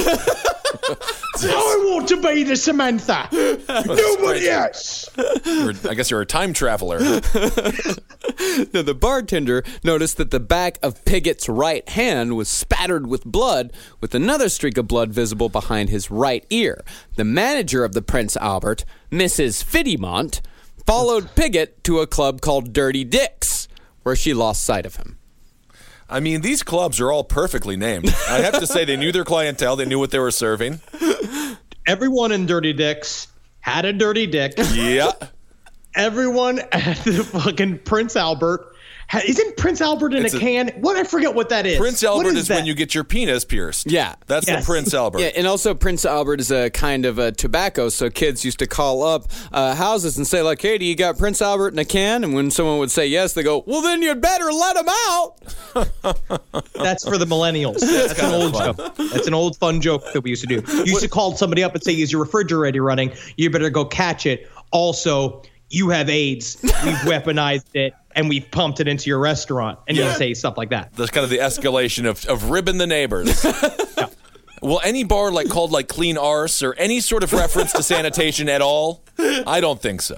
I 1.42 1.80
want 1.84 2.08
to 2.08 2.16
be 2.16 2.44
the 2.44 2.56
Samantha. 2.56 3.28
Nobody 3.32 4.48
else. 4.48 5.08
I 5.18 5.94
guess 5.94 6.10
you're 6.10 6.22
a 6.22 6.26
time 6.26 6.52
traveler. 6.52 6.98
Now, 8.72 8.82
the 8.82 8.96
bartender 8.98 9.62
noticed 9.82 10.16
that 10.16 10.30
the 10.30 10.40
back 10.40 10.78
of 10.82 11.04
Piggott's 11.04 11.48
right 11.48 11.88
hand 11.88 12.36
was 12.36 12.48
spattered 12.48 13.06
with 13.06 13.30
blood, 13.34 13.72
with 14.00 14.14
another 14.14 14.48
streak 14.48 14.78
of 14.78 14.86
blood 14.86 15.10
visible 15.12 15.48
behind 15.48 15.90
his 15.90 16.08
right 16.08 16.46
ear. 16.50 16.84
The 17.16 17.24
manager 17.24 17.84
of 17.84 17.92
the 17.92 18.00
Prince 18.00 18.36
Albert, 18.36 18.84
Mrs. 19.10 19.64
Fiddymont, 19.64 20.40
followed 20.86 21.34
Piggott 21.34 21.82
to 21.82 21.98
a 21.98 22.06
club 22.06 22.40
called 22.40 22.72
Dirty 22.72 23.02
Dick's, 23.02 23.66
where 24.04 24.14
she 24.14 24.32
lost 24.32 24.62
sight 24.62 24.86
of 24.86 24.94
him. 24.94 25.18
I 26.08 26.20
mean, 26.20 26.42
these 26.42 26.62
clubs 26.62 27.00
are 27.00 27.10
all 27.10 27.24
perfectly 27.24 27.76
named. 27.76 28.14
I 28.28 28.38
have 28.38 28.60
to 28.60 28.68
say, 28.68 28.84
they 28.84 28.96
knew 28.96 29.10
their 29.10 29.24
clientele. 29.24 29.74
They 29.74 29.84
knew 29.84 29.98
what 29.98 30.12
they 30.12 30.20
were 30.20 30.30
serving. 30.30 30.80
Everyone 31.88 32.30
in 32.30 32.46
Dirty 32.46 32.72
Dicks 32.72 33.26
had 33.58 33.84
a 33.84 33.92
dirty 33.92 34.28
dick. 34.28 34.52
Yeah. 34.74 35.10
Everyone 35.96 36.60
at 36.70 36.98
the 36.98 37.24
fucking 37.24 37.80
Prince 37.80 38.14
Albert. 38.14 38.73
Ha- 39.08 39.20
Isn't 39.26 39.56
Prince 39.56 39.80
Albert 39.80 40.14
in 40.14 40.24
a 40.24 40.28
a- 40.28 40.38
can? 40.40 40.68
What 40.80 40.96
I 40.96 41.04
forget 41.04 41.34
what 41.34 41.48
that 41.50 41.66
is. 41.66 41.78
Prince 41.78 42.02
What 42.02 42.10
Albert 42.26 42.36
is, 42.36 42.48
when 42.50 42.66
you 42.66 42.74
get 42.74 42.94
your 42.94 43.04
penis 43.04 43.44
pierced. 43.44 43.90
Yeah. 43.90 44.14
That's 44.26 44.46
Yes. 44.48 44.64
the 44.64 44.66
Prince 44.72 44.94
Albert. 44.94 45.20
Yeah, 45.20 45.26
and 45.36 45.46
also 45.46 45.74
Prince 45.74 46.04
Albert 46.04 46.40
is 46.40 46.50
a 46.50 46.70
kind 46.70 47.04
of 47.06 47.18
a 47.18 47.32
tobacco, 47.32 47.88
so 47.88 48.10
kids 48.10 48.44
used 48.44 48.58
to 48.60 48.66
call 48.66 49.02
up 49.02 49.26
uh, 49.52 49.74
houses 49.74 50.16
and 50.16 50.26
say 50.26 50.42
like, 50.42 50.60
"Hey, 50.60 50.78
do 50.78 50.84
you 50.84 50.96
got 50.96 51.18
Prince 51.18 51.40
Albert 51.42 51.68
in 51.74 51.78
a 51.78 51.84
can?" 51.84 52.24
And 52.24 52.34
when 52.34 52.50
someone 52.50 52.78
would 52.78 52.90
say 52.90 53.06
yes, 53.06 53.32
they 53.34 53.42
go, 53.42 53.62
"Well, 53.66 53.82
then 53.82 54.02
you'd 54.02 54.20
better 54.20 54.50
let 54.52 54.76
him 54.76 54.88
out." 54.88 55.34
That's 56.74 57.04
for 57.06 57.18
the 57.18 57.26
millennials. 57.26 57.80
That's 57.80 58.18
an 58.18 58.32
old 58.34 58.54
joke. 58.54 58.96
That's 58.96 59.26
an 59.26 59.34
old 59.34 59.56
fun 59.56 59.80
joke 59.80 60.02
that 60.12 60.20
we 60.22 60.30
used 60.30 60.46
to 60.46 60.60
do. 60.60 60.62
You 60.72 60.84
used 60.92 61.02
to 61.02 61.08
call 61.08 61.36
somebody 61.36 61.62
up 61.62 61.74
and 61.74 61.82
say, 61.82 61.92
"Is 61.92 62.12
your 62.12 62.22
refrigerator 62.22 62.82
running? 62.82 63.12
You 63.36 63.50
better 63.50 63.70
go 63.70 63.84
catch 63.84 64.26
it." 64.26 64.50
Also, 64.70 65.42
you 65.70 65.88
have 65.90 66.08
AIDS. 66.08 66.58
We've 66.62 66.72
weaponized 67.04 67.74
it 67.74 67.94
and 68.14 68.28
we've 68.28 68.50
pumped 68.50 68.80
it 68.80 68.88
into 68.88 69.10
your 69.10 69.18
restaurant, 69.18 69.78
and 69.88 69.96
you 69.96 70.08
say 70.12 70.34
stuff 70.34 70.56
like 70.56 70.70
that. 70.70 70.92
That's 70.94 71.10
kind 71.10 71.24
of 71.24 71.30
the 71.30 71.38
escalation 71.38 72.08
of, 72.08 72.24
of 72.26 72.50
ribbing 72.50 72.78
the 72.78 72.86
neighbors. 72.86 73.44
Will 74.62 74.80
any 74.82 75.04
bar 75.04 75.30
like 75.30 75.50
called 75.50 75.72
like 75.72 75.88
clean 75.88 76.16
arse 76.16 76.62
or 76.62 76.74
any 76.74 77.00
sort 77.00 77.22
of 77.22 77.32
reference 77.32 77.72
to 77.72 77.82
sanitation 77.82 78.48
at 78.48 78.62
all? 78.62 79.03
I 79.18 79.60
don't 79.60 79.80
think 79.80 80.02
so. 80.02 80.16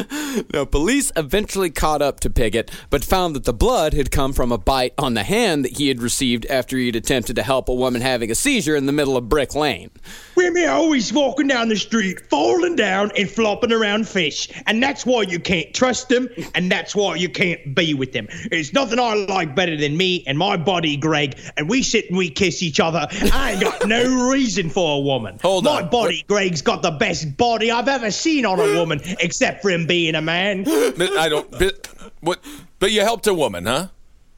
Now, 0.54 0.64
police 0.64 1.10
eventually 1.16 1.70
caught 1.70 2.00
up 2.00 2.20
to 2.20 2.30
Piggott, 2.30 2.70
but 2.88 3.04
found 3.04 3.34
that 3.34 3.44
the 3.44 3.52
blood 3.52 3.92
had 3.92 4.10
come 4.10 4.32
from 4.32 4.52
a 4.52 4.58
bite 4.58 4.94
on 4.96 5.14
the 5.14 5.24
hand 5.24 5.64
that 5.64 5.76
he 5.76 5.88
had 5.88 6.00
received 6.00 6.46
after 6.46 6.76
he'd 6.76 6.94
attempted 6.96 7.36
to 7.36 7.42
help 7.42 7.68
a 7.68 7.74
woman 7.74 8.00
having 8.00 8.30
a 8.30 8.34
seizure 8.34 8.76
in 8.76 8.86
the 8.86 8.92
middle 8.92 9.16
of 9.16 9.28
Brick 9.28 9.54
Lane. 9.54 9.90
Women 10.36 10.64
are 10.64 10.76
always 10.76 11.12
walking 11.12 11.48
down 11.48 11.68
the 11.68 11.76
street, 11.76 12.20
falling 12.30 12.76
down 12.76 13.10
and 13.16 13.28
flopping 13.28 13.72
around 13.72 14.08
fish. 14.08 14.48
And 14.66 14.82
that's 14.82 15.04
why 15.04 15.22
you 15.22 15.40
can't 15.40 15.74
trust 15.74 16.08
them, 16.08 16.28
and 16.54 16.70
that's 16.70 16.94
why 16.94 17.16
you 17.16 17.28
can't 17.28 17.74
be 17.74 17.92
with 17.92 18.12
them. 18.12 18.28
There's 18.50 18.72
nothing 18.72 18.98
I 19.00 19.14
like 19.14 19.56
better 19.56 19.76
than 19.76 19.96
me 19.96 20.22
and 20.26 20.38
my 20.38 20.56
body, 20.56 20.96
Greg, 20.96 21.38
and 21.56 21.68
we 21.68 21.82
sit 21.82 22.08
and 22.08 22.16
we 22.16 22.30
kiss 22.30 22.62
each 22.62 22.80
other. 22.80 23.06
I 23.32 23.52
ain't 23.52 23.60
got 23.60 23.86
no 23.88 24.28
reason 24.30 24.70
for 24.70 24.96
a 24.96 25.00
woman. 25.00 25.38
Hold 25.42 25.64
my 25.64 25.82
on. 25.82 25.90
body, 25.90 26.24
Greg's 26.28 26.62
got 26.62 26.82
the 26.82 26.92
best 26.92 27.36
body 27.36 27.70
I've 27.70 27.88
ever 27.88 28.10
seen 28.10 28.19
on 28.26 28.60
a 28.60 28.74
woman, 28.78 29.00
except 29.20 29.62
for 29.62 29.70
him 29.70 29.86
being 29.86 30.14
a 30.14 30.22
man. 30.22 30.64
I 30.68 31.28
don't. 31.28 31.50
But, 31.50 31.88
what? 32.20 32.44
But 32.78 32.92
you 32.92 33.02
helped 33.02 33.26
a 33.26 33.34
woman, 33.34 33.66
huh? 33.66 33.88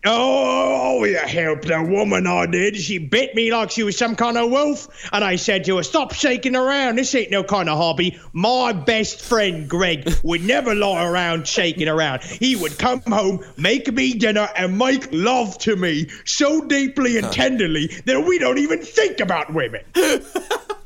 Oh, 0.05 1.05
you 1.05 1.17
helped 1.17 1.71
a 1.71 1.81
woman, 1.81 2.27
I 2.27 2.47
did. 2.47 2.77
She 2.77 2.99
bit 2.99 3.37
me 3.37 3.53
like 3.53 3.71
she 3.71 3.85
was 3.85 3.97
some 3.97 4.17
kind 4.17 4.37
of 4.37 4.51
wolf. 4.51 4.89
And 5.13 5.23
I 5.23 5.37
said 5.37 5.65
to 5.67 5.77
her, 5.77 5.85
Stop 5.85 6.13
shaking 6.13 6.57
around. 6.57 6.97
This 6.97 7.15
ain't 7.15 7.31
no 7.31 7.45
kind 7.45 7.69
of 7.69 7.79
hobby. 7.79 8.19
My 8.33 8.73
best 8.73 9.21
friend, 9.21 9.69
Greg, 9.69 10.13
would 10.25 10.43
never 10.43 10.75
lie 10.75 11.05
around 11.05 11.47
shaking 11.47 11.87
around. 11.87 12.23
He 12.25 12.57
would 12.57 12.79
come 12.79 13.01
home, 13.03 13.45
make 13.57 13.93
me 13.93 14.15
dinner, 14.15 14.49
and 14.57 14.77
make 14.77 15.07
love 15.13 15.57
to 15.59 15.77
me 15.77 16.09
so 16.25 16.67
deeply 16.67 17.17
and 17.19 17.31
tenderly 17.31 17.87
that 18.07 18.27
we 18.27 18.41
don't 18.41 18.59
even 18.59 18.83
think 18.83 19.21
about 19.21 19.55
women. 19.55 19.83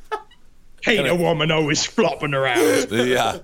Ain't 0.86 1.08
a 1.08 1.14
woman 1.14 1.50
always 1.50 1.84
flopping 1.84 2.34
around. 2.34 2.90
Yeah. 3.06 3.38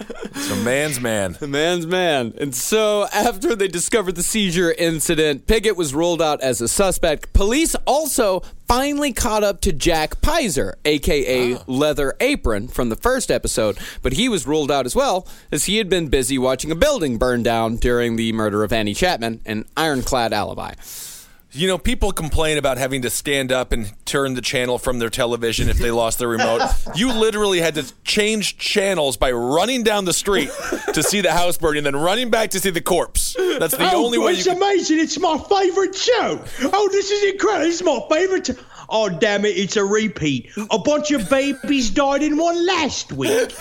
It's 0.00 0.50
a 0.50 0.56
man's 0.56 1.00
man. 1.00 1.36
The 1.40 1.48
man's 1.48 1.86
man. 1.86 2.32
And 2.38 2.54
so, 2.54 3.06
after 3.12 3.56
they 3.56 3.66
discovered 3.66 4.14
the 4.14 4.22
seizure 4.22 4.70
incident, 4.70 5.46
Piggott 5.46 5.76
was 5.76 5.94
ruled 5.94 6.22
out 6.22 6.40
as 6.40 6.60
a 6.60 6.68
suspect. 6.68 7.32
Police 7.32 7.74
also 7.86 8.42
finally 8.68 9.12
caught 9.12 9.42
up 9.42 9.60
to 9.62 9.72
Jack 9.72 10.20
Pizer, 10.20 10.74
aka 10.84 11.54
ah. 11.54 11.62
Leather 11.66 12.14
Apron, 12.20 12.68
from 12.68 12.90
the 12.90 12.96
first 12.96 13.30
episode, 13.30 13.78
but 14.02 14.12
he 14.12 14.28
was 14.28 14.46
ruled 14.46 14.70
out 14.70 14.86
as 14.86 14.94
well, 14.94 15.26
as 15.50 15.64
he 15.64 15.78
had 15.78 15.88
been 15.88 16.08
busy 16.08 16.38
watching 16.38 16.70
a 16.70 16.76
building 16.76 17.18
burn 17.18 17.42
down 17.42 17.76
during 17.76 18.16
the 18.16 18.32
murder 18.32 18.62
of 18.62 18.72
Annie 18.72 18.94
Chapman, 18.94 19.40
an 19.46 19.64
ironclad 19.76 20.32
alibi. 20.32 20.74
You 21.50 21.66
know, 21.66 21.78
people 21.78 22.12
complain 22.12 22.58
about 22.58 22.76
having 22.76 23.02
to 23.02 23.10
stand 23.10 23.52
up 23.52 23.72
and 23.72 23.90
turn 24.04 24.34
the 24.34 24.42
channel 24.42 24.76
from 24.76 24.98
their 24.98 25.08
television 25.08 25.70
if 25.70 25.78
they 25.78 25.90
lost 25.90 26.18
their 26.18 26.28
remote. 26.28 26.60
You 26.94 27.12
literally 27.12 27.60
had 27.60 27.74
to 27.76 27.92
change 28.02 28.58
channels 28.58 29.16
by 29.16 29.30
running 29.30 29.82
down 29.82 30.04
the 30.04 30.12
street 30.12 30.50
to 30.94 31.02
see 31.02 31.20
the 31.20 31.32
house 31.32 31.56
burning, 31.56 31.84
then 31.84 31.94
running 31.94 32.28
back 32.30 32.50
to 32.50 32.60
see 32.60 32.70
the 32.70 32.80
corpse. 32.80 33.36
That's 33.58 33.76
the 33.76 33.90
oh, 33.92 34.04
only 34.06 34.18
way 34.18 34.32
you 34.32 34.38
it's 34.38 34.46
can. 34.46 34.56
amazing. 34.56 34.98
It's 34.98 35.18
my 35.18 35.38
favorite 35.38 35.94
show. 35.94 36.42
Oh, 36.72 36.88
this 36.90 37.10
is 37.10 37.32
incredible. 37.32 37.66
This 37.66 37.80
is 37.80 37.86
my 37.86 38.00
favorite. 38.10 38.46
Show. 38.46 38.54
Oh, 38.90 39.08
damn 39.08 39.44
it. 39.44 39.56
It's 39.56 39.76
a 39.76 39.84
repeat. 39.84 40.50
A 40.70 40.78
bunch 40.78 41.10
of 41.10 41.28
babies 41.28 41.90
died 41.90 42.22
in 42.22 42.36
one 42.36 42.64
last 42.66 43.12
week. 43.12 43.52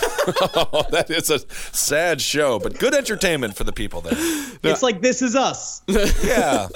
Oh, 0.55 0.85
that 0.91 1.09
is 1.09 1.29
a 1.29 1.39
sad 1.73 2.21
show, 2.21 2.59
but 2.59 2.79
good 2.79 2.93
entertainment 2.93 3.55
for 3.55 3.63
the 3.63 3.73
people 3.73 4.01
there. 4.01 4.13
It's 4.63 4.81
like 4.81 5.01
This 5.01 5.21
Is 5.21 5.35
Us. 5.35 5.81
Yeah. 6.23 6.67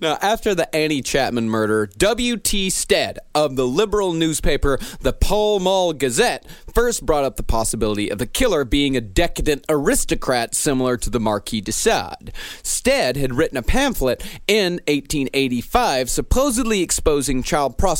Now, 0.00 0.18
after 0.22 0.54
the 0.54 0.74
Annie 0.74 1.02
Chapman 1.02 1.48
murder, 1.48 1.86
W.T. 1.98 2.70
Stead 2.70 3.18
of 3.34 3.56
the 3.56 3.66
liberal 3.66 4.12
newspaper 4.12 4.78
The 5.00 5.12
Pall 5.12 5.60
Mall 5.60 5.92
Gazette 5.92 6.46
first 6.72 7.04
brought 7.04 7.24
up 7.24 7.36
the 7.36 7.42
possibility 7.42 8.08
of 8.08 8.18
the 8.18 8.26
killer 8.26 8.64
being 8.64 8.96
a 8.96 9.00
decadent 9.00 9.64
aristocrat 9.68 10.54
similar 10.54 10.96
to 10.96 11.10
the 11.10 11.20
Marquis 11.20 11.60
de 11.60 11.72
Sade. 11.72 12.32
Stead 12.62 13.16
had 13.16 13.34
written 13.34 13.56
a 13.56 13.62
pamphlet 13.62 14.22
in 14.46 14.74
1885 14.86 16.08
supposedly 16.10 16.82
exposing 16.82 17.42
child 17.42 17.76
prostitution 17.78 17.93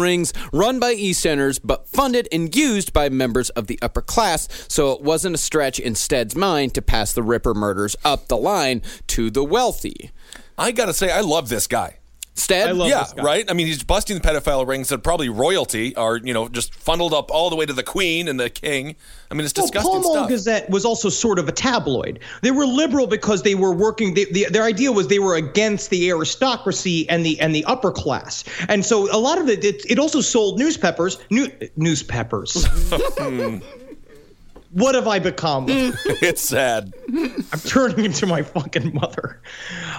rings 0.00 0.32
run 0.52 0.78
by 0.78 0.94
EastEnders 0.94 1.60
but 1.62 1.88
funded 1.88 2.28
and 2.32 2.54
used 2.54 2.92
by 2.92 3.08
members 3.08 3.50
of 3.50 3.66
the 3.66 3.78
upper 3.82 4.02
class, 4.02 4.48
so 4.68 4.92
it 4.92 5.02
wasn't 5.02 5.34
a 5.34 5.38
stretch 5.38 5.78
in 5.78 5.94
Stead's 5.94 6.36
mind 6.36 6.74
to 6.74 6.82
pass 6.82 7.12
the 7.12 7.22
Ripper 7.22 7.54
murders 7.54 7.96
up 8.04 8.28
the 8.28 8.36
line 8.36 8.82
to 9.08 9.30
the 9.30 9.44
wealthy. 9.44 10.10
I 10.58 10.72
got 10.72 10.86
to 10.86 10.94
say, 10.94 11.10
I 11.10 11.20
love 11.20 11.48
this 11.48 11.66
guy. 11.66 11.98
Stead? 12.36 12.68
I 12.68 12.72
love 12.72 12.88
yeah, 12.88 13.02
this 13.02 13.14
guy. 13.14 13.22
right. 13.22 13.50
I 13.50 13.54
mean, 13.54 13.66
he's 13.66 13.82
busting 13.82 14.18
the 14.18 14.22
pedophile 14.22 14.66
rings 14.66 14.90
that 14.90 14.98
probably 14.98 15.30
royalty 15.30 15.96
are, 15.96 16.18
you 16.18 16.34
know, 16.34 16.48
just 16.48 16.74
funneled 16.74 17.14
up 17.14 17.30
all 17.30 17.48
the 17.48 17.56
way 17.56 17.64
to 17.64 17.72
the 17.72 17.82
queen 17.82 18.28
and 18.28 18.38
the 18.38 18.50
king. 18.50 18.94
I 19.30 19.34
mean, 19.34 19.44
it's 19.44 19.54
disgusting 19.54 19.90
well, 19.90 20.02
Pall 20.02 20.16
Mall. 20.16 20.28
Gazette 20.28 20.68
was 20.68 20.84
also 20.84 21.08
sort 21.08 21.38
of 21.38 21.48
a 21.48 21.52
tabloid. 21.52 22.20
They 22.42 22.50
were 22.50 22.66
liberal 22.66 23.06
because 23.06 23.42
they 23.42 23.54
were 23.54 23.72
working. 23.72 24.12
They, 24.12 24.26
the, 24.26 24.46
their 24.50 24.64
idea 24.64 24.92
was 24.92 25.08
they 25.08 25.18
were 25.18 25.34
against 25.34 25.88
the 25.88 26.10
aristocracy 26.10 27.08
and 27.08 27.24
the 27.24 27.40
and 27.40 27.54
the 27.54 27.64
upper 27.64 27.90
class, 27.90 28.44
and 28.68 28.84
so 28.84 29.10
a 29.14 29.18
lot 29.18 29.38
of 29.40 29.48
it. 29.48 29.64
It, 29.64 29.90
it 29.90 29.98
also 29.98 30.20
sold 30.20 30.58
newspapers. 30.58 31.18
New, 31.30 31.50
newspapers. 31.76 32.66
Hmm. 33.16 33.58
What 34.76 34.94
have 34.94 35.08
I 35.08 35.18
become? 35.18 35.66
it's 35.68 36.42
sad. 36.42 36.92
I'm 37.08 37.60
turning 37.66 38.04
into 38.04 38.26
my 38.26 38.42
fucking 38.42 38.92
mother. 38.94 39.40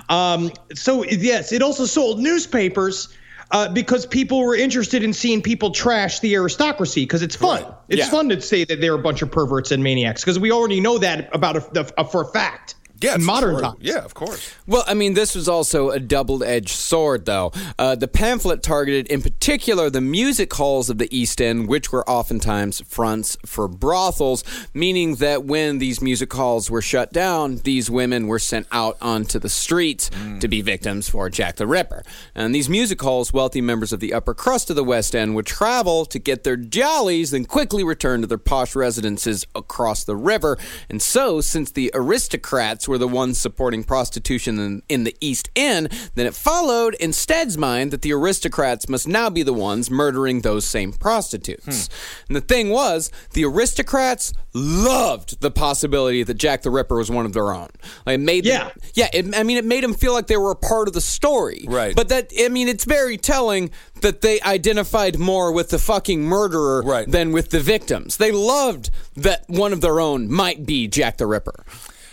Um, 0.08 0.52
so 0.76 1.04
yes, 1.04 1.52
it 1.52 1.62
also 1.64 1.86
sold 1.86 2.20
newspapers. 2.20 3.10
Uh, 3.50 3.72
because 3.72 4.06
people 4.06 4.42
were 4.42 4.58
interested 4.58 5.04
in 5.04 5.14
seeing 5.14 5.42
people 5.42 5.72
trash 5.72 6.20
the 6.20 6.36
aristocracy 6.36 7.04
because 7.04 7.22
it's 7.22 7.38
fun. 7.38 7.64
Right. 7.64 7.74
It's 7.88 8.00
Yeah. 8.00 8.10
fun 8.10 8.28
to 8.28 8.42
say 8.42 8.66
that 8.66 8.82
they're 8.82 8.94
a 8.96 9.00
bunch 9.00 9.22
of 9.22 9.32
perverts 9.32 9.72
and 9.72 9.82
maniacs 9.82 10.22
because 10.22 10.38
we 10.38 10.52
already 10.52 10.82
know 10.82 10.98
that 10.98 11.30
about 11.34 11.56
a, 11.56 11.94
a, 11.98 12.04
for 12.04 12.24
a 12.24 12.26
fact. 12.26 12.76
Yeah, 13.02 13.16
in 13.16 13.24
modern 13.24 13.56
true. 13.56 13.62
times. 13.62 13.78
Yeah, 13.82 14.00
of 14.00 14.14
course. 14.14 14.54
Well, 14.66 14.84
I 14.88 14.94
mean, 14.94 15.14
this 15.14 15.36
was 15.36 15.48
also 15.48 15.90
a 15.90 16.00
double 16.00 16.44
edged 16.44 16.70
sword, 16.70 17.26
though. 17.26 17.52
Uh, 17.78 17.96
the 17.96 18.08
pamphlet 18.08 18.64
targeted, 18.64 19.08
in 19.08 19.22
particular, 19.22 19.90
the 19.90 20.02
music 20.02 20.54
halls 20.54 20.90
of 20.90 20.98
the 20.98 21.16
East 21.16 21.42
End, 21.42 21.68
which 21.68 21.92
were 21.92 22.08
oftentimes 22.10 22.82
fronts 22.88 23.38
for 23.46 23.68
brothels, 23.68 24.44
meaning 24.74 25.16
that 25.16 25.44
when 25.44 25.78
these 25.78 26.02
music 26.02 26.34
halls 26.34 26.72
were 26.72 26.82
shut 26.82 27.14
down, 27.14 27.58
these 27.58 27.90
women 27.90 28.28
were 28.28 28.40
sent 28.40 28.68
out 28.72 28.98
onto 29.02 29.40
the 29.40 29.50
streets 29.50 30.10
to 30.40 30.48
be 30.48 30.62
victims 30.62 31.10
for 31.10 31.30
Jack 31.30 31.58
the 31.58 31.68
Ripper. 31.68 32.04
And 32.34 32.54
these 32.54 32.70
music 32.70 33.02
halls, 33.02 33.34
wealthy 33.34 33.62
members 33.62 33.94
of 33.94 34.00
the 34.00 34.14
upper 34.14 34.34
crust 34.34 34.70
of 34.70 34.76
the 34.76 34.84
West 34.84 35.16
End 35.16 35.36
would 35.36 35.46
travel 35.46 36.06
to 36.06 36.20
get 36.20 36.44
their 36.44 36.58
jollies, 36.58 37.32
then 37.32 37.46
quickly 37.46 37.84
return 37.84 38.22
to 38.22 38.28
their 38.28 38.38
posh 38.38 38.76
residences 38.76 39.46
across 39.56 40.04
the 40.04 40.16
river. 40.16 40.58
And 40.90 41.02
so, 41.02 41.42
since 41.42 41.72
the 41.72 41.92
aristocrats 41.94 42.87
were 42.88 42.98
the 42.98 43.08
ones 43.08 43.38
supporting 43.38 43.84
prostitution 43.84 44.60
in, 44.60 44.82
in 44.90 45.04
the 45.04 45.16
East 45.22 45.50
End, 45.56 45.90
then 46.16 46.26
it 46.26 46.34
followed 46.34 46.96
in 46.96 47.14
Stead's 47.14 47.58
mind 47.58 47.92
that 47.92 48.02
the 48.02 48.14
aristocrats 48.14 48.88
must 48.90 49.08
now 49.08 49.30
be 49.30 49.44
the 49.44 49.54
ones 49.54 49.90
murdering 49.92 50.42
those 50.42 50.66
same 50.66 50.92
prostitutes. 50.94 51.90
And 52.28 52.36
the 52.36 52.42
thing 52.42 52.70
was, 52.70 53.12
the 53.34 53.46
aristocrats 53.46 54.34
loved 54.54 55.42
the 55.42 55.52
possibility 55.52 56.24
that 56.24 56.34
Jack 56.36 56.64
the 56.64 56.72
Ripper 56.72 56.96
was 56.98 57.12
one 57.12 57.26
of 57.26 57.34
their 57.34 57.54
own. 57.54 57.70
Like, 58.06 58.16
it 58.16 58.22
made 58.22 58.46
them- 58.46 58.72
Yeah. 58.94 59.06
yeah. 59.06 59.10
It, 59.14 59.36
I 59.36 59.44
mean, 59.44 59.58
it 59.58 59.66
made 59.66 59.84
them 59.84 59.94
feel 59.94 60.14
like 60.14 60.28
they 60.28 60.38
were 60.38 60.52
a 60.52 60.56
part 60.56 60.88
of 60.88 60.94
the 60.94 61.02
story. 61.02 61.66
Right. 61.68 61.96
But 61.96 62.10
that, 62.10 62.32
I 62.40 62.50
mean, 62.50 62.68
it's 62.68 62.86
very 62.86 63.18
telling 63.18 63.70
that 64.02 64.22
they 64.22 64.42
identified 64.42 65.18
more 65.20 65.52
with 65.52 65.70
the 65.70 65.80
fucking 65.80 66.24
murderer 66.24 66.82
Right. 66.84 67.10
than 67.10 67.32
with 67.32 67.50
the 67.50 67.60
victims. 67.60 68.18
They 68.18 68.32
loved 68.32 68.90
that 69.16 69.44
one 69.48 69.74
of 69.74 69.82
their 69.82 70.00
own 70.00 70.32
might 70.32 70.66
be 70.66 70.88
Jack 70.88 71.18
the 71.18 71.26
Ripper. 71.28 71.64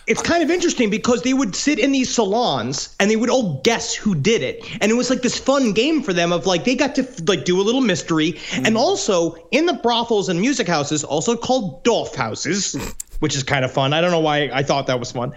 It's 0.06 0.22
kind 0.22 0.42
of 0.42 0.50
interesting 0.50 0.90
because 0.90 1.22
they 1.22 1.32
would 1.32 1.54
sit 1.56 1.78
in 1.78 1.92
these 1.92 2.14
salons 2.14 2.94
and 3.00 3.10
they 3.10 3.16
would 3.16 3.30
all 3.30 3.60
guess 3.62 3.94
who 3.94 4.14
did 4.14 4.42
it. 4.42 4.64
And 4.80 4.90
it 4.90 4.94
was 4.94 5.10
like 5.10 5.22
this 5.22 5.38
fun 5.38 5.72
game 5.72 6.02
for 6.02 6.12
them 6.12 6.32
of 6.32 6.46
like 6.46 6.64
they 6.64 6.74
got 6.74 6.94
to 6.96 7.06
like 7.26 7.44
do 7.44 7.60
a 7.60 7.62
little 7.62 7.80
mystery. 7.80 8.38
And 8.52 8.76
also 8.76 9.36
in 9.50 9.66
the 9.66 9.74
brothels 9.74 10.28
and 10.28 10.40
music 10.40 10.68
houses, 10.68 11.04
also 11.04 11.36
called 11.36 11.82
doff 11.84 12.14
houses, 12.14 12.76
which 13.20 13.34
is 13.34 13.42
kind 13.42 13.64
of 13.64 13.72
fun. 13.72 13.92
I 13.92 14.00
don't 14.00 14.10
know 14.10 14.20
why 14.20 14.50
I 14.52 14.62
thought 14.62 14.86
that 14.88 14.98
was 14.98 15.12
fun. 15.12 15.32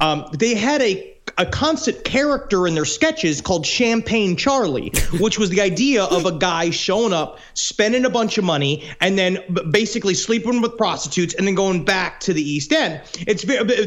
Um, 0.00 0.26
they 0.32 0.54
had 0.54 0.80
a 0.82 1.15
a 1.38 1.46
constant 1.46 2.04
character 2.04 2.66
in 2.66 2.74
their 2.74 2.84
sketches 2.84 3.40
called 3.40 3.66
Champagne 3.66 4.36
Charlie, 4.36 4.92
which 5.20 5.38
was 5.38 5.50
the 5.50 5.60
idea 5.60 6.04
of 6.04 6.24
a 6.24 6.32
guy 6.32 6.70
showing 6.70 7.12
up, 7.12 7.38
spending 7.54 8.04
a 8.04 8.10
bunch 8.10 8.38
of 8.38 8.44
money, 8.44 8.88
and 9.00 9.18
then 9.18 9.38
basically 9.70 10.14
sleeping 10.14 10.60
with 10.62 10.76
prostitutes, 10.76 11.34
and 11.34 11.46
then 11.46 11.54
going 11.54 11.84
back 11.84 12.20
to 12.20 12.32
the 12.32 12.42
East 12.42 12.72
End. 12.72 13.00
It's 13.26 13.44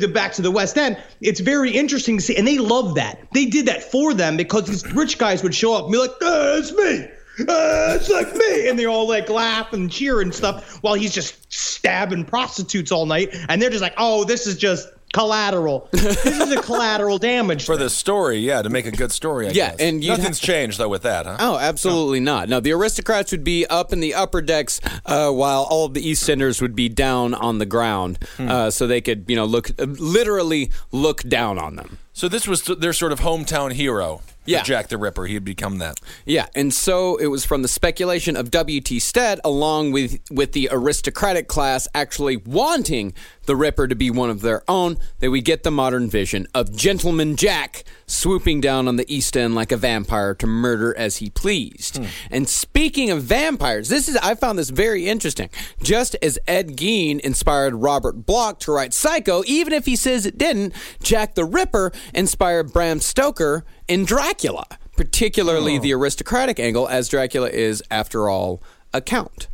back 0.08 0.34
to 0.34 0.42
the 0.42 0.52
West 0.52 0.78
End. 0.78 0.98
It's 1.22 1.40
very 1.40 1.72
interesting 1.72 2.18
to 2.18 2.24
see, 2.24 2.36
and 2.36 2.48
they 2.48 2.58
love 2.58 2.96
that. 2.96 3.28
They 3.34 3.46
did 3.46 3.66
that 3.66 3.84
for 3.84 4.14
them 4.14 4.38
because 4.38 4.66
these 4.66 4.86
rich 4.94 5.18
guys 5.18 5.44
would 5.44 5.56
show 5.56 5.74
up 5.76 5.86
and 5.86 5.92
be 5.92 5.98
like, 5.98 6.12
"Uh, 6.22 6.58
"It's 6.58 6.72
me." 6.72 7.08
Uh, 7.48 7.96
it's 7.96 8.10
like 8.10 8.36
me, 8.36 8.68
and 8.68 8.78
they 8.78 8.86
all 8.86 9.08
like 9.08 9.30
laugh 9.30 9.72
and 9.72 9.90
cheer 9.90 10.20
and 10.20 10.36
stuff 10.36 10.84
while 10.84 10.94
he's 10.94 11.14
just 11.14 11.52
stabbing 11.52 12.26
prostitutes 12.26 12.92
all 12.92 13.06
night, 13.06 13.30
and 13.48 13.62
they're 13.62 13.70
just 13.70 13.82
like, 13.82 13.94
"Oh, 13.98 14.26
this 14.26 14.46
is 14.46 14.58
just 14.58 14.90
Collateral. 15.14 15.88
this 15.92 16.26
is 16.26 16.52
a 16.52 16.62
collateral 16.62 17.18
damage. 17.18 17.66
For 17.66 17.78
the 17.78 17.90
story, 17.90 18.38
yeah, 18.40 18.62
to 18.62 18.70
make 18.70 18.86
a 18.86 18.92
good 18.92 19.12
story. 19.12 19.48
I 19.48 19.52
Yeah, 19.52 19.72
guess. 19.72 19.80
and 19.80 20.04
you'd 20.04 20.18
nothing's 20.18 20.40
changed 20.40 20.78
though 20.78 20.90
with 20.90 21.02
that, 21.04 21.26
huh? 21.26 21.38
Oh, 21.40 21.58
absolutely 21.58 22.20
not. 22.20 22.48
No, 22.50 22.60
the 22.60 22.72
aristocrats 22.74 23.32
would 23.32 23.44
be 23.44 23.66
up 23.68 23.92
in 23.94 24.00
the 24.00 24.14
upper 24.14 24.42
decks, 24.42 24.80
uh, 25.06 25.32
while 25.32 25.64
all 25.70 25.86
of 25.86 25.94
the 25.94 26.02
Eastenders 26.04 26.62
would 26.62 26.76
be 26.76 26.90
down 26.90 27.34
on 27.34 27.58
the 27.58 27.66
ground, 27.66 28.20
Hmm. 28.38 28.50
uh, 28.50 28.72
so 28.72 28.86
they 28.88 29.02
could, 29.02 29.26
you 29.28 29.36
know, 29.36 29.46
look 29.46 29.70
uh, 29.80 29.86
literally 29.86 30.72
look 30.92 31.24
down 31.24 31.58
on 31.58 31.76
them. 31.76 31.98
So 32.14 32.28
this 32.28 32.48
was 32.48 32.64
their 32.64 32.94
sort 32.94 33.12
of 33.12 33.22
hometown 33.22 33.72
hero. 33.74 34.22
Yeah. 34.50 34.64
Jack 34.64 34.88
the 34.88 34.98
Ripper. 34.98 35.26
He 35.26 35.34
had 35.34 35.46
become 35.46 35.78
that. 35.80 36.00
Yeah, 36.26 36.48
and 36.56 36.74
so 36.74 37.18
it 37.18 37.28
was 37.28 37.46
from 37.46 37.62
the 37.62 37.68
speculation 37.68 38.36
of 38.36 38.52
W.T. 38.52 39.00
Stead, 39.00 39.40
along 39.44 39.92
with 39.92 40.20
with 40.32 40.54
the 40.54 40.70
aristocratic 40.72 41.48
class 41.48 41.88
actually 41.94 42.38
wanting 42.38 43.14
the 43.46 43.56
Ripper 43.56 43.88
to 43.88 43.96
be 43.96 44.12
one 44.12 44.30
of 44.30 44.42
their 44.42 44.64
own, 44.68 44.98
that 45.20 45.32
we 45.32 45.42
get 45.42 45.64
the 45.64 45.72
modern 45.72 46.10
vision 46.10 46.48
of 46.54 46.76
Gentleman 46.76 47.36
Jack 47.36 47.84
swooping 48.10 48.62
down 48.62 48.88
on 48.88 48.96
the 48.96 49.14
East 49.14 49.38
End 49.38 49.56
like 49.56 49.72
a 49.72 49.78
vampire 49.78 50.34
to 50.36 50.48
murder 50.48 50.96
as 50.98 51.18
he 51.18 51.30
pleased. 51.30 51.98
Hmm. 51.98 52.06
And 52.32 52.50
speaking 52.50 53.10
of 53.10 53.24
vampires, 53.24 53.90
this 53.90 54.08
is 54.08 54.18
I 54.18 54.36
found 54.36 54.58
this 54.58 54.70
very 54.70 55.08
interesting. 55.08 55.50
Just 55.82 56.16
as 56.22 56.40
Ed 56.48 56.78
Gein 56.78 57.20
inspired 57.20 57.76
Robert 57.76 58.26
Bloch 58.26 58.60
to 58.62 58.72
write 58.72 58.94
Psycho, 58.94 59.44
even 59.46 59.74
if 59.74 59.86
he 59.86 59.96
says 59.96 60.26
it 60.26 60.38
didn't, 60.38 60.74
Jack 61.02 61.36
the 61.36 61.46
Ripper 61.46 61.92
inspired 62.14 62.74
Bram 62.74 63.00
Stoker 63.00 63.66
in 63.88 64.06
Dracula 64.06 64.66
particularly 65.00 65.78
oh. 65.78 65.80
the 65.80 65.94
aristocratic 65.94 66.60
angle, 66.60 66.86
as 66.86 67.08
Dracula 67.08 67.48
is, 67.48 67.82
after 67.90 68.28
all, 68.28 68.62
a 68.94 69.00
count. 69.00 69.48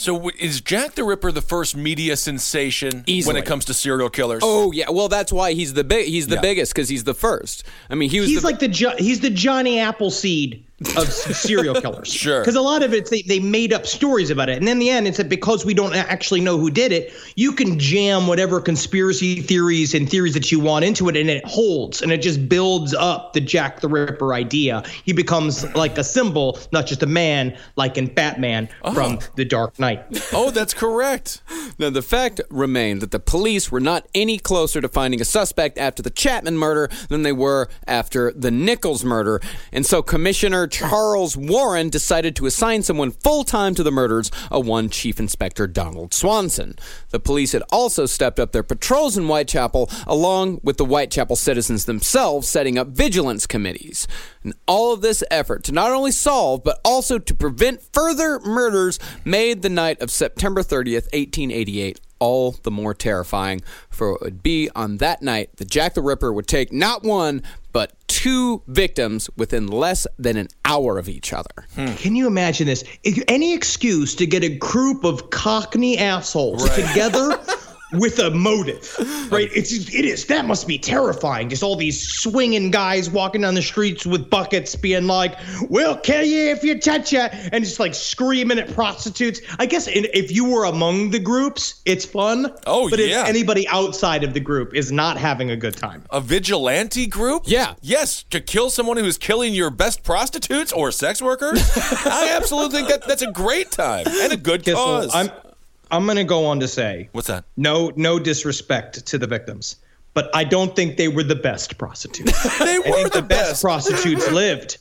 So 0.00 0.30
is 0.38 0.62
Jack 0.62 0.94
the 0.94 1.04
Ripper 1.04 1.30
the 1.30 1.42
first 1.42 1.76
media 1.76 2.16
sensation 2.16 3.04
Easily. 3.06 3.34
when 3.34 3.42
it 3.42 3.46
comes 3.46 3.66
to 3.66 3.74
serial 3.74 4.08
killers? 4.08 4.40
Oh 4.42 4.72
yeah, 4.72 4.88
well 4.88 5.08
that's 5.08 5.30
why 5.30 5.52
he's 5.52 5.74
the 5.74 5.84
big 5.84 6.06
he's 6.06 6.26
the 6.26 6.36
Yeah. 6.36 6.40
biggest 6.40 6.72
because 6.74 6.88
he's 6.88 7.04
the 7.04 7.12
first. 7.12 7.64
I 7.90 7.94
mean, 7.96 8.08
he 8.08 8.18
was 8.20 8.30
He's 8.30 8.40
the, 8.40 8.46
like 8.46 8.60
the 8.60 8.68
jo- 8.68 8.96
he's 8.98 9.20
the 9.20 9.28
Johnny 9.28 9.78
Appleseed 9.78 10.64
of 10.96 11.12
serial 11.12 11.74
killers. 11.80 12.12
Sure. 12.12 12.40
Because 12.40 12.56
a 12.56 12.60
lot 12.60 12.82
of 12.82 12.94
it, 12.94 13.10
they, 13.10 13.22
they 13.22 13.38
made 13.38 13.72
up 13.72 13.86
stories 13.86 14.30
about 14.30 14.48
it. 14.48 14.58
And 14.58 14.68
in 14.68 14.78
the 14.78 14.90
end, 14.90 15.06
it's 15.06 15.18
that 15.18 15.28
because 15.28 15.64
we 15.64 15.74
don't 15.74 15.94
actually 15.94 16.40
know 16.40 16.58
who 16.58 16.70
did 16.70 16.92
it, 16.92 17.12
you 17.36 17.52
can 17.52 17.78
jam 17.78 18.26
whatever 18.26 18.60
conspiracy 18.60 19.40
theories 19.40 19.94
and 19.94 20.08
theories 20.08 20.34
that 20.34 20.50
you 20.50 20.58
want 20.58 20.84
into 20.84 21.08
it, 21.08 21.16
and 21.16 21.28
it 21.28 21.44
holds. 21.44 22.02
And 22.02 22.12
it 22.12 22.22
just 22.22 22.48
builds 22.48 22.94
up 22.94 23.32
the 23.34 23.40
Jack 23.40 23.80
the 23.80 23.88
Ripper 23.88 24.32
idea. 24.32 24.82
He 25.04 25.12
becomes 25.12 25.64
like 25.74 25.98
a 25.98 26.04
symbol, 26.04 26.58
not 26.72 26.86
just 26.86 27.02
a 27.02 27.06
man, 27.06 27.56
like 27.76 27.98
in 27.98 28.06
Batman 28.06 28.68
oh. 28.82 28.94
from 28.94 29.18
The 29.36 29.44
Dark 29.44 29.78
Knight. 29.78 30.04
Oh, 30.32 30.50
that's 30.50 30.74
correct. 30.74 31.42
Now, 31.78 31.90
the 31.90 32.02
fact 32.02 32.40
remained 32.50 33.02
that 33.02 33.10
the 33.10 33.20
police 33.20 33.70
were 33.70 33.80
not 33.80 34.06
any 34.14 34.38
closer 34.38 34.80
to 34.80 34.88
finding 34.88 35.20
a 35.20 35.24
suspect 35.24 35.78
after 35.78 36.02
the 36.02 36.10
Chapman 36.10 36.56
murder 36.56 36.88
than 37.08 37.22
they 37.22 37.32
were 37.32 37.68
after 37.86 38.32
the 38.32 38.50
Nichols 38.50 39.04
murder. 39.04 39.40
And 39.72 39.84
so 39.84 40.02
Commissioner 40.02 40.66
Charles 40.70 41.36
Warren 41.36 41.90
decided 41.90 42.36
to 42.36 42.46
assign 42.46 42.82
someone 42.82 43.10
full 43.10 43.44
time 43.44 43.74
to 43.74 43.82
the 43.82 43.90
murders 43.90 44.30
of 44.50 44.66
one 44.66 44.88
Chief 44.88 45.18
Inspector 45.18 45.66
Donald 45.68 46.14
Swanson. 46.14 46.76
The 47.10 47.20
police 47.20 47.52
had 47.52 47.62
also 47.70 48.06
stepped 48.06 48.38
up 48.38 48.52
their 48.52 48.62
patrols 48.62 49.16
in 49.16 49.24
Whitechapel, 49.24 49.90
along 50.06 50.60
with 50.62 50.76
the 50.76 50.84
Whitechapel 50.84 51.36
citizens 51.36 51.84
themselves 51.84 52.48
setting 52.48 52.78
up 52.78 52.88
vigilance 52.88 53.46
committees. 53.46 54.06
And 54.42 54.54
all 54.66 54.92
of 54.92 55.00
this 55.00 55.22
effort 55.30 55.64
to 55.64 55.72
not 55.72 55.92
only 55.92 56.12
solve, 56.12 56.64
but 56.64 56.80
also 56.84 57.18
to 57.18 57.34
prevent 57.34 57.82
further 57.92 58.40
murders 58.40 58.98
made 59.24 59.62
the 59.62 59.68
night 59.68 60.00
of 60.00 60.10
September 60.10 60.62
30th, 60.62 61.12
1888, 61.12 62.00
all 62.20 62.52
the 62.62 62.70
more 62.70 62.94
terrifying, 62.94 63.62
for 63.88 64.12
it 64.12 64.20
would 64.20 64.42
be 64.42 64.70
on 64.76 64.98
that 64.98 65.22
night 65.22 65.56
that 65.56 65.68
Jack 65.68 65.94
the 65.94 66.02
Ripper 66.02 66.32
would 66.32 66.46
take 66.46 66.72
not 66.72 67.02
one, 67.02 67.42
but 67.72 67.92
two 68.06 68.62
victims 68.66 69.30
within 69.36 69.66
less 69.66 70.06
than 70.18 70.36
an 70.36 70.48
hour 70.64 70.98
of 70.98 71.08
each 71.08 71.32
other. 71.32 71.66
Hmm. 71.74 71.94
Can 71.94 72.14
you 72.14 72.26
imagine 72.26 72.66
this? 72.66 72.84
If 73.02 73.22
any 73.28 73.54
excuse 73.54 74.14
to 74.16 74.26
get 74.26 74.44
a 74.44 74.48
group 74.48 75.04
of 75.04 75.30
cockney 75.30 75.98
assholes 75.98 76.68
together 76.70 77.38
with 77.92 78.18
a 78.18 78.30
motive, 78.30 78.94
right? 79.30 79.48
It's 79.54 79.72
it 79.72 80.04
is 80.04 80.26
that 80.26 80.44
must 80.44 80.66
be 80.66 80.78
terrifying. 80.78 81.48
Just 81.48 81.62
all 81.62 81.76
these 81.76 82.00
swinging 82.00 82.70
guys 82.70 83.10
walking 83.10 83.42
down 83.42 83.54
the 83.54 83.62
streets 83.62 84.06
with 84.06 84.30
buckets, 84.30 84.76
being 84.76 85.06
like, 85.06 85.38
"We'll 85.68 85.96
kill 85.96 86.24
you 86.24 86.50
if 86.50 86.62
you 86.62 86.78
touch 86.78 87.12
ya," 87.12 87.28
and 87.52 87.64
just 87.64 87.80
like 87.80 87.94
screaming 87.94 88.58
at 88.58 88.72
prostitutes. 88.74 89.40
I 89.58 89.66
guess 89.66 89.88
in, 89.88 90.06
if 90.14 90.30
you 90.30 90.44
were 90.44 90.64
among 90.64 91.10
the 91.10 91.18
groups, 91.18 91.80
it's 91.84 92.04
fun. 92.04 92.52
Oh, 92.66 92.88
but 92.90 92.98
yeah. 92.98 93.22
if 93.22 93.28
anybody 93.28 93.66
outside 93.68 94.24
of 94.24 94.34
the 94.34 94.40
group 94.40 94.74
is 94.74 94.92
not 94.92 95.16
having 95.16 95.50
a 95.50 95.56
good 95.56 95.76
time. 95.76 96.04
A 96.10 96.20
vigilante 96.20 97.06
group? 97.06 97.44
Yeah. 97.46 97.74
Yes, 97.80 98.24
to 98.30 98.40
kill 98.40 98.70
someone 98.70 98.96
who's 98.96 99.18
killing 99.18 99.54
your 99.54 99.70
best 99.70 100.02
prostitutes 100.02 100.72
or 100.72 100.92
sex 100.92 101.20
workers? 101.20 101.60
I 102.06 102.34
absolutely 102.36 102.78
think 102.78 102.88
that 102.88 103.06
that's 103.06 103.22
a 103.22 103.32
great 103.32 103.70
time 103.70 104.06
and 104.06 104.32
a 104.32 104.36
good 104.36 104.64
Guess 104.64 104.76
what? 104.76 105.49
Cause. 105.90 105.96
I'm 105.96 106.02
I'm 106.02 106.06
gonna 106.06 106.24
go 106.24 106.46
on 106.46 106.60
to 106.60 106.68
say 106.68 107.08
What's 107.12 107.28
that? 107.28 107.44
No, 107.56 107.92
no 107.96 108.18
disrespect 108.18 109.04
to 109.06 109.18
the 109.18 109.26
victims, 109.26 109.76
but 110.14 110.30
I 110.34 110.44
don't 110.44 110.74
think 110.74 110.96
they 110.96 111.08
were 111.08 111.22
the 111.22 111.34
best 111.36 111.78
prostitutes. 111.78 112.32
They 112.58 112.74
I 112.74 112.78
were 112.78 112.84
think 112.84 113.12
the 113.12 113.20
the 113.20 113.26
best 113.26 113.50
best. 113.50 113.62
prostitutes 113.62 114.30
lived. 114.30 114.78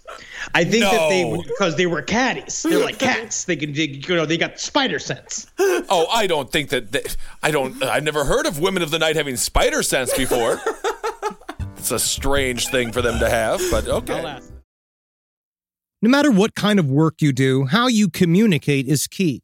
I 0.56 0.64
think 0.64 0.84
that 0.86 1.10
they 1.10 1.42
because 1.48 1.76
they 1.76 1.86
were 1.86 2.02
caddies. 2.02 2.64
They're 2.64 2.80
like 2.84 2.98
cats. 2.98 3.44
They 3.44 3.56
can, 3.56 3.74
dig- 3.74 4.08
you 4.08 4.16
know, 4.16 4.26
they 4.26 4.38
got 4.38 4.60
spider 4.60 4.98
sense. 4.98 5.48
Oh, 5.60 6.08
I 6.12 6.28
don't 6.28 6.52
think 6.52 6.70
that. 6.70 6.92
They, 6.92 7.04
I 7.44 7.52
don't. 7.52 7.84
I've 7.84 8.04
never 8.04 8.24
heard 8.26 8.46
of 8.46 8.60
women 8.60 8.82
of 8.82 8.90
the 8.90 8.98
night 9.00 9.16
having 9.16 9.36
spider 9.38 9.84
sense 9.84 10.16
before. 10.18 10.60
it's 11.78 11.92
a 11.92 12.00
strange 12.00 12.68
thing 12.70 12.92
for 12.92 13.02
them 13.02 13.20
to 13.20 13.30
have, 13.30 13.62
but 13.70 13.88
okay. 13.88 14.40
No 16.02 16.10
matter 16.10 16.32
what 16.32 16.56
kind 16.56 16.80
of 16.80 16.90
work 16.90 17.22
you 17.22 17.34
do, 17.34 17.66
how 17.66 17.88
you 17.88 18.10
communicate 18.10 18.88
is 18.88 19.06
key. 19.06 19.44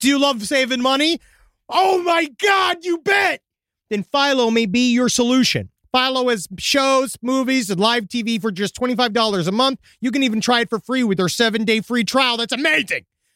Do 0.00 0.08
you 0.08 0.18
love 0.18 0.42
saving 0.46 0.80
money? 0.80 1.20
Oh 1.68 2.02
my 2.02 2.28
God, 2.42 2.78
you 2.82 2.98
bet! 2.98 3.42
Then 3.90 4.02
Philo 4.02 4.50
may 4.50 4.66
be 4.66 4.92
your 4.92 5.08
solution. 5.08 5.68
Philo 5.92 6.28
has 6.28 6.48
shows, 6.58 7.16
movies, 7.20 7.68
and 7.68 7.80
live 7.80 8.04
TV 8.04 8.40
for 8.40 8.50
just 8.50 8.74
$25 8.76 9.46
a 9.46 9.52
month. 9.52 9.80
You 10.00 10.10
can 10.10 10.22
even 10.22 10.40
try 10.40 10.60
it 10.60 10.70
for 10.70 10.78
free 10.78 11.04
with 11.04 11.18
their 11.18 11.28
seven 11.28 11.64
day 11.64 11.80
free 11.80 12.04
trial. 12.04 12.36
That's 12.36 12.52
amazing. 12.52 13.04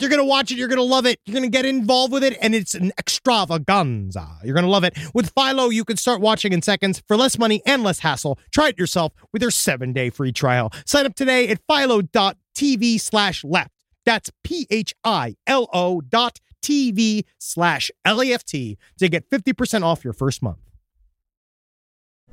You're 0.00 0.10
going 0.10 0.20
to 0.20 0.24
watch 0.24 0.50
it. 0.50 0.58
You're 0.58 0.68
going 0.68 0.78
to 0.78 0.82
love 0.82 1.06
it. 1.06 1.20
You're 1.24 1.34
going 1.34 1.50
to 1.50 1.56
get 1.56 1.64
involved 1.64 2.12
with 2.12 2.24
it. 2.24 2.36
And 2.40 2.54
it's 2.54 2.74
an 2.74 2.92
extravaganza. 2.98 4.38
You're 4.42 4.54
going 4.54 4.64
to 4.64 4.70
love 4.70 4.82
it. 4.84 4.98
With 5.14 5.32
Philo, 5.34 5.68
you 5.68 5.84
can 5.84 5.96
start 5.96 6.20
watching 6.20 6.52
in 6.52 6.62
seconds 6.62 7.02
for 7.06 7.16
less 7.16 7.38
money 7.38 7.62
and 7.64 7.84
less 7.84 8.00
hassle. 8.00 8.38
Try 8.52 8.68
it 8.68 8.78
yourself 8.78 9.12
with 9.32 9.40
your 9.40 9.52
seven 9.52 9.92
day 9.92 10.10
free 10.10 10.32
trial. 10.32 10.72
Sign 10.84 11.06
up 11.06 11.14
today 11.14 11.48
at 11.48 11.60
philo.tv 11.68 13.00
slash 13.00 13.44
left. 13.44 13.70
That's 14.04 14.30
P 14.42 14.66
H 14.68 14.94
I 15.04 15.36
L 15.46 15.68
O 15.72 16.00
dot 16.00 16.40
TV 16.62 17.24
slash 17.38 17.90
L 18.04 18.20
A 18.20 18.32
F 18.32 18.44
T 18.44 18.76
to 18.98 19.08
get 19.08 19.30
50% 19.30 19.82
off 19.82 20.04
your 20.04 20.12
first 20.12 20.42
month. 20.42 20.58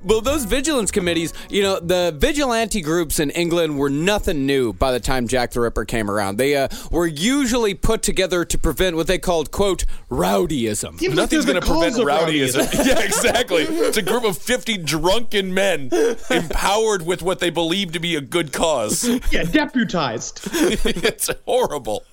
Well, 0.03 0.21
those 0.21 0.45
vigilance 0.45 0.91
committees, 0.91 1.33
you 1.49 1.61
know, 1.61 1.79
the 1.79 2.13
vigilante 2.17 2.81
groups 2.81 3.19
in 3.19 3.29
England 3.31 3.77
were 3.77 3.89
nothing 3.89 4.45
new 4.45 4.73
by 4.73 4.91
the 4.91 4.99
time 4.99 5.27
Jack 5.27 5.51
the 5.51 5.59
Ripper 5.61 5.85
came 5.85 6.09
around. 6.09 6.37
They 6.37 6.55
uh, 6.55 6.69
were 6.91 7.07
usually 7.07 7.73
put 7.73 8.01
together 8.01 8.43
to 8.45 8.57
prevent 8.57 8.95
what 8.95 9.07
they 9.07 9.19
called, 9.19 9.51
quote, 9.51 9.85
rowdyism. 10.09 10.99
Yeah, 11.01 11.13
Nothing's 11.13 11.45
they're 11.45 11.53
going 11.53 11.63
to 11.63 11.69
prevent 11.69 11.95
cause 11.95 11.99
of 11.99 12.07
rowdyism. 12.07 12.85
yeah, 12.85 12.99
exactly. 12.99 13.63
It's 13.63 13.97
a 13.97 14.01
group 14.01 14.23
of 14.23 14.37
50 14.37 14.77
drunken 14.77 15.53
men 15.53 15.89
empowered 16.29 17.05
with 17.05 17.21
what 17.21 17.39
they 17.39 17.49
believe 17.49 17.91
to 17.91 17.99
be 17.99 18.15
a 18.15 18.21
good 18.21 18.51
cause. 18.51 19.09
Yeah, 19.31 19.43
deputized. 19.43 20.41
it's 20.51 21.29
horrible. 21.45 22.03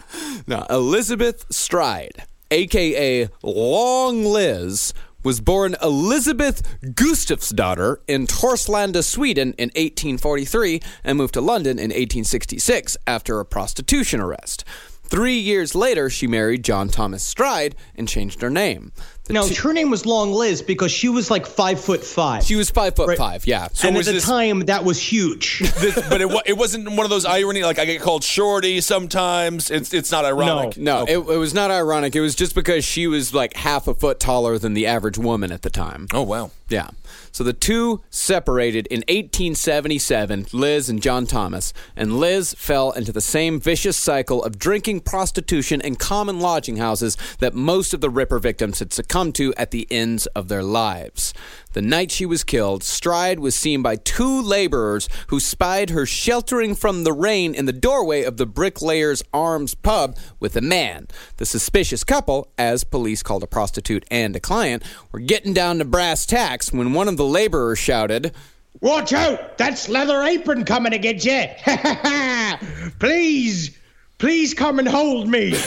Now, 0.47 0.67
Elizabeth 0.71 1.47
Stride, 1.51 2.25
aka 2.51 3.29
Long 3.43 4.25
Liz, 4.25 4.93
was 5.25 5.41
born 5.41 5.77
Elizabeth 5.83 6.63
Gustafsdotter 6.83 7.99
in 8.07 8.27
Torslanda, 8.27 9.03
Sweden 9.03 9.55
in 9.59 9.69
1843 9.71 10.81
and 11.05 11.19
moved 11.19 11.35
to 11.35 11.41
London 11.41 11.79
in 11.79 11.91
1866 11.91 12.97
after 13.07 13.41
a 13.41 13.45
prostitution 13.45 14.21
arrest. 14.21 14.65
Three 15.05 15.39
years 15.39 15.75
later, 15.75 16.11
she 16.11 16.27
married 16.27 16.63
John 16.63 16.89
Thomas 16.89 17.23
Stride 17.23 17.75
and 17.95 18.07
changed 18.07 18.43
her 18.43 18.51
name. 18.51 18.93
The 19.29 19.35
Now, 19.35 19.43
two- 19.43 19.55
her 19.63 19.73
name 19.73 19.91
was 19.91 20.05
Long 20.07 20.33
Liz 20.33 20.63
because 20.63 20.91
she 20.91 21.09
was 21.09 21.31
like 21.31 21.47
five 21.47 21.79
foot 21.81 22.03
five. 22.05 22.43
she 22.45 22.57
was 22.57 22.71
five 22.71 22.97
foot 22.97 23.17
five, 23.17 23.47
yeah. 23.47 23.69
and 23.85 23.95
at 23.95 23.97
was 23.99 24.07
the 24.07 24.13
this- 24.15 24.25
time, 24.25 24.61
that 24.67 24.85
was 24.85 24.99
huge. 25.01 25.59
This- 25.79 25.95
but 26.09 26.21
it, 26.21 26.43
it 26.47 26.57
wasn't 26.57 26.89
one 26.89 27.01
of 27.05 27.11
those 27.11 27.25
irony, 27.25 27.63
like 27.63 27.79
I 27.79 27.85
get 27.85 28.01
called 28.01 28.25
shorty 28.25 28.81
sometimes. 28.81 29.71
It's 29.71 29.93
it's 29.95 30.11
not 30.11 30.25
ironic. 30.25 30.77
No, 30.77 31.05
it, 31.05 31.19
it 31.19 31.39
was 31.39 31.55
not 31.55 31.71
ironic. 31.71 32.17
It 32.17 32.21
was 32.21 32.35
just 32.35 32.55
because 32.55 32.85
she 32.85 33.07
was 33.07 33.33
like 33.35 33.55
half 33.55 33.87
a 33.87 33.95
foot 33.95 34.19
taller 34.19 34.59
than 34.59 34.75
the 34.75 34.87
average 34.87 35.19
woman 35.19 35.53
at 35.53 35.63
the 35.63 35.71
time. 35.71 36.07
Oh, 36.13 36.23
wow. 36.23 36.51
Yeah. 36.69 36.91
So 37.33 37.45
the 37.45 37.53
two 37.53 38.03
separated 38.11 38.87
in 38.89 38.99
1877, 39.01 40.47
Liz 40.53 40.91
and 40.91 41.01
John 41.01 41.27
Thomas, 41.27 41.73
and 41.97 42.19
Liz 42.19 42.55
fell 42.59 42.93
into 42.93 43.13
the 43.13 43.21
same 43.21 43.59
vicious 43.59 43.97
cycle 43.97 44.43
of 44.43 44.59
drinking, 44.59 45.01
prostitution, 45.01 45.81
and 45.81 45.99
common 45.99 46.41
lodging 46.41 46.77
houses 46.77 47.17
that 47.39 47.55
most 47.55 47.95
of 47.95 48.01
the 48.01 48.11
Ripper 48.11 48.39
victims 48.39 48.81
had 48.81 48.93
succumbed 48.93 49.35
to 49.37 49.55
at 49.57 49.71
the 49.71 49.87
ends 49.91 50.27
of 50.29 50.49
their 50.49 50.63
lives. 50.63 51.33
The 51.75 51.83
night 51.83 52.11
she 52.11 52.25
was 52.25 52.45
killed, 52.45 52.83
Stride 52.83 53.41
was 53.41 53.55
seen 53.55 53.83
by 53.83 53.97
two 53.97 54.41
laborers 54.41 55.09
who 55.29 55.39
spied 55.39 55.91
her 55.91 56.07
sheltering 56.07 56.75
from 56.75 57.05
the 57.05 57.13
rain 57.13 57.55
in 57.55 57.67
the 57.67 57.73
doorway 57.73 58.23
of 58.23 58.37
the 58.37 58.47
Bricklayers 58.47 59.23
Arms 59.33 59.75
pub 59.75 60.17
with 60.41 60.57
a 60.57 60.61
man. 60.61 61.09
The 61.37 61.47
suspicious 61.47 62.05
couple, 62.05 62.51
as 62.57 62.85
police 62.85 63.23
called 63.23 63.43
a 63.43 63.47
prostitute 63.47 64.05
and 64.11 64.35
a 64.35 64.41
client, 64.41 64.83
were 65.13 65.21
getting 65.21 65.53
down 65.53 65.79
to 65.79 65.85
brass 65.85 66.25
tacks 66.27 66.73
when 66.73 66.95
one 66.95 67.09
of 67.09 67.17
the 67.17 67.25
laborers 67.25 67.79
shouted, 67.79 68.33
Watch 68.81 69.13
out! 69.13 69.59
That's 69.59 69.89
Leather 69.89 70.23
Apron 70.23 70.65
coming 70.65 70.93
to 70.93 70.99
get 70.99 71.25
you! 71.25 72.91
Please, 73.01 73.78
please 74.19 74.55
come 74.55 74.79
and 74.79 74.89
hold 74.89 75.29
me. 75.29 75.55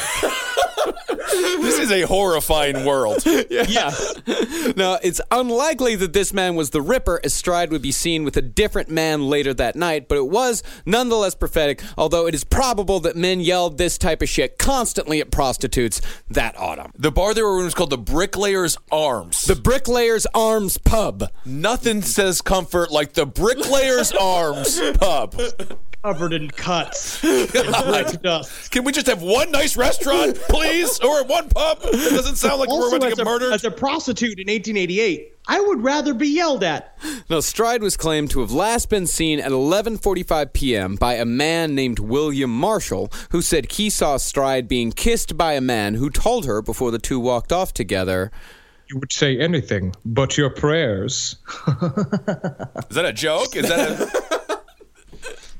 This 1.32 1.80
is 1.80 1.92
a 1.92 2.02
horrifying 2.02 2.86
world. 2.86 3.24
Yeah. 3.52 3.92
now, 4.76 4.98
it's 5.04 5.22
unlikely 5.30 5.96
that 5.96 6.14
this 6.14 6.34
man 6.34 6.56
was 6.56 6.70
the 6.72 6.82
Ripper, 6.82 7.20
as 7.24 7.34
Stride 7.34 7.70
would 7.72 7.82
be 7.82 7.92
seen 7.92 8.24
with 8.24 8.36
a 8.38 8.42
different 8.42 8.90
man 8.90 9.28
later 9.28 9.54
that 9.54 9.76
night, 9.76 10.08
but 10.08 10.18
it 10.18 10.28
was 10.28 10.64
nonetheless 10.86 11.36
prophetic, 11.36 11.82
although 11.98 12.28
it 12.28 12.36
is 12.36 12.44
probable 12.44 13.00
that 13.02 13.16
men 13.16 13.40
yelled 13.40 13.78
this 13.78 13.98
type 13.98 14.22
of 14.22 14.30
shit 14.30 14.58
constantly 14.58 15.20
at 15.22 15.32
prostitutes 15.32 16.02
that 16.30 16.58
autumn. 16.58 16.92
The 16.98 17.12
bar 17.12 17.34
they 17.34 17.44
were 17.44 17.60
in 17.60 17.66
was 17.66 17.74
called 17.74 17.90
the 17.92 17.98
Bricklayers 17.98 18.78
Arms. 18.92 19.44
The 19.44 19.56
Bricklayers 19.56 20.26
Arms 20.34 20.78
Pub. 20.78 21.24
Nothing 21.46 22.02
says 22.02 22.42
comfort 22.42 22.92
like 22.92 23.14
the 23.14 23.26
Bricklayers 23.26 24.12
Arms 24.14 24.80
pub. 24.98 25.40
Covered 26.04 26.34
in 26.34 26.50
cuts. 26.50 27.24
and 27.24 28.22
dust. 28.22 28.72
Can 28.72 28.84
we 28.84 28.92
just 28.92 29.08
have 29.08 29.22
one 29.22 29.52
nice 29.52 29.78
restaurant, 29.78 30.36
please, 30.50 31.00
or 31.00 31.24
one 31.26 31.50
pub? 31.50 31.80
It 31.84 32.12
doesn't 32.12 32.36
sound 32.36 32.60
like 32.60 32.70
we're 32.70 32.76
Also, 32.76 32.96
about 32.98 33.10
to 33.10 33.16
get 33.16 33.20
a, 33.20 33.26
murdered. 33.26 33.54
as 33.54 33.64
a 33.64 33.72
prostitute 33.72 34.40
in 34.40 34.48
1888, 34.48 35.36
I 35.48 35.60
would 35.60 35.84
rather 35.84 36.14
be 36.14 36.28
yelled 36.28 36.64
at. 36.64 36.98
Now, 37.30 37.40
Stride 37.40 37.82
was 37.82 37.98
claimed 37.98 38.32
to 38.32 38.40
have 38.42 38.52
last 38.52 38.90
been 38.90 39.08
seen 39.08 39.40
at 39.40 39.52
11:45 39.52 40.54
p.m. 40.54 40.96
by 40.96 41.16
a 41.16 41.26
man 41.26 41.76
named 41.76 42.00
William 42.00 42.50
Marshall, 42.56 43.12
who 43.32 43.42
said 43.42 43.72
he 43.74 43.90
saw 43.90 44.18
Stride 44.18 44.68
being 44.68 44.92
kissed 44.92 45.38
by 45.38 45.54
a 45.54 45.62
man 45.62 45.96
who 45.96 46.10
told 46.10 46.46
her 46.46 46.62
before 46.62 46.92
the 46.92 47.00
two 47.00 47.20
walked 47.20 47.52
off 47.52 47.74
together. 47.74 48.32
You 48.88 49.00
would 49.00 49.12
say 49.12 49.40
anything 49.40 49.96
but 50.04 50.38
your 50.38 50.50
prayers. 50.50 51.38
Is 51.68 52.96
that 52.96 53.06
a 53.06 53.14
joke? 53.14 53.56
Is 53.56 53.70
that 53.70 53.90
a, 53.90 54.41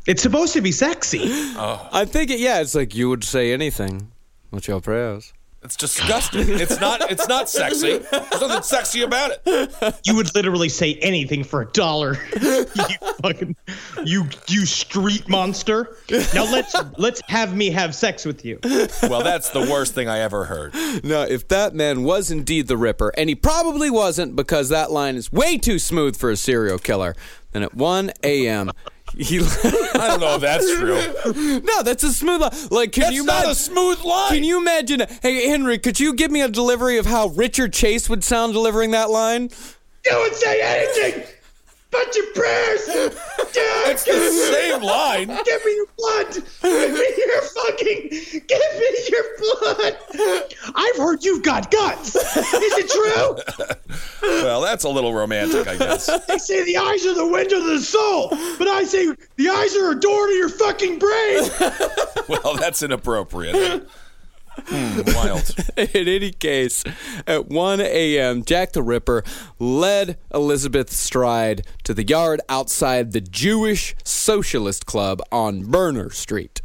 It's 0.08 0.22
supposed 0.22 0.54
to 0.54 0.62
be 0.62 0.72
sexy. 0.72 1.30
Oh. 1.64 1.88
I 1.92 2.06
think 2.06 2.32
it. 2.32 2.40
Yeah, 2.40 2.62
it's 2.62 2.74
like 2.74 2.96
you 2.96 3.10
would 3.10 3.24
say 3.24 3.54
anything. 3.54 4.12
What's 4.50 4.68
your 4.68 4.82
prayers? 4.82 5.34
it's 5.64 5.76
disgusting. 5.76 6.50
It's 6.50 6.80
not. 6.80 7.12
It's 7.12 7.28
not 7.28 7.48
sexy. 7.48 8.00
There's 8.00 8.42
nothing 8.42 8.64
sexy 8.64 9.04
about 9.04 9.32
it. 9.46 10.00
You 10.04 10.16
would 10.16 10.34
literally 10.34 10.70
say 10.70 10.96
anything 10.96 11.44
for 11.44 11.62
a 11.62 11.66
dollar. 11.68 12.18
you 12.42 12.66
fucking, 13.22 13.56
you 14.04 14.28
you 14.48 14.66
street 14.66 15.30
monster. 15.30 15.98
Now 16.34 16.52
let's 16.52 16.76
let's 16.98 17.22
have 17.28 17.56
me 17.56 17.70
have 17.70 17.94
sex 17.94 18.26
with 18.26 18.44
you. 18.44 18.60
Well, 18.64 19.24
that's 19.24 19.50
the 19.50 19.62
worst 19.62 19.94
thing 19.94 20.08
I 20.08 20.20
ever 20.20 20.46
heard. 20.46 20.74
Now, 21.04 21.22
if 21.24 21.48
that 21.50 21.76
man 21.76 22.04
was 22.04 22.32
indeed 22.32 22.68
the 22.68 22.78
Ripper, 22.78 23.12
and 23.16 23.30
he 23.30 23.36
probably 23.36 23.92
wasn't 23.92 24.36
because 24.36 24.70
that 24.70 24.92
line 24.92 25.16
is 25.16 25.32
way 25.32 25.58
too 25.58 25.78
smooth 25.78 26.16
for 26.16 26.32
a 26.32 26.38
serial 26.38 26.80
killer, 26.80 27.16
then 27.52 27.62
at 27.62 27.76
1 27.76 28.12
a.m. 28.24 28.72
he. 29.18 29.40
I 29.94 30.08
don't 30.08 30.20
know 30.20 30.36
if 30.36 30.42
that's 30.42 30.74
true. 30.76 31.60
no, 31.62 31.84
that's 31.84 32.04
a 32.04 32.12
smooth 32.12 32.42
line. 32.42 32.52
Like, 32.70 32.92
can 32.92 33.02
That's 33.04 33.16
you 33.16 33.24
not 33.26 33.44
imagine? 33.44 33.52
a 33.52 33.56
smooth 33.56 34.00
line. 34.04 34.34
Can 34.34 34.44
you 34.44 34.58
imagine? 34.60 35.02
Hey, 35.22 35.48
Henry, 35.48 35.78
could 35.78 36.00
you 36.00 36.14
give 36.14 36.32
me 36.32 36.42
a 36.42 36.48
delivery 36.50 36.98
of 36.98 37.06
how 37.06 37.28
Richard 37.28 37.74
Chase 37.74 38.10
would 38.10 38.24
sound 38.24 38.54
delivering 38.54 38.92
that 38.92 39.10
line? 39.10 39.50
You 40.06 40.18
would 40.18 40.36
say 40.36 40.62
anything 40.62 41.24
but 41.92 42.16
your 42.16 42.26
prayers. 42.34 42.82
It's 43.84 44.06
the 44.06 44.30
same 44.32 44.82
line. 44.82 45.28
Give 45.28 45.66
me 45.66 45.76
your 45.76 45.88
blood. 45.98 46.34
Give 46.62 46.94
me 46.94 47.14
your 47.18 47.42
fucking. 47.42 48.10
Give 48.48 48.80
me 48.80 48.98
your 49.10 49.24
blood. 49.38 49.98
I've 50.74 50.96
heard 50.96 51.24
you've 51.26 51.44
got 51.44 51.70
guts. 51.70 52.16
Is 52.16 52.24
it 52.56 52.90
true? 52.90 53.68
Well, 54.22 54.62
that's 54.62 54.84
a 54.84 54.90
little 54.90 55.14
romantic, 55.16 55.68
I 55.68 55.78
guess. 55.78 56.06
They 56.28 56.38
say 56.38 56.64
the 56.64 56.78
eyes 56.78 57.06
are 57.08 57.16
the 57.16 57.26
window 57.28 57.60
to 57.60 57.74
the 57.74 57.80
soul, 57.80 58.30
but 58.60 58.68
I 58.68 58.84
say 58.84 59.08
the 59.36 59.50
eyes 59.50 59.76
are 59.76 59.92
a 59.92 60.00
door 60.00 60.28
to 60.28 60.34
your 60.34 60.50
fucking 60.50 61.00
brain. 61.00 61.50
Well, 62.30 62.56
that's 62.56 62.82
inappropriate. 62.84 63.90
Hmm, 64.58 65.02
wild. 65.16 65.56
In 65.78 66.08
any 66.08 66.32
case, 66.32 66.84
at 67.26 67.48
1 67.48 67.82
a.m., 67.82 68.44
Jack 68.44 68.74
the 68.74 68.84
Ripper 68.84 69.24
led 69.60 70.18
Elizabeth 70.34 70.92
Stride 70.92 71.66
to 71.84 71.94
the 71.94 72.06
yard 72.06 72.42
outside 72.50 73.12
the 73.12 73.22
Jewish 73.22 73.96
Socialist 74.04 74.86
Club 74.86 75.22
on 75.32 75.64
Berner 75.64 76.10
Street. 76.10 76.62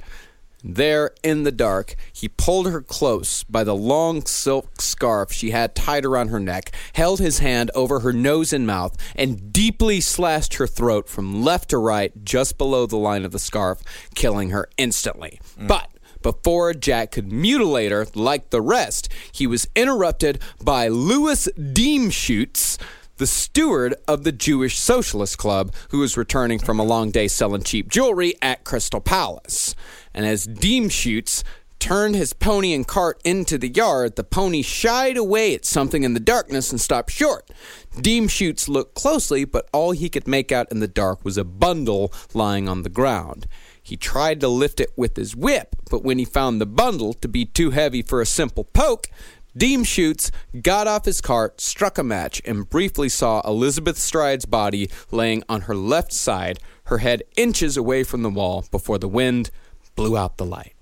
There, 0.69 1.13
in 1.23 1.45
the 1.45 1.53
dark, 1.53 1.95
he 2.13 2.29
pulled 2.29 2.67
her 2.67 2.83
close 2.83 3.45
by 3.45 3.63
the 3.63 3.75
long 3.75 4.27
silk 4.27 4.81
scarf 4.81 5.31
she 5.31 5.51
had 5.53 5.77
tied 5.77 6.05
around 6.05 6.29
her 6.29 6.41
neck, 6.41 6.73
held 6.95 7.21
his 7.21 7.39
hand 7.39 7.71
over 7.77 8.01
her 8.01 8.13
nose 8.13 8.53
and 8.53 8.67
mouth, 8.67 8.97
and 9.15 9.53
deeply 9.53 10.01
slashed 10.01 10.55
her 10.55 10.67
throat 10.67 11.09
from 11.09 11.45
left 11.45 11.71
to 11.71 11.79
right 11.79 12.13
just 12.25 12.59
below 12.59 12.85
the 12.87 12.97
line 12.97 13.25
of 13.25 13.31
the 13.31 13.39
scarf, 13.39 13.81
killing 14.17 14.51
her 14.51 14.69
instantly. 14.77 15.41
But 15.57 15.89
before 16.27 16.75
Jack 16.75 17.13
could 17.13 17.31
mutilate 17.31 17.93
her 17.93 18.05
like 18.17 18.51
the 18.51 18.61
rest, 18.61 19.09
he 19.31 19.47
was 19.47 19.69
interrupted 19.77 20.41
by 20.61 20.89
Louis 20.89 21.49
Diemschutz, 21.57 22.79
the 23.19 23.29
steward 23.29 23.95
of 24.09 24.25
the 24.25 24.33
Jewish 24.33 24.77
Socialist 24.77 25.39
Club, 25.39 25.73
who 25.91 26.01
was 26.01 26.17
returning 26.17 26.59
from 26.59 26.81
a 26.81 26.85
long 26.85 27.13
day 27.13 27.29
selling 27.29 27.63
cheap 27.63 27.89
jewelry 27.89 28.35
at 28.43 28.65
Crystal 28.65 29.01
Palace. 29.01 29.77
And 30.13 30.27
as 30.27 30.49
Diemschutz 30.49 31.45
turned 31.79 32.17
his 32.17 32.33
pony 32.33 32.73
and 32.73 32.89
cart 32.89 33.21
into 33.25 33.57
the 33.57 33.69
yard, 33.69 34.17
the 34.17 34.25
pony 34.25 34.63
shied 34.63 35.17
away 35.17 35.55
at 35.55 35.65
something 35.65 36.03
in 36.03 36.15
the 36.15 36.19
darkness 36.19 36.73
and 36.73 36.81
stopped 36.81 37.13
short. 37.13 37.49
Diemschutz 37.97 38.69
looked 38.69 38.95
closely, 38.95 39.45
but 39.45 39.69
all 39.73 39.93
he 39.93 40.09
could 40.09 40.29
make 40.29 40.53
out 40.53 40.71
in 40.71 40.81
the 40.81 40.89
dark 40.89 41.25
was 41.25 41.39
a 41.39 41.45
bundle 41.45 42.13
lying 42.35 42.69
on 42.69 42.83
the 42.83 42.91
ground. 42.91 43.47
He 43.83 43.97
tried 43.97 44.41
to 44.41 44.49
lift 44.49 44.81
it 44.81 44.93
with 44.97 45.17
his 45.17 45.35
whip, 45.35 45.77
but 45.91 46.03
when 46.05 46.19
he 46.19 46.25
found 46.25 46.61
the 46.61 46.67
bundle 46.67 47.15
to 47.15 47.29
be 47.29 47.45
too 47.45 47.71
heavy 47.71 48.03
for 48.03 48.21
a 48.21 48.27
simple 48.27 48.65
poke, 48.65 49.09
Diemschutz 49.57 50.31
got 50.61 50.87
off 50.87 51.07
his 51.07 51.23
cart, 51.23 51.61
struck 51.61 51.97
a 51.97 52.03
match, 52.03 52.43
and 52.45 52.69
briefly 52.69 53.09
saw 53.09 53.41
Elizabeth 53.49 53.97
Stride's 53.97 54.45
body 54.45 54.91
laying 55.11 55.43
on 55.49 55.63
her 55.63 55.75
left 55.75 56.13
side, 56.13 56.59
her 56.85 56.99
head 56.99 57.23
inches 57.37 57.79
away 57.79 58.03
from 58.05 58.23
the 58.23 58.29
wall 58.29 58.67
before 58.71 58.99
the 58.99 59.09
wind 59.09 59.51
blew 59.95 60.17
out 60.17 60.37
the 60.37 60.45
light. 60.45 60.75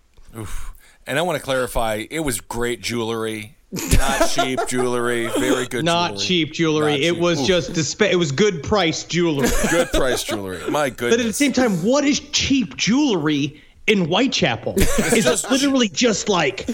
And 1.07 1.19
I 1.19 1.23
want 1.23 1.39
to 1.39 1.45
clarify, 1.45 2.07
it 2.11 2.21
was 2.21 2.41
great 2.41 2.81
jewelry, 2.81 3.57
not 3.75 4.31
cheap 4.31 4.61
jewelry, 4.69 5.27
very 5.27 5.67
good 5.67 5.71
jewelry. 5.71 5.83
Not 5.83 6.09
jewelry. 6.13 6.27
cheap 6.27 6.53
jewelry. 6.53 6.93
Not 6.93 7.01
it 7.01 7.13
cheap. 7.13 7.21
was 7.21 7.41
Oof. 7.41 7.47
just 7.47 7.73
disp- 7.73 8.03
it 8.03 8.17
was 8.17 8.33
good 8.33 8.63
price 8.63 9.05
jewelry. 9.05 9.49
good 9.71 9.89
price 9.91 10.23
jewelry. 10.25 10.71
My 10.71 10.91
goodness. 10.91 11.17
but 11.17 11.21
at 11.21 11.27
the 11.27 11.33
same 11.33 11.53
time, 11.53 11.83
what 11.83 12.05
is 12.05 12.21
cheap 12.21 12.77
jewelry 12.77 13.61
in 13.87 14.07
Whitechapel? 14.07 14.75
It's 14.79 15.25
just 15.25 15.51
literally 15.51 15.89
just 15.89 16.29
like 16.29 16.69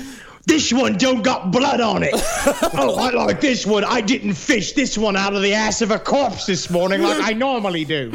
this 0.46 0.72
one 0.72 0.96
don't 0.96 1.22
got 1.22 1.51
blood 1.53 1.80
on 1.80 2.03
it. 2.03 2.14
oh, 2.74 2.96
I 2.98 3.11
like 3.11 3.40
this 3.40 3.66
one. 3.66 3.84
I 3.84 4.01
didn't 4.01 4.34
fish 4.34 4.72
this 4.72 4.96
one 4.96 5.16
out 5.16 5.34
of 5.34 5.42
the 5.42 5.55
ass 5.55 5.82
of 5.82 5.90
a 5.90 5.98
corpse 5.98 6.46
this 6.46 6.70
morning 6.70 7.03
like 7.03 7.20
I 7.22 7.32
normally 7.32 7.84
do. 7.84 8.11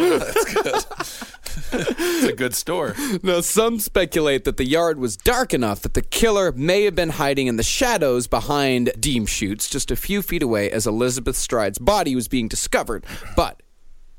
It's 1.71 2.27
a 2.27 2.33
good 2.33 2.53
store. 2.53 2.95
Now, 3.23 3.41
some 3.41 3.79
speculate 3.79 4.43
that 4.45 4.57
the 4.57 4.65
yard 4.65 4.99
was 4.99 5.17
dark 5.17 5.53
enough 5.53 5.81
that 5.81 5.93
the 5.93 6.01
killer 6.01 6.51
may 6.51 6.83
have 6.83 6.95
been 6.95 7.11
hiding 7.11 7.47
in 7.47 7.57
the 7.57 7.63
shadows 7.63 8.27
behind 8.27 8.91
Diemschutz, 8.99 9.69
just 9.69 9.91
a 9.91 9.95
few 9.95 10.21
feet 10.21 10.43
away 10.43 10.69
as 10.71 10.87
Elizabeth 10.87 11.35
Stride's 11.35 11.79
body 11.79 12.15
was 12.15 12.27
being 12.27 12.47
discovered. 12.47 13.05
But 13.35 13.61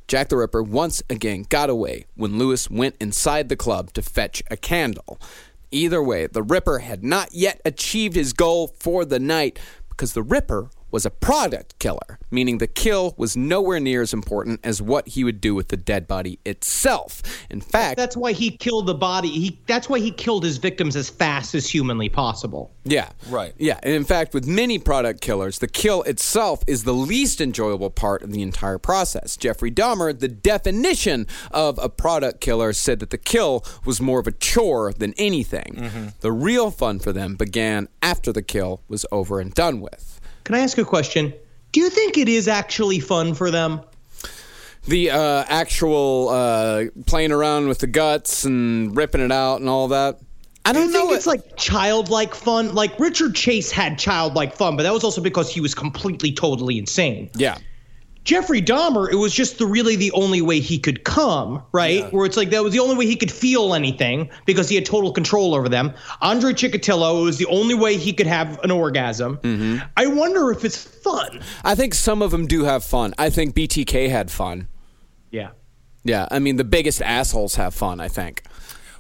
Jack 0.09 0.29
the 0.29 0.37
Ripper 0.37 0.63
once 0.63 1.03
again 1.11 1.47
got 1.49 1.69
away 1.69 2.07
when 2.15 2.39
Louis 2.39 2.71
went 2.71 2.97
inside 3.01 3.49
the 3.49 3.57
club 3.57 3.93
to 3.95 4.03
fetch 4.03 4.43
a 4.51 4.57
candle. 4.57 5.21
Either 5.73 6.03
way, 6.03 6.27
the 6.27 6.45
Ripper 6.45 6.79
had 6.79 7.03
not 7.03 7.33
yet 7.33 7.61
achieved 7.65 8.15
his 8.15 8.33
goal 8.33 8.69
for 8.69 9.05
the 9.05 9.19
night 9.19 9.59
because 9.89 10.13
the 10.13 10.23
Ripper 10.23 10.71
was 10.91 11.05
a 11.05 11.11
product 11.11 11.79
killer, 11.79 12.19
meaning 12.31 12.59
the 12.59 12.67
kill 12.67 13.15
was 13.17 13.37
nowhere 13.37 13.81
near 13.81 14.03
as 14.03 14.13
important 14.13 14.61
as 14.65 14.81
what 14.81 15.09
he 15.09 15.25
would 15.25 15.41
do 15.41 15.55
with 15.55 15.69
the 15.69 15.77
dead 15.77 16.07
body 16.07 16.39
itself. 16.45 17.23
In 17.51 17.61
fact, 17.61 17.97
That's 17.97 18.17
why 18.17 18.33
he 18.33 18.51
killed 18.51 18.87
the 18.87 18.95
body. 18.95 19.29
He 19.29 19.61
that's 19.67 19.89
why 19.89 19.99
he 19.99 20.11
killed 20.11 20.45
his 20.45 20.59
victims 20.59 20.97
as 20.97 21.09
fast 21.09 21.55
as 21.55 21.69
humanly 21.69 22.09
possible. 22.09 22.73
Yeah. 22.85 23.11
Right. 23.29 23.55
Yeah. 23.59 23.79
And 23.83 23.95
in 23.95 24.05
fact, 24.05 24.33
with 24.33 24.47
many 24.47 24.79
product 24.79 25.21
killers, 25.21 25.59
the 25.59 25.69
kill 25.69 26.03
itself 26.05 26.63
is 26.67 26.85
the 26.85 26.95
least 26.95 27.41
enjoyable 27.41 27.91
part 27.91 28.23
of 28.23 28.33
the 28.33 28.43
entire 28.43 28.79
process. 28.79 29.37
Jeffrey 29.37 29.71
Dahmer, 29.71 30.19
the 30.19 30.29
definition 30.29 31.27
of 31.51 31.79
a 31.83 31.89
product 31.89 32.41
killer, 32.41 32.73
said 32.73 33.01
that 33.01 33.11
the 33.11 33.19
kill 33.19 33.65
was 33.85 34.01
more 34.01 34.21
of 34.21 34.27
a 34.27 34.33
chore 34.33 34.93
than 34.93 35.15
anything. 35.19 35.75
Mm-hmm. 35.77 36.07
The 36.21 36.33
real 36.33 36.71
fun 36.71 37.01
for 37.01 37.13
them 37.13 37.35
began 37.35 37.89
after 38.03 38.33
the 38.33 38.43
kill 38.43 38.83
was 38.89 39.05
over 39.11 39.41
and 39.41 39.53
done 39.53 39.81
with. 39.81 40.16
Can 40.47 40.55
I 40.55 40.61
ask 40.61 40.79
a 40.79 40.85
question? 40.85 41.35
Do 41.73 41.81
you 41.81 41.91
think 41.91 42.17
it 42.17 42.29
is 42.29 42.47
actually 42.47 43.01
fun 43.01 43.35
for 43.35 43.51
them? 43.51 43.81
The 44.87 45.11
uh, 45.11 45.45
actual 45.49 46.29
uh, 46.29 46.85
playing 47.07 47.33
around 47.33 47.67
with 47.67 47.81
the 47.81 47.89
guts 47.89 48.45
and 48.45 48.97
ripping 48.97 49.21
it 49.23 49.33
out 49.33 49.59
and 49.59 49.69
all 49.69 49.89
that. 49.89 50.21
I 50.65 50.73
Do 50.73 50.79
don't 50.79 50.89
you 50.89 50.95
know. 50.95 51.07
think 51.07 51.17
it's 51.17 51.27
like 51.27 51.57
childlike 51.57 52.33
fun? 52.37 52.77
Like 52.77 52.97
Richard 53.01 53.35
Chase 53.35 53.73
had 53.73 53.99
childlike 53.99 54.55
fun, 54.55 54.77
but 54.77 54.85
that 54.85 54.93
was 54.93 55.03
also 55.03 55.21
because 55.21 55.53
he 55.53 55.61
was 55.61 55.75
completely, 55.75 56.31
totally 56.31 56.79
insane. 56.79 57.29
yeah. 57.35 57.59
Jeffrey 58.27 58.61
Dahmer, 58.61 59.09
it 59.11 59.15
was 59.15 59.33
just 59.33 59.59
the 59.59 59.67
really 59.67 59.95
the 59.95 60.11
only 60.11 60.43
way 60.43 60.59
he 60.59 60.81
could 60.81 61.05
come, 61.05 61.63
right? 61.71 62.13
Where 62.13 62.27
it's 62.27 62.37
like 62.37 62.51
that 62.51 62.63
was 62.63 62.73
the 62.73 62.81
only 62.81 62.97
way 62.97 63.07
he 63.07 63.15
could 63.15 63.31
feel 63.31 63.73
anything 63.73 64.29
because 64.47 64.69
he 64.69 64.75
had 64.75 64.85
total 64.85 65.13
control 65.13 65.55
over 65.55 65.69
them. 65.69 65.95
Andre 66.21 66.53
Chikatilo, 66.53 67.21
it 67.21 67.25
was 67.25 67.39
the 67.39 67.47
only 67.47 67.75
way 67.77 67.97
he 67.97 68.13
could 68.13 68.27
have 68.27 68.59
an 68.65 68.73
orgasm. 68.73 69.37
Mm-hmm. 69.39 69.87
I 69.97 70.09
wonder 70.09 70.51
if 70.51 70.65
it's 70.65 70.77
fun. 70.77 71.41
I 71.65 71.77
think 71.77 71.95
some 71.95 72.21
of 72.21 72.33
them 72.33 72.49
do 72.49 72.65
have 72.65 72.83
fun. 72.83 73.15
I 73.17 73.31
think 73.31 73.55
BTK 73.55 74.11
had 74.11 74.29
fun. 74.29 74.67
Yeah. 75.31 75.51
Yeah. 76.03 76.27
I 76.29 76.41
mean, 76.41 76.57
the 76.57 76.65
biggest 76.65 77.01
assholes 77.03 77.55
have 77.55 77.75
fun, 77.75 78.01
I 78.01 78.09
think. 78.09 78.43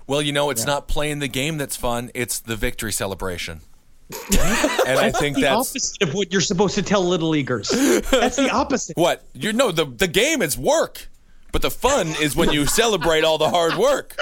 Well, 0.06 0.22
you 0.22 0.32
know, 0.32 0.50
it's 0.50 0.64
not 0.64 0.86
playing 0.86 1.18
the 1.18 1.26
game 1.26 1.58
that's 1.58 1.76
fun, 1.76 2.12
it's 2.14 2.38
the 2.38 2.54
victory 2.54 2.92
celebration. 2.92 3.62
and 4.86 4.98
I 4.98 5.11
think 5.11 5.36
The 5.36 5.42
that's 5.42 5.70
opposite 5.70 6.02
of 6.02 6.14
what 6.14 6.30
you're 6.32 6.40
supposed 6.40 6.76
to 6.76 6.82
tell 6.82 7.02
little 7.04 7.28
leaguers. 7.28 7.70
That's 7.70 8.36
the 8.36 8.50
opposite. 8.52 8.96
what 8.96 9.24
you 9.34 9.52
know. 9.52 9.72
The 9.72 9.84
the 9.84 10.07
game 10.07 10.42
is 10.42 10.57
work, 10.57 11.09
but 11.50 11.61
the 11.62 11.70
fun 11.72 12.09
is 12.20 12.36
when 12.36 12.50
you 12.50 12.66
celebrate 12.66 13.24
all 13.24 13.36
the 13.36 13.50
hard 13.50 13.74
work. 13.74 14.16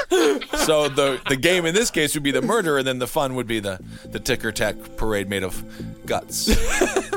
So 0.65 0.89
the 0.89 1.21
the 1.29 1.37
game 1.37 1.67
in 1.67 1.75
this 1.75 1.91
case 1.91 2.15
would 2.15 2.23
be 2.23 2.31
the 2.31 2.41
murder, 2.43 2.79
and 2.79 2.87
then 2.87 2.99
the 2.99 3.07
fun 3.07 3.35
would 3.35 3.47
be 3.47 3.61
the 3.61 3.79
the 4.07 4.19
ticker 4.21 4.53
tack 4.53 4.77
parade 4.97 5.29
made 5.29 5.43
of 5.43 5.63
guts. 6.07 6.49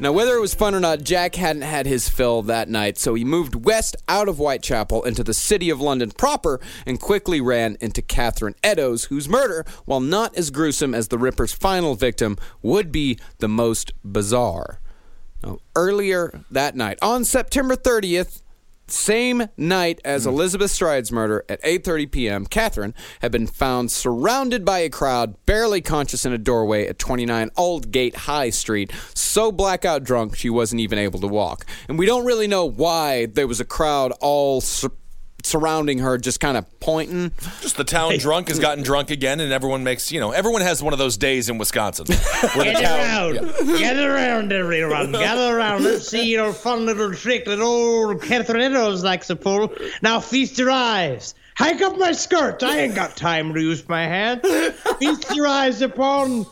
Now, 0.00 0.10
whether 0.10 0.34
it 0.34 0.40
was 0.40 0.54
fun 0.54 0.74
or 0.74 0.80
not, 0.80 1.04
Jack 1.04 1.36
hadn't 1.36 1.62
had 1.62 1.86
his 1.86 2.08
fill 2.08 2.42
that 2.42 2.68
night, 2.68 2.98
so 2.98 3.14
he 3.14 3.24
moved 3.24 3.64
west 3.64 3.94
out 4.08 4.28
of 4.28 4.36
Whitechapel 4.36 5.04
into 5.04 5.22
the 5.22 5.32
city 5.32 5.70
of 5.70 5.80
London 5.80 6.10
proper 6.10 6.60
and 6.84 7.00
quickly 7.00 7.40
ran 7.40 7.76
into 7.80 8.02
Catherine 8.02 8.56
Eddowes, 8.62 9.04
whose 9.04 9.28
murder, 9.28 9.64
while 9.84 10.00
not 10.00 10.36
as 10.36 10.50
gruesome 10.50 10.94
as 10.94 11.08
the 11.08 11.18
Ripper's 11.18 11.52
final 11.52 11.94
victim, 11.94 12.36
would 12.60 12.90
be 12.90 13.18
the 13.38 13.48
most 13.48 13.92
bizarre. 14.04 14.80
Now, 15.44 15.58
earlier 15.76 16.44
that 16.50 16.74
night, 16.74 16.98
on 17.00 17.24
September 17.24 17.76
30th, 17.76 18.42
same 18.86 19.48
night 19.56 20.00
as 20.04 20.24
hmm. 20.24 20.30
Elizabeth 20.30 20.70
Stride's 20.70 21.12
murder 21.12 21.44
at 21.48 21.62
8:30 21.62 22.10
p.m., 22.10 22.46
Catherine 22.46 22.94
had 23.20 23.32
been 23.32 23.46
found 23.46 23.90
surrounded 23.90 24.64
by 24.64 24.80
a 24.80 24.90
crowd, 24.90 25.34
barely 25.46 25.80
conscious 25.80 26.24
in 26.24 26.32
a 26.32 26.38
doorway 26.38 26.86
at 26.86 26.98
29 26.98 27.50
Aldgate 27.56 28.16
High 28.16 28.50
Street, 28.50 28.92
so 29.14 29.50
blackout 29.50 30.04
drunk 30.04 30.36
she 30.36 30.50
wasn't 30.50 30.80
even 30.80 30.98
able 30.98 31.20
to 31.20 31.28
walk. 31.28 31.66
And 31.88 31.98
we 31.98 32.06
don't 32.06 32.24
really 32.24 32.46
know 32.46 32.64
why 32.64 33.26
there 33.26 33.46
was 33.46 33.60
a 33.60 33.64
crowd 33.64 34.12
all 34.20 34.60
sur- 34.60 34.90
surrounding 35.44 35.98
her, 35.98 36.18
just 36.18 36.40
kind 36.40 36.56
of 36.56 36.80
pointing. 36.80 37.30
Just 37.60 37.76
the 37.76 37.84
town 37.84 38.18
drunk 38.18 38.48
has 38.48 38.58
gotten 38.58 38.82
drunk 38.82 39.10
again, 39.10 39.40
and 39.40 39.52
everyone 39.52 39.84
makes 39.84 40.10
you 40.10 40.20
know 40.20 40.32
everyone 40.32 40.62
has 40.62 40.82
one 40.82 40.92
of 40.92 40.98
those 40.98 41.16
days 41.16 41.48
in 41.48 41.58
Wisconsin. 41.58 42.06
where 42.54 42.64
the 42.64 42.80
Get 42.80 42.82
town- 42.82 43.36
around. 43.36 43.78
Gather 43.78 44.14
around, 44.14 44.52
everyone. 44.52 45.12
Gather 45.12 45.56
around. 45.56 45.84
Let's 45.84 46.08
see 46.08 46.30
your 46.32 46.52
fun 46.52 46.86
little 46.86 47.12
trick 47.14 47.44
that 47.44 47.60
old 47.60 48.22
Catherine 48.22 48.60
Eddowes 48.62 49.04
likes 49.04 49.28
to 49.28 49.36
pull. 49.36 49.72
Now 50.02 50.20
feast 50.20 50.58
your 50.58 50.70
eyes. 50.70 51.34
Hike 51.56 51.82
up 51.82 51.96
my 51.98 52.10
skirt. 52.12 52.62
I 52.64 52.80
ain't 52.80 52.96
got 52.96 53.16
time 53.16 53.54
to 53.54 53.60
use 53.60 53.88
my 53.88 54.04
hand. 54.04 54.40
Feast 54.98 55.34
your 55.36 55.46
eyes 55.46 55.82
upon. 55.82 56.46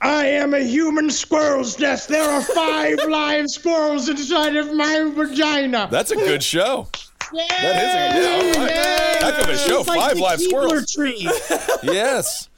I 0.00 0.26
am 0.26 0.54
a 0.54 0.60
human 0.60 1.10
squirrel's 1.10 1.76
nest. 1.80 2.08
There 2.08 2.22
are 2.22 2.40
five 2.42 2.98
live 3.08 3.48
squirrels 3.48 4.08
inside 4.08 4.54
of 4.54 4.72
my 4.74 5.10
vagina. 5.12 5.88
That's 5.90 6.12
a 6.12 6.16
good 6.16 6.42
show. 6.42 6.86
That 7.36 7.76
is 7.76 7.94
a 7.94 8.54
yeah, 8.54 8.60
all 8.60 8.66
right. 8.66 9.34
Heck 9.34 9.44
of 9.44 9.50
a 9.50 9.58
show. 9.58 9.80
It's 9.80 9.88
like 9.88 10.00
Five 10.00 10.16
the 10.16 10.22
live 10.22 10.38
Keebler 10.38 10.86
squirrels. 10.86 10.92
Tree. 10.92 11.30
yes. 11.92 12.48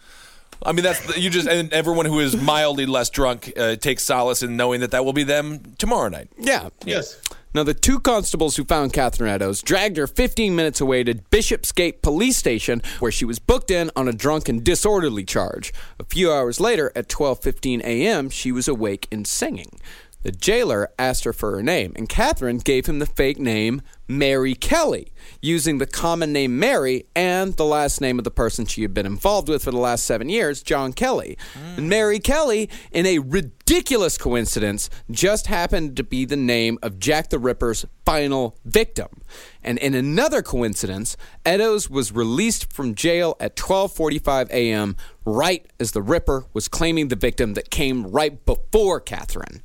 I 0.64 0.72
mean, 0.72 0.82
that's 0.82 1.16
you 1.16 1.30
just 1.30 1.48
and 1.48 1.72
everyone 1.72 2.06
who 2.06 2.18
is 2.18 2.36
mildly 2.36 2.86
less 2.86 3.10
drunk 3.10 3.52
uh, 3.56 3.76
takes 3.76 4.02
solace 4.02 4.42
in 4.42 4.56
knowing 4.56 4.80
that 4.80 4.90
that 4.90 5.04
will 5.04 5.12
be 5.12 5.22
them 5.22 5.74
tomorrow 5.78 6.08
night. 6.08 6.28
Yeah. 6.36 6.70
Yes. 6.84 7.20
Now, 7.54 7.62
the 7.64 7.74
two 7.74 7.98
constables 7.98 8.56
who 8.56 8.64
found 8.64 8.92
Catherine 8.92 9.30
Eddowes 9.30 9.62
dragged 9.62 9.96
her 9.96 10.06
15 10.06 10.54
minutes 10.54 10.82
away 10.82 11.02
to 11.04 11.14
Bishopsgate 11.14 12.02
Police 12.02 12.36
Station, 12.36 12.82
where 13.00 13.10
she 13.10 13.24
was 13.24 13.38
booked 13.38 13.70
in 13.70 13.90
on 13.96 14.06
a 14.06 14.12
drunk 14.12 14.50
and 14.50 14.62
disorderly 14.62 15.24
charge. 15.24 15.72
A 15.98 16.04
few 16.04 16.30
hours 16.30 16.60
later, 16.60 16.92
at 16.94 17.08
12:15 17.08 17.80
a.m., 17.80 18.28
she 18.28 18.52
was 18.52 18.68
awake 18.68 19.08
and 19.10 19.26
singing. 19.26 19.80
The 20.28 20.32
jailer 20.32 20.90
asked 20.98 21.24
her 21.24 21.32
for 21.32 21.52
her 21.52 21.62
name, 21.62 21.94
and 21.96 22.06
Catherine 22.06 22.58
gave 22.58 22.84
him 22.84 22.98
the 22.98 23.06
fake 23.06 23.38
name 23.38 23.80
Mary 24.06 24.54
Kelly, 24.54 25.10
using 25.40 25.78
the 25.78 25.86
common 25.86 26.34
name 26.34 26.58
Mary 26.58 27.06
and 27.16 27.56
the 27.56 27.64
last 27.64 28.02
name 28.02 28.18
of 28.18 28.24
the 28.24 28.30
person 28.30 28.66
she 28.66 28.82
had 28.82 28.92
been 28.92 29.06
involved 29.06 29.48
with 29.48 29.64
for 29.64 29.70
the 29.70 29.78
last 29.78 30.04
seven 30.04 30.28
years, 30.28 30.62
John 30.62 30.92
Kelly. 30.92 31.38
And 31.78 31.88
Mary 31.88 32.18
Kelly, 32.18 32.68
in 32.92 33.06
a 33.06 33.20
ridiculous 33.20 34.18
coincidence, 34.18 34.90
just 35.10 35.46
happened 35.46 35.96
to 35.96 36.04
be 36.04 36.26
the 36.26 36.36
name 36.36 36.78
of 36.82 36.98
Jack 36.98 37.30
the 37.30 37.38
Ripper's 37.38 37.86
final 38.04 38.54
victim. 38.66 39.22
And 39.62 39.78
in 39.78 39.94
another 39.94 40.42
coincidence, 40.42 41.16
Eddowes 41.46 41.88
was 41.88 42.12
released 42.12 42.70
from 42.70 42.94
jail 42.94 43.34
at 43.40 43.56
12:45 43.56 44.50
a.m. 44.50 44.94
right 45.24 45.64
as 45.80 45.92
the 45.92 46.02
Ripper 46.02 46.44
was 46.52 46.68
claiming 46.68 47.08
the 47.08 47.16
victim 47.16 47.54
that 47.54 47.70
came 47.70 48.06
right 48.06 48.44
before 48.44 49.00
Catherine. 49.00 49.62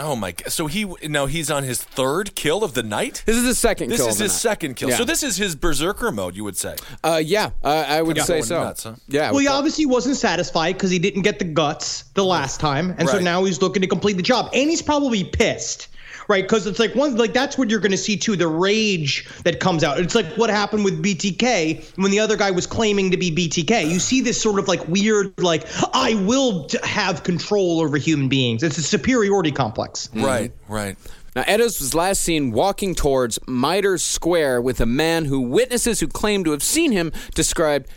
Oh 0.00 0.14
my! 0.16 0.32
god! 0.32 0.50
So 0.52 0.66
he 0.66 0.84
now 1.08 1.26
he's 1.26 1.50
on 1.50 1.64
his 1.64 1.82
third 1.82 2.34
kill 2.34 2.62
of 2.62 2.74
the 2.74 2.82
night. 2.82 3.22
This 3.26 3.36
is 3.36 3.44
his 3.44 3.58
second 3.58 3.88
This 3.90 3.98
kill. 4.00 4.08
is 4.08 4.16
of 4.20 4.24
his 4.24 4.32
night. 4.32 4.38
second 4.38 4.74
kill. 4.74 4.90
Yeah. 4.90 4.96
So 4.96 5.04
this 5.04 5.22
is 5.22 5.36
his 5.36 5.56
berserker 5.56 6.12
mode, 6.12 6.36
you 6.36 6.44
would 6.44 6.56
say. 6.56 6.76
Uh, 7.02 7.20
yeah, 7.24 7.50
uh, 7.64 7.84
I 7.88 8.02
would 8.02 8.16
Yeah. 8.16 8.22
say 8.22 8.34
Going 8.34 8.42
so. 8.44 8.62
nuts, 8.64 8.82
huh? 8.84 8.94
Yeah. 9.08 9.30
Well, 9.30 9.40
he 9.40 9.46
with 9.46 9.52
obviously 9.54 9.86
wasn't 9.86 10.16
satisfied 10.16 10.74
because 10.74 10.90
he 10.90 10.98
didn't 10.98 11.22
get 11.22 11.38
the 11.38 11.44
guts 11.46 12.04
the 12.14 12.24
last 12.24 12.60
time, 12.60 12.94
and 12.98 13.08
so 13.08 13.18
now 13.18 13.42
he's 13.44 13.60
looking 13.60 13.82
to 13.82 13.88
complete 13.88 14.16
the 14.16 14.22
job, 14.22 14.50
and 14.54 14.70
he's 14.70 14.82
probably 14.82 15.24
pissed, 15.24 15.88
right? 16.28 16.44
Because 16.44 16.66
it's 16.66 16.78
like 16.78 16.94
one, 16.94 17.16
like 17.16 17.32
that's 17.32 17.58
what 17.58 17.70
you're 17.70 17.80
going 17.80 17.92
to 17.92 17.98
see 17.98 18.16
too, 18.16 18.36
the 18.36 18.46
rage 18.46 19.26
that 19.44 19.60
comes 19.60 19.82
out. 19.82 19.98
It's 19.98 20.14
like 20.14 20.26
what 20.36 20.50
happened 20.50 20.84
with 20.84 21.02
BTK 21.02 21.96
when 21.96 22.10
the 22.10 22.20
other 22.20 22.36
guy 22.36 22.50
was 22.50 22.66
claiming 22.66 23.10
to 23.10 23.16
be 23.16 23.34
BTK. 23.34 23.90
You 23.90 23.98
see 23.98 24.20
this 24.20 24.40
sort 24.40 24.58
of 24.58 24.68
like 24.68 24.86
weird, 24.86 25.38
like 25.38 25.66
I 25.94 26.14
will 26.26 26.68
have 26.84 27.24
control 27.24 27.80
over 27.80 27.96
human 27.96 28.28
beings. 28.28 28.62
It's 28.62 28.78
a 28.78 28.82
superiority 28.82 29.50
complex. 29.50 30.08
Mm-hmm. 30.08 30.24
Right, 30.24 30.52
right. 30.68 30.96
Now, 31.34 31.44
Eddowes 31.46 31.80
was 31.80 31.94
last 31.94 32.22
seen 32.22 32.52
walking 32.52 32.94
towards 32.94 33.38
Mitre 33.46 33.98
Square 33.98 34.62
with 34.62 34.80
a 34.80 34.86
man 34.86 35.26
who 35.26 35.40
witnesses 35.40 36.00
who 36.00 36.08
claim 36.08 36.42
to 36.44 36.50
have 36.50 36.62
seen 36.62 36.90
him 36.90 37.12
described 37.34 37.88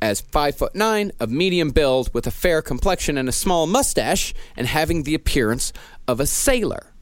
as 0.00 0.20
five 0.20 0.56
foot 0.56 0.74
nine, 0.74 1.12
of 1.20 1.30
medium 1.30 1.70
build, 1.70 2.12
with 2.14 2.26
a 2.26 2.30
fair 2.30 2.62
complexion 2.62 3.18
and 3.18 3.28
a 3.28 3.32
small 3.32 3.66
mustache, 3.66 4.34
and 4.56 4.66
having 4.66 5.02
the 5.02 5.14
appearance 5.14 5.72
of 6.06 6.20
a 6.20 6.26
sailor. 6.26 6.92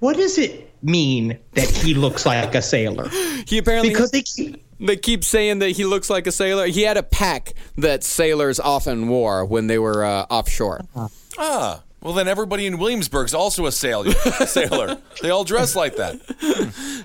What 0.00 0.16
does 0.16 0.38
it 0.38 0.72
mean 0.82 1.38
that 1.54 1.68
he 1.68 1.94
looks 1.94 2.24
like 2.24 2.54
a 2.54 2.62
sailor? 2.62 3.08
He 3.46 3.58
apparently 3.58 3.90
Because 3.90 4.10
they 4.10 4.22
keep. 4.22 4.64
they 4.78 4.96
keep 4.96 5.24
saying 5.24 5.58
that 5.60 5.70
he 5.70 5.84
looks 5.84 6.08
like 6.08 6.26
a 6.26 6.32
sailor. 6.32 6.66
He 6.66 6.82
had 6.82 6.96
a 6.96 7.02
pack 7.02 7.54
that 7.76 8.04
sailors 8.04 8.60
often 8.60 9.08
wore 9.08 9.44
when 9.44 9.66
they 9.66 9.78
were 9.78 10.04
uh, 10.04 10.26
offshore. 10.30 10.82
Ah, 11.36 11.82
well 12.08 12.14
then 12.14 12.26
everybody 12.26 12.64
in 12.64 12.78
Williamsburg's 12.78 13.34
also 13.34 13.66
a 13.66 13.70
sailor. 13.70 14.10
sailor. 14.46 14.96
They 15.20 15.28
all 15.28 15.44
dress 15.44 15.76
like 15.76 15.96
that. 15.96 16.14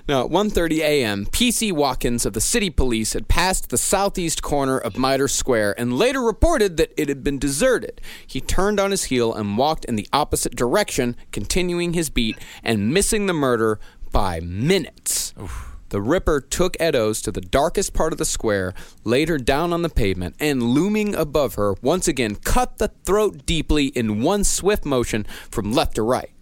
Now, 0.08 0.24
at 0.24 0.30
1.30 0.30 0.78
a.m., 0.78 1.26
P.C. 1.30 1.72
Watkins 1.72 2.24
of 2.24 2.32
the 2.32 2.40
city 2.40 2.70
police 2.70 3.12
had 3.12 3.28
passed 3.28 3.68
the 3.68 3.76
southeast 3.76 4.40
corner 4.40 4.78
of 4.78 4.96
Mitre 4.96 5.28
Square 5.28 5.78
and 5.78 5.98
later 5.98 6.22
reported 6.22 6.78
that 6.78 6.94
it 6.96 7.10
had 7.10 7.22
been 7.22 7.38
deserted. 7.38 8.00
He 8.26 8.40
turned 8.40 8.80
on 8.80 8.92
his 8.92 9.04
heel 9.04 9.34
and 9.34 9.58
walked 9.58 9.84
in 9.84 9.96
the 9.96 10.08
opposite 10.10 10.56
direction, 10.56 11.16
continuing 11.32 11.92
his 11.92 12.08
beat 12.08 12.38
and 12.62 12.94
missing 12.94 13.26
the 13.26 13.34
murder 13.34 13.78
by 14.10 14.40
minutes. 14.40 15.34
The 15.94 16.02
Ripper 16.02 16.40
took 16.40 16.76
Eddowes 16.80 17.22
to 17.22 17.30
the 17.30 17.40
darkest 17.40 17.94
part 17.94 18.12
of 18.12 18.18
the 18.18 18.24
square, 18.24 18.74
laid 19.04 19.28
her 19.28 19.38
down 19.38 19.72
on 19.72 19.82
the 19.82 19.88
pavement, 19.88 20.34
and 20.40 20.60
looming 20.60 21.14
above 21.14 21.54
her, 21.54 21.76
once 21.82 22.08
again 22.08 22.34
cut 22.34 22.78
the 22.78 22.88
throat 23.04 23.46
deeply 23.46 23.86
in 23.86 24.20
one 24.20 24.42
swift 24.42 24.84
motion 24.84 25.24
from 25.52 25.70
left 25.70 25.94
to 25.94 26.02
right. 26.02 26.32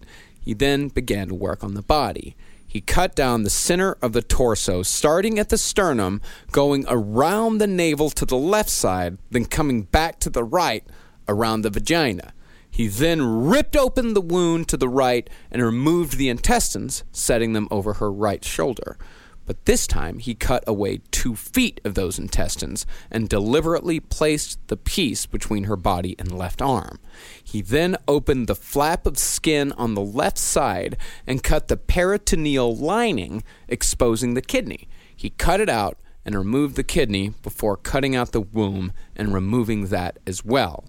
He 0.41 0.55
then 0.55 0.87
began 0.87 1.27
to 1.27 1.35
work 1.35 1.63
on 1.63 1.75
the 1.75 1.83
body. 1.83 2.35
He 2.65 2.81
cut 2.81 3.15
down 3.15 3.43
the 3.43 3.51
center 3.51 3.95
of 4.01 4.13
the 4.13 4.23
torso, 4.23 4.81
starting 4.81 5.37
at 5.37 5.49
the 5.49 5.59
sternum, 5.59 6.19
going 6.51 6.83
around 6.87 7.59
the 7.59 7.67
navel 7.67 8.09
to 8.09 8.25
the 8.25 8.35
left 8.35 8.71
side, 8.71 9.19
then 9.29 9.45
coming 9.45 9.83
back 9.83 10.19
to 10.21 10.31
the 10.31 10.43
right 10.43 10.83
around 11.27 11.61
the 11.61 11.69
vagina. 11.69 12.33
He 12.71 12.87
then 12.87 13.45
ripped 13.45 13.77
open 13.77 14.15
the 14.15 14.19
wound 14.19 14.67
to 14.69 14.77
the 14.77 14.89
right 14.89 15.29
and 15.51 15.61
removed 15.61 16.17
the 16.17 16.29
intestines, 16.29 17.03
setting 17.11 17.53
them 17.53 17.67
over 17.69 17.93
her 17.93 18.11
right 18.11 18.43
shoulder. 18.43 18.97
But 19.45 19.65
this 19.65 19.87
time 19.87 20.19
he 20.19 20.35
cut 20.35 20.63
away 20.65 21.01
two 21.11 21.35
feet 21.35 21.81
of 21.83 21.95
those 21.95 22.17
intestines 22.17 22.85
and 23.11 23.27
deliberately 23.27 23.99
placed 23.99 24.65
the 24.67 24.77
piece 24.77 25.25
between 25.25 25.65
her 25.65 25.75
body 25.75 26.15
and 26.17 26.31
left 26.31 26.61
arm. 26.61 26.99
He 27.43 27.61
then 27.61 27.97
opened 28.07 28.47
the 28.47 28.55
flap 28.55 29.05
of 29.05 29.17
skin 29.17 29.73
on 29.73 29.95
the 29.95 30.01
left 30.01 30.37
side 30.37 30.97
and 31.27 31.43
cut 31.43 31.67
the 31.67 31.77
peritoneal 31.77 32.75
lining, 32.75 33.43
exposing 33.67 34.33
the 34.33 34.41
kidney. 34.41 34.87
He 35.15 35.29
cut 35.31 35.59
it 35.59 35.69
out 35.69 35.97
and 36.25 36.35
removed 36.35 36.75
the 36.75 36.83
kidney 36.83 37.33
before 37.43 37.75
cutting 37.75 38.15
out 38.15 38.31
the 38.31 38.41
womb 38.41 38.93
and 39.15 39.33
removing 39.33 39.87
that 39.87 40.19
as 40.25 40.45
well. 40.45 40.85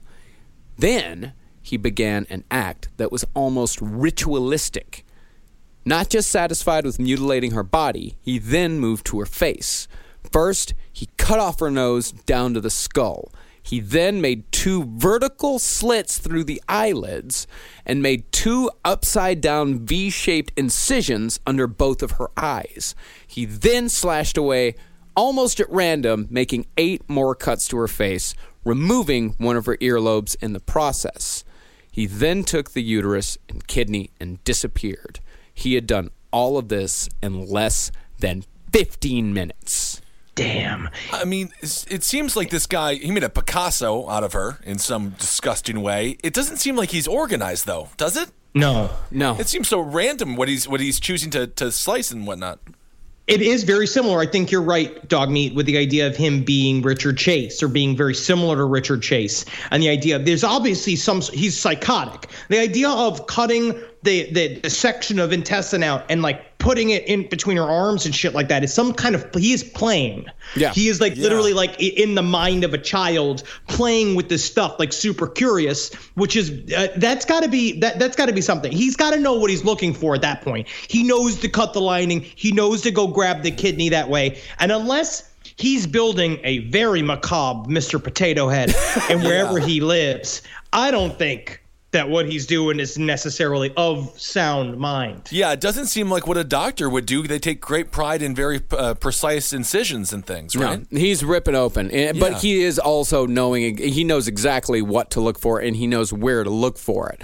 Then 0.78 1.32
he 1.60 1.76
began 1.76 2.26
an 2.30 2.44
act 2.50 2.88
that 2.98 3.10
was 3.10 3.24
almost 3.34 3.80
ritualistic. 3.80 5.03
Not 5.84 6.08
just 6.08 6.30
satisfied 6.30 6.84
with 6.84 6.98
mutilating 6.98 7.50
her 7.52 7.62
body, 7.62 8.16
he 8.20 8.38
then 8.38 8.78
moved 8.78 9.06
to 9.06 9.18
her 9.20 9.26
face. 9.26 9.86
First, 10.30 10.74
he 10.92 11.08
cut 11.16 11.38
off 11.38 11.60
her 11.60 11.70
nose 11.70 12.12
down 12.12 12.54
to 12.54 12.60
the 12.60 12.70
skull. 12.70 13.32
He 13.62 13.80
then 13.80 14.20
made 14.20 14.50
two 14.52 14.84
vertical 14.96 15.58
slits 15.58 16.18
through 16.18 16.44
the 16.44 16.62
eyelids 16.68 17.46
and 17.86 18.02
made 18.02 18.30
two 18.30 18.70
upside 18.84 19.40
down 19.40 19.86
V 19.86 20.10
shaped 20.10 20.52
incisions 20.56 21.40
under 21.46 21.66
both 21.66 22.02
of 22.02 22.12
her 22.12 22.28
eyes. 22.36 22.94
He 23.26 23.46
then 23.46 23.88
slashed 23.88 24.36
away 24.36 24.74
almost 25.16 25.60
at 25.60 25.70
random, 25.70 26.26
making 26.30 26.66
eight 26.76 27.08
more 27.08 27.34
cuts 27.34 27.66
to 27.68 27.76
her 27.78 27.88
face, 27.88 28.34
removing 28.64 29.30
one 29.38 29.56
of 29.56 29.66
her 29.66 29.76
earlobes 29.78 30.36
in 30.42 30.52
the 30.52 30.60
process. 30.60 31.44
He 31.90 32.06
then 32.06 32.44
took 32.44 32.72
the 32.72 32.82
uterus 32.82 33.38
and 33.48 33.66
kidney 33.66 34.10
and 34.20 34.42
disappeared. 34.44 35.20
He 35.54 35.74
had 35.74 35.86
done 35.86 36.10
all 36.30 36.58
of 36.58 36.68
this 36.68 37.08
in 37.22 37.46
less 37.48 37.90
than 38.18 38.44
15 38.72 39.32
minutes. 39.32 40.00
Damn. 40.34 40.88
I 41.12 41.24
mean, 41.24 41.50
it 41.62 42.02
seems 42.02 42.34
like 42.34 42.50
this 42.50 42.66
guy, 42.66 42.94
he 42.94 43.12
made 43.12 43.22
a 43.22 43.28
Picasso 43.28 44.08
out 44.08 44.24
of 44.24 44.32
her 44.32 44.58
in 44.64 44.78
some 44.78 45.10
disgusting 45.10 45.80
way. 45.80 46.18
It 46.24 46.34
doesn't 46.34 46.56
seem 46.56 46.74
like 46.74 46.90
he's 46.90 47.06
organized, 47.06 47.66
though, 47.66 47.90
does 47.96 48.16
it? 48.16 48.30
No. 48.52 48.90
No. 49.12 49.36
It 49.38 49.48
seems 49.48 49.68
so 49.68 49.80
random 49.80 50.36
what 50.36 50.48
he's 50.48 50.68
what 50.68 50.80
he's 50.80 51.00
choosing 51.00 51.30
to, 51.30 51.46
to 51.46 51.70
slice 51.70 52.10
and 52.10 52.26
whatnot. 52.26 52.60
It 53.26 53.40
is 53.40 53.64
very 53.64 53.86
similar. 53.86 54.20
I 54.20 54.26
think 54.26 54.50
you're 54.50 54.60
right, 54.60 55.08
Dog 55.08 55.30
Meat, 55.30 55.54
with 55.54 55.64
the 55.64 55.78
idea 55.78 56.06
of 56.06 56.14
him 56.14 56.44
being 56.44 56.82
Richard 56.82 57.16
Chase 57.16 57.62
or 57.62 57.68
being 57.68 57.96
very 57.96 58.14
similar 58.14 58.56
to 58.56 58.64
Richard 58.64 59.02
Chase. 59.02 59.46
And 59.70 59.82
the 59.82 59.88
idea 59.88 60.16
of 60.16 60.26
there's 60.26 60.44
obviously 60.44 60.94
some 60.96 61.22
he's 61.22 61.58
psychotic. 61.58 62.28
The 62.50 62.58
idea 62.58 62.90
of 62.90 63.26
cutting 63.26 63.80
the, 64.02 64.30
the, 64.30 64.58
the 64.60 64.68
section 64.68 65.18
of 65.18 65.32
intestine 65.32 65.82
out 65.82 66.04
and 66.10 66.20
like 66.20 66.53
putting 66.64 66.88
it 66.88 67.06
in 67.06 67.28
between 67.28 67.58
her 67.58 67.62
arms 67.62 68.06
and 68.06 68.14
shit 68.14 68.32
like 68.32 68.48
that 68.48 68.64
is 68.64 68.72
some 68.72 68.94
kind 68.94 69.14
of 69.14 69.34
he 69.34 69.52
is 69.52 69.62
playing. 69.62 70.24
Yeah. 70.56 70.72
He 70.72 70.88
is 70.88 70.98
like 70.98 71.14
literally 71.16 71.52
like 71.52 71.78
in 71.78 72.14
the 72.14 72.22
mind 72.22 72.64
of 72.64 72.72
a 72.72 72.78
child 72.78 73.42
playing 73.68 74.14
with 74.14 74.30
this 74.30 74.42
stuff, 74.42 74.76
like 74.78 74.90
super 74.90 75.26
curious, 75.26 75.92
which 76.14 76.36
is 76.36 76.50
uh, 76.72 76.88
that's 76.96 77.26
got 77.26 77.42
to 77.42 77.50
be 77.50 77.78
that 77.80 77.98
that's 77.98 78.16
got 78.16 78.26
to 78.26 78.32
be 78.32 78.40
something. 78.40 78.72
He's 78.72 78.96
got 78.96 79.10
to 79.10 79.20
know 79.20 79.34
what 79.34 79.50
he's 79.50 79.62
looking 79.62 79.92
for 79.92 80.14
at 80.14 80.22
that 80.22 80.40
point. 80.40 80.66
He 80.66 81.02
knows 81.02 81.38
to 81.40 81.50
cut 81.50 81.74
the 81.74 81.82
lining. 81.82 82.22
He 82.22 82.50
knows 82.50 82.80
to 82.82 82.90
go 82.90 83.08
grab 83.08 83.42
the 83.42 83.50
kidney 83.50 83.90
that 83.90 84.08
way. 84.08 84.40
And 84.58 84.72
unless 84.72 85.30
he's 85.56 85.86
building 85.86 86.38
a 86.44 86.60
very 86.70 87.02
macabre 87.02 87.68
Mr. 87.68 88.02
Potato 88.02 88.48
Head 88.48 88.74
and 89.10 89.22
wherever 89.22 89.58
he 89.58 89.82
lives, 89.82 90.40
I 90.72 90.90
don't 90.90 91.18
think 91.18 91.62
that 91.94 92.08
what 92.10 92.28
he's 92.30 92.46
doing 92.46 92.78
is 92.78 92.98
necessarily 92.98 93.72
of 93.76 94.12
sound 94.20 94.76
mind. 94.76 95.28
Yeah, 95.30 95.52
it 95.52 95.60
doesn't 95.60 95.86
seem 95.86 96.10
like 96.10 96.26
what 96.26 96.36
a 96.36 96.44
doctor 96.44 96.90
would 96.90 97.06
do. 97.06 97.22
They 97.26 97.38
take 97.38 97.60
great 97.60 97.90
pride 97.90 98.20
in 98.20 98.34
very 98.34 98.60
uh, 98.70 98.94
precise 98.94 99.52
incisions 99.52 100.12
and 100.12 100.26
things, 100.26 100.54
right? 100.54 100.86
No, 100.92 100.98
he's 101.00 101.24
ripping 101.24 101.54
open, 101.54 101.90
And- 101.90 102.20
but 102.20 102.34
he 102.42 102.62
is 102.62 102.78
also 102.78 103.26
knowing. 103.26 103.78
He 103.78 104.04
knows 104.04 104.28
exactly 104.28 104.82
what 104.82 105.10
to 105.12 105.20
look 105.20 105.38
for, 105.38 105.58
and 105.60 105.74
he 105.74 105.86
knows 105.86 106.12
where 106.12 106.44
to 106.44 106.50
look 106.50 106.76
for 106.78 107.08
it. 107.10 107.22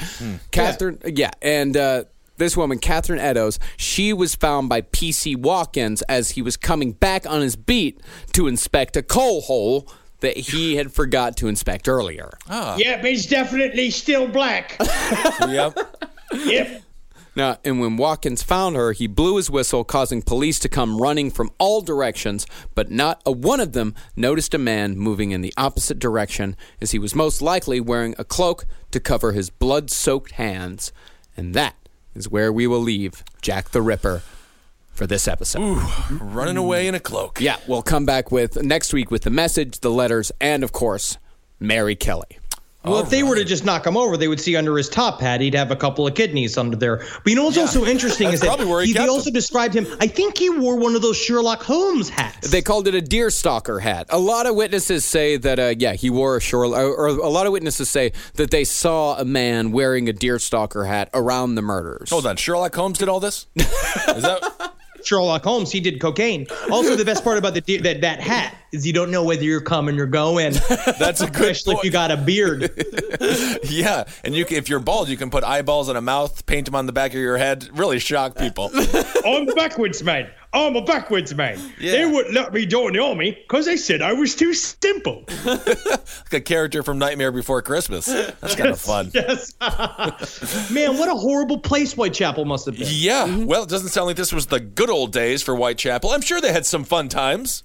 Catherine, 0.51 0.99
yeah, 1.05 1.31
and 1.43 1.77
uh, 1.77 2.05
this 2.37 2.57
woman, 2.57 2.79
Catherine 2.79 3.19
Eddowes, 3.19 3.59
she 3.77 4.13
was 4.13 4.35
found 4.35 4.69
by 4.69 4.81
PC 4.83 5.37
Watkins 5.37 6.03
as 6.03 6.31
he 6.31 6.43
was 6.43 6.57
coming 6.57 6.93
back 6.93 7.29
on 7.29 7.43
his 7.43 7.57
beat 7.57 8.01
to 8.33 8.47
inspect 8.47 8.97
a 8.97 9.03
coal 9.03 9.43
hole 9.43 9.87
that 10.21 10.37
he 10.37 10.77
had 10.77 10.93
forgot 10.93 11.37
to 11.39 11.49
inspect 11.49 11.89
earlier. 11.89 12.31
Oh. 12.49 12.77
Yep, 12.77 13.05
he's 13.05 13.27
definitely 13.27 13.91
still 13.91 14.29
black. 14.29 14.77
yep. 15.49 15.79
yep. 16.33 16.83
Now, 17.37 17.59
and 17.65 17.81
when 17.81 17.97
Watkins 17.97 18.43
found 18.43 18.77
her, 18.77 18.93
he 18.93 19.07
blew 19.07 19.37
his 19.37 19.49
whistle, 19.49 19.85
causing 19.85 20.21
police 20.21 20.59
to 20.61 20.69
come 20.69 21.01
running 21.01 21.31
from 21.31 21.51
all 21.59 21.81
directions, 21.81 22.47
but 22.75 22.91
not 22.91 23.23
a 23.25 23.31
one 23.31 23.61
of 23.61 23.73
them 23.73 23.95
noticed 24.17 24.53
a 24.53 24.59
man 24.59 24.99
moving 24.99 25.31
in 25.31 25.41
the 25.41 25.55
opposite 25.57 25.99
direction, 25.99 26.57
as 26.81 26.91
he 26.91 26.99
was 26.99 27.15
most 27.15 27.41
likely 27.41 27.81
wearing 27.81 28.15
a 28.19 28.25
cloak 28.25 28.67
to 28.91 28.99
cover 28.99 29.33
his 29.33 29.49
blood 29.49 29.91
soaked 29.91 30.33
hands. 30.33 30.93
And 31.37 31.55
that 31.55 31.77
is 32.15 32.29
where 32.29 32.53
we 32.53 32.67
will 32.67 32.81
leave 32.81 33.23
Jack 33.41 33.71
the 33.71 33.81
Ripper 33.81 34.23
for 35.01 35.07
this 35.07 35.27
episode. 35.27 35.79
Running 36.11 36.59
away 36.59 36.87
in 36.87 36.95
a 36.95 37.01
cloak. 37.01 37.41
Yeah, 37.41 37.57
we'll 37.67 37.81
come 37.81 38.05
back 38.05 38.31
with 38.31 38.63
next 38.63 38.93
week 38.93 39.11
with 39.11 39.23
the 39.23 39.31
message, 39.31 39.81
the 39.81 39.91
letters, 39.91 40.31
and 40.43 40.63
of 40.63 40.73
course, 40.73 41.17
Mary 41.59 41.97
Kelly. 41.97 42.39
Well, 42.85 43.01
if 43.01 43.09
they 43.09 43.23
were 43.23 43.35
to 43.35 43.45
just 43.45 43.65
knock 43.65 43.87
him 43.87 43.97
over, 43.97 44.19
they 44.19 44.29
would 44.29 44.41
see 44.41 44.57
under 44.57 44.77
his 44.77 44.91
top 44.91 45.21
hat 45.21 45.41
he'd 45.41 45.55
have 45.55 45.71
a 45.71 45.77
couple 45.77 46.07
of 46.07 46.15
kidneys 46.15 46.59
under 46.59 46.77
there. 46.77 46.99
But 46.99 47.27
you 47.27 47.35
know 47.35 47.45
what's 47.45 47.57
also 47.57 47.87
interesting 47.87 48.29
is 48.29 48.41
that 48.41 48.47
probably 48.47 48.87
he 48.87 48.93
he, 48.93 48.99
they 48.99 49.07
also 49.07 49.27
them. 49.27 49.35
described 49.35 49.75
him. 49.75 49.87
I 50.01 50.07
think 50.07 50.37
he 50.37 50.51
wore 50.51 50.77
one 50.77 50.95
of 50.95 51.01
those 51.01 51.17
Sherlock 51.17 51.63
Holmes 51.63 52.11
hats. 52.11 52.51
They 52.51 52.61
called 52.61 52.87
it 52.87 52.95
a 52.95 53.01
deer 53.01 53.31
stalker 53.31 53.81
hat. 53.81 54.07
A 54.11 54.19
lot 54.19 54.45
of 54.45 54.55
witnesses 54.55 55.07
say 55.07 55.39
that, 55.39 55.59
uh, 55.59 55.75
yeah, 55.79 55.95
he 55.95 56.11
wore 56.11 56.37
a 56.37 56.41
Sherlock, 56.41 56.79
or, 56.79 56.95
or 56.95 57.09
a 57.09 57.29
lot 57.29 57.47
of 57.47 57.53
witnesses 57.53 57.89
say 57.89 58.13
that 58.35 58.51
they 58.51 58.65
saw 58.65 59.19
a 59.19 59.25
man 59.25 59.73
wearing 59.73 60.11
a 60.11 60.13
deer 60.13 60.39
stalker 60.39 60.85
hat 60.85 61.09
around 61.15 61.55
the 61.55 61.63
murders. 61.63 62.11
Hold 62.11 62.27
on, 62.27 62.37
Sherlock 62.37 62.75
Holmes 62.75 62.99
did 62.99 63.09
all 63.09 63.21
this? 63.21 63.47
Is 63.57 64.23
that 64.23 64.73
Sherlock 65.05 65.45
Holmes, 65.45 65.71
he 65.73 65.81
did 65.81 66.01
cocaine. 66.01 66.47
Also, 66.71 66.97
the 66.97 67.05
best 67.05 67.25
part 67.25 67.39
about 67.39 67.55
the 67.55 67.79
that 67.79 68.01
that 68.01 68.21
hat 68.21 68.55
is 68.73 68.87
you 68.87 68.93
don't 68.93 69.11
know 69.11 69.25
whether 69.25 69.43
you're 69.43 69.61
coming 69.61 69.99
or 69.99 70.07
going. 70.07 70.53
That's 70.99 71.21
a 71.21 71.27
good 71.27 71.51
Especially 71.51 71.77
if 71.77 71.85
you 71.85 71.91
got 71.91 72.11
a 72.11 72.17
beard. 72.17 72.71
Yeah, 73.63 74.05
and 74.25 74.35
you 74.35 74.45
can, 74.45 74.57
if 74.57 74.69
you're 74.69 74.81
bald, 74.81 75.09
you 75.09 75.17
can 75.17 75.31
put 75.31 75.45
eyeballs 75.45 75.89
on 75.89 75.97
a 75.97 76.01
mouth, 76.01 76.45
paint 76.47 76.67
them 76.67 76.75
on 76.75 76.87
the 76.87 76.93
back 76.93 77.13
of 77.13 77.21
your 77.21 77.39
head, 77.39 77.69
really 77.73 77.99
shock 77.99 78.37
people. 78.37 78.67
I'm 78.75 79.47
the 79.47 79.55
backwards 79.55 80.03
man. 80.03 80.29
I'm 80.53 80.75
a 80.75 80.83
backwards 80.83 81.35
man. 81.35 81.61
Yeah. 81.79 81.93
They 81.93 82.07
wouldn't 82.07 82.35
let 82.35 82.53
me 82.53 82.67
join 82.67 82.95
the 82.95 82.99
army 83.01 83.33
because 83.33 83.67
they 83.67 83.77
said 83.77 84.03
I 84.03 84.13
was 84.15 84.35
too 84.35 84.55
simple. 84.55 85.25
like 85.45 86.33
a 86.33 86.41
character 86.41 86.83
from 86.83 86.99
Nightmare 86.99 87.31
Before 87.31 87.63
Christmas. 87.63 88.07
That's 88.07 88.57
kind 88.57 88.71
of 88.71 88.81
fun. 88.81 89.11
yes. 89.15 89.55
Man, 90.71 90.99
what 90.99 91.09
a 91.09 91.15
horrible 91.15 91.59
place 91.59 91.93
Whitechapel 91.93 92.45
must 92.45 92.67
have 92.67 92.77
been. 92.77 92.89
Yeah, 92.91 93.27
mm-hmm. 93.27 93.47
well, 93.47 93.63
it 93.63 93.69
doesn't 93.69 93.91
sound 93.91 94.09
like 94.09 94.17
this 94.17 94.33
was 94.33 94.47
the 94.47 94.61
good 94.61 94.91
old 94.91 95.13
days 95.13 95.43
for 95.43 95.55
Whitechapel. 95.55 96.11
I'm 96.11 96.23
sure 96.23 96.41
they 96.41 96.53
had 96.53 96.67
some 96.67 96.85
fun 96.85 97.09
times. 97.09 97.63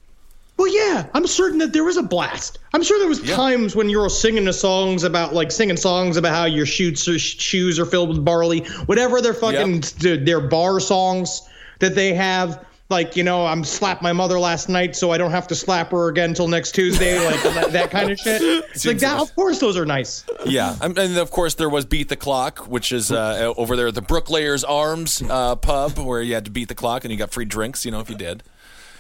Well, 0.58 0.74
yeah, 0.74 1.08
I'm 1.14 1.28
certain 1.28 1.58
that 1.60 1.74
there 1.74 1.84
was 1.84 1.98
a 1.98 2.04
blast. 2.04 2.60
I'm 2.74 2.82
sure 2.82 2.98
there 2.98 3.10
was 3.10 3.22
times 3.22 3.76
when 3.76 3.90
you 3.90 4.00
were 4.00 4.10
singing 4.10 4.46
the 4.46 4.54
songs 4.54 5.04
about, 5.04 5.34
like, 5.34 5.52
singing 5.52 5.76
songs 5.76 6.16
about 6.16 6.34
how 6.34 6.46
your 6.46 6.66
shoes 6.66 7.06
are, 7.10 7.20
shoes 7.20 7.78
are 7.78 7.86
filled 7.86 8.10
with 8.10 8.24
barley, 8.24 8.60
whatever 8.86 9.22
their 9.22 9.34
fucking 9.34 9.84
their 10.00 10.40
bar 10.40 10.80
songs 10.80 11.42
that 11.80 11.94
they 11.96 12.14
have. 12.14 12.66
Like, 12.88 13.18
you 13.18 13.24
know, 13.24 13.48
I'm 13.48 13.64
slapped 13.64 14.04
my 14.04 14.14
mother 14.14 14.40
last 14.40 14.70
night, 14.70 14.96
so 14.96 15.10
I 15.12 15.18
don't 15.18 15.32
have 15.32 15.48
to 15.48 15.56
slap 15.56 15.90
her 15.90 16.08
again 16.08 16.30
until 16.30 16.48
next 16.48 16.74
Tuesday. 16.76 17.18
Like 17.26 17.42
that, 17.42 17.72
that 17.72 17.90
kind 17.90 18.12
of 18.12 18.20
shit. 18.20 18.64
Like 18.86 19.00
that. 19.00 19.20
Of 19.20 19.36
course, 19.36 19.60
those 19.60 19.76
are 19.76 19.86
nice. 19.86 20.24
Yeah, 20.46 20.76
and 20.82 21.18
of 21.18 21.32
course 21.32 21.56
there 21.56 21.70
was 21.70 21.86
Beat 21.86 22.10
the 22.10 22.16
Clock, 22.16 22.68
which 22.68 22.92
is 22.92 23.12
uh, 23.12 23.54
over 23.58 23.76
there 23.76 23.88
at 23.88 23.96
the 23.96 24.04
Bricklayers 24.04 24.64
Arms 24.64 25.24
uh, 25.28 25.56
pub, 25.56 25.98
where 25.98 26.22
you 26.22 26.36
had 26.36 26.46
to 26.46 26.52
beat 26.52 26.68
the 26.68 26.76
clock 26.76 27.04
and 27.04 27.12
you 27.12 27.18
got 27.18 27.32
free 27.32 27.46
drinks. 27.46 27.86
You 27.86 27.92
know, 27.92 28.02
if 28.02 28.10
you 28.10 28.16
did. 28.18 28.44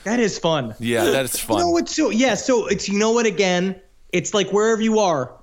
That 0.06 0.20
is 0.20 0.38
fun. 0.38 0.76
Yeah, 0.80 1.04
that 1.06 1.26
is 1.26 1.40
fun. 1.40 1.58
You 1.60 1.64
know 1.64 1.70
what? 1.72 1.90
So 1.90 2.12
yeah, 2.12 2.36
so 2.36 2.68
it's 2.68 2.88
you 2.88 2.98
know 2.98 3.12
what? 3.12 3.26
Again, 3.26 3.76
it's 4.14 4.34
like 4.34 4.52
wherever 4.52 4.82
you 4.82 5.00
are, 5.00 5.34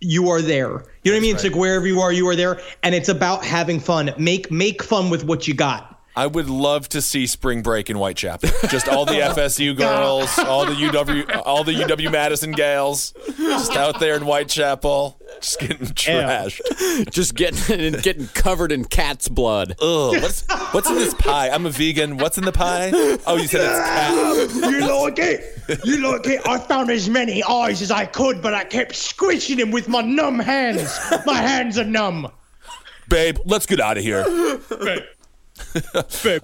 you 0.00 0.28
are 0.28 0.42
there. 0.42 0.84
You 1.02 1.10
know 1.10 1.16
what 1.16 1.16
I 1.16 1.20
mean? 1.20 1.34
It's 1.34 1.42
like 1.42 1.56
wherever 1.56 1.86
you 1.86 2.00
are, 2.00 2.12
you 2.12 2.28
are 2.28 2.36
there, 2.36 2.60
and 2.82 2.94
it's 2.94 3.08
about 3.08 3.44
having 3.44 3.80
fun. 3.80 4.12
Make 4.18 4.50
make 4.50 4.82
fun 4.82 5.08
with 5.08 5.24
what 5.24 5.48
you 5.48 5.54
got. 5.54 5.93
I 6.16 6.28
would 6.28 6.48
love 6.48 6.88
to 6.90 7.02
see 7.02 7.26
spring 7.26 7.62
break 7.62 7.90
in 7.90 7.96
Whitechapel. 7.96 8.48
Just 8.68 8.88
all 8.88 9.04
the 9.04 9.20
oh, 9.26 9.34
FSU 9.34 9.76
girls, 9.76 10.38
all 10.38 10.64
the 10.64 10.74
UW, 10.74 11.42
all 11.44 11.64
the 11.64 11.72
UW 11.72 12.12
Madison 12.12 12.52
gals, 12.52 13.14
just 13.36 13.72
out 13.72 13.98
there 13.98 14.14
in 14.14 14.22
Whitechapel, 14.22 15.20
just 15.40 15.58
getting 15.58 15.86
trashed. 15.88 17.10
Just 17.10 17.34
getting 17.34 18.00
getting 18.00 18.28
covered 18.28 18.70
in 18.70 18.84
cat's 18.84 19.28
blood. 19.28 19.74
Ugh, 19.80 20.22
what's 20.22 20.44
what's 20.72 20.88
in 20.88 20.96
this 20.96 21.14
pie? 21.14 21.50
I'm 21.50 21.66
a 21.66 21.70
vegan. 21.70 22.18
What's 22.18 22.38
in 22.38 22.44
the 22.44 22.52
pie? 22.52 22.90
Oh, 23.26 23.36
you 23.36 23.48
said 23.48 23.62
it's 23.62 24.60
cat. 24.60 24.70
you 24.70 24.86
like 24.86 25.18
it? 25.18 25.84
You 25.84 26.12
like 26.12 26.26
it? 26.26 26.46
I 26.46 26.58
found 26.58 26.90
as 26.90 27.08
many 27.10 27.42
eyes 27.42 27.82
as 27.82 27.90
I 27.90 28.06
could, 28.06 28.40
but 28.40 28.54
I 28.54 28.64
kept 28.64 28.94
squishing 28.94 29.56
them 29.56 29.72
with 29.72 29.88
my 29.88 30.02
numb 30.02 30.38
hands. 30.38 30.96
My 31.26 31.38
hands 31.38 31.76
are 31.78 31.84
numb. 31.84 32.30
Babe, 33.08 33.38
let's 33.44 33.66
get 33.66 33.80
out 33.80 33.98
of 33.98 34.02
here. 34.02 34.24
Babe, 34.70 35.02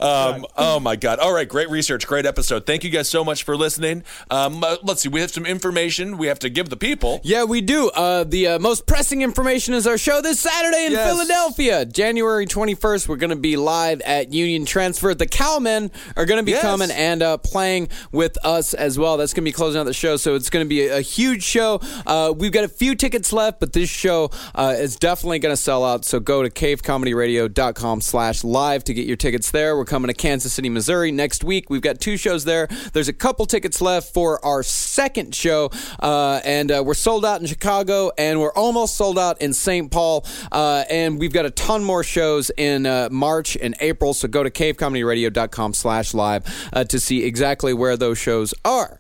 Um, 0.01 0.47
oh 0.57 0.79
my 0.81 0.97
God! 0.97 1.19
All 1.19 1.33
right, 1.33 1.49
great 1.49 1.69
research, 1.71 2.07
great 2.07 2.27
episode. 2.27 2.67
Thank 2.67 2.85
you 2.85 2.91
guys 2.91 3.09
so 3.09 3.25
much 3.25 3.43
for 3.43 3.57
listening. 3.57 4.05
Um, 4.31 4.63
uh, 4.63 4.77
let's 4.83 5.03
see, 5.03 5.09
we 5.09 5.21
have 5.21 5.31
some 5.31 5.47
information 5.47 6.17
we 6.19 6.27
have 6.29 6.39
to 6.41 6.51
give 6.51 6.69
the 6.69 6.77
people. 6.77 7.21
Yeah, 7.25 7.45
we 7.45 7.61
do. 7.61 7.91
Uh, 7.91 8.25
the 8.25 8.47
uh, 8.47 8.59
most 8.59 8.87
pressing 8.87 9.23
information 9.23 9.75
is 9.75 9.87
our 9.87 9.99
show 9.99 10.21
this 10.21 10.41
Saturday 10.41 10.87
in 10.87 10.93
Yes. 10.93 11.11
Philadelphia, 11.11 11.85
January 11.85 12.47
21st. 12.47 13.09
We're 13.09 13.17
going 13.17 13.31
to 13.31 13.37
be 13.37 13.57
live 13.57 14.01
at 14.03 14.33
Union 14.33 14.65
Transfer. 14.65 15.15
The 15.15 15.27
Cowmen 15.27 15.91
are 16.17 16.25
going 16.27 16.39
to 16.39 16.45
be 16.45 16.53
Yes. 16.53 16.63
coming 16.63 16.91
and 16.91 17.23
uh, 17.23 17.37
playing 17.39 17.89
with 18.13 18.37
us 18.45 18.75
as 18.75 18.99
well. 18.99 19.17
That's 19.17 19.33
going 19.35 19.43
to 19.45 19.49
be 19.49 19.53
closing 19.53 19.81
out 19.81 19.85
the 19.85 19.93
show, 19.93 20.17
so 20.17 20.35
it's 20.35 20.51
going 20.51 20.65
to 20.65 20.69
be 20.69 20.87
a, 20.87 20.99
a 20.99 21.01
huge 21.01 21.43
show. 21.43 21.81
Uh, 22.07 22.33
we've 22.37 22.53
got 22.53 22.65
a 22.65 22.69
few 22.69 22.95
tickets 22.95 23.33
left, 23.33 23.61
but 23.61 23.73
this 23.73 23.89
show 23.91 24.31
uh, 24.55 24.75
is 24.77 24.97
definitely 24.97 25.39
going 25.41 25.53
to 25.53 25.61
sell 25.61 25.85
out. 25.85 26.05
So 26.05 26.21
go 26.21 26.43
to 26.43 26.51
cavecomedyradio.com 26.51 28.01
slash 28.01 28.45
live 28.45 28.85
to 28.85 28.95
get 28.95 29.00
your 29.07 29.17
tickets 29.17 29.51
there. 29.51 29.77
We're 29.77 29.85
coming 29.85 30.09
to 30.09 30.15
Kansas 30.15 30.53
City, 30.53 30.69
Missouri 30.69 31.13
next 31.13 31.45
week. 31.45 31.71
We've 31.71 31.81
got 31.81 32.01
two 32.01 32.17
shows 32.17 32.45
there. 32.45 32.69
There's 32.93 33.09
a 33.09 33.13
couple 33.13 33.47
tickets 33.47 33.81
left 33.81 34.13
for 34.13 34.45
our 34.45 34.63
second 34.63 35.35
show, 35.35 35.71
uh, 36.01 36.41
and 36.45 36.71
uh, 36.71 36.83
we're 36.85 36.95
sold 36.95 37.25
out 37.25 37.41
in 37.41 37.47
Chicago, 37.47 38.11
and 38.19 38.41
we're 38.41 38.53
almost 38.53 38.97
sold 38.97 39.19
out 39.19 39.41
in 39.41 39.53
St. 39.53 39.91
Paul, 39.91 40.25
uh, 40.53 40.85
and 40.91 41.19
we've 41.19 41.33
got 41.33 41.47
a 41.47 41.51
ton 41.51 41.83
more 41.85 42.03
shows 42.03 42.51
in 42.57 42.87
uh, 42.87 43.09
March 43.11 43.57
and 43.57 43.75
April. 43.81 44.15
So 44.15 44.29
go 44.29 44.43
to 44.43 44.51
cavecomedyradio.com 44.51 45.75
slash 45.75 46.15
live 46.15 46.71
uh, 46.73 46.85
to 46.85 47.01
see 47.01 47.25
exactly 47.25 47.73
where 47.73 47.97
those 47.97 48.19
shows 48.19 48.55
are. 48.65 49.00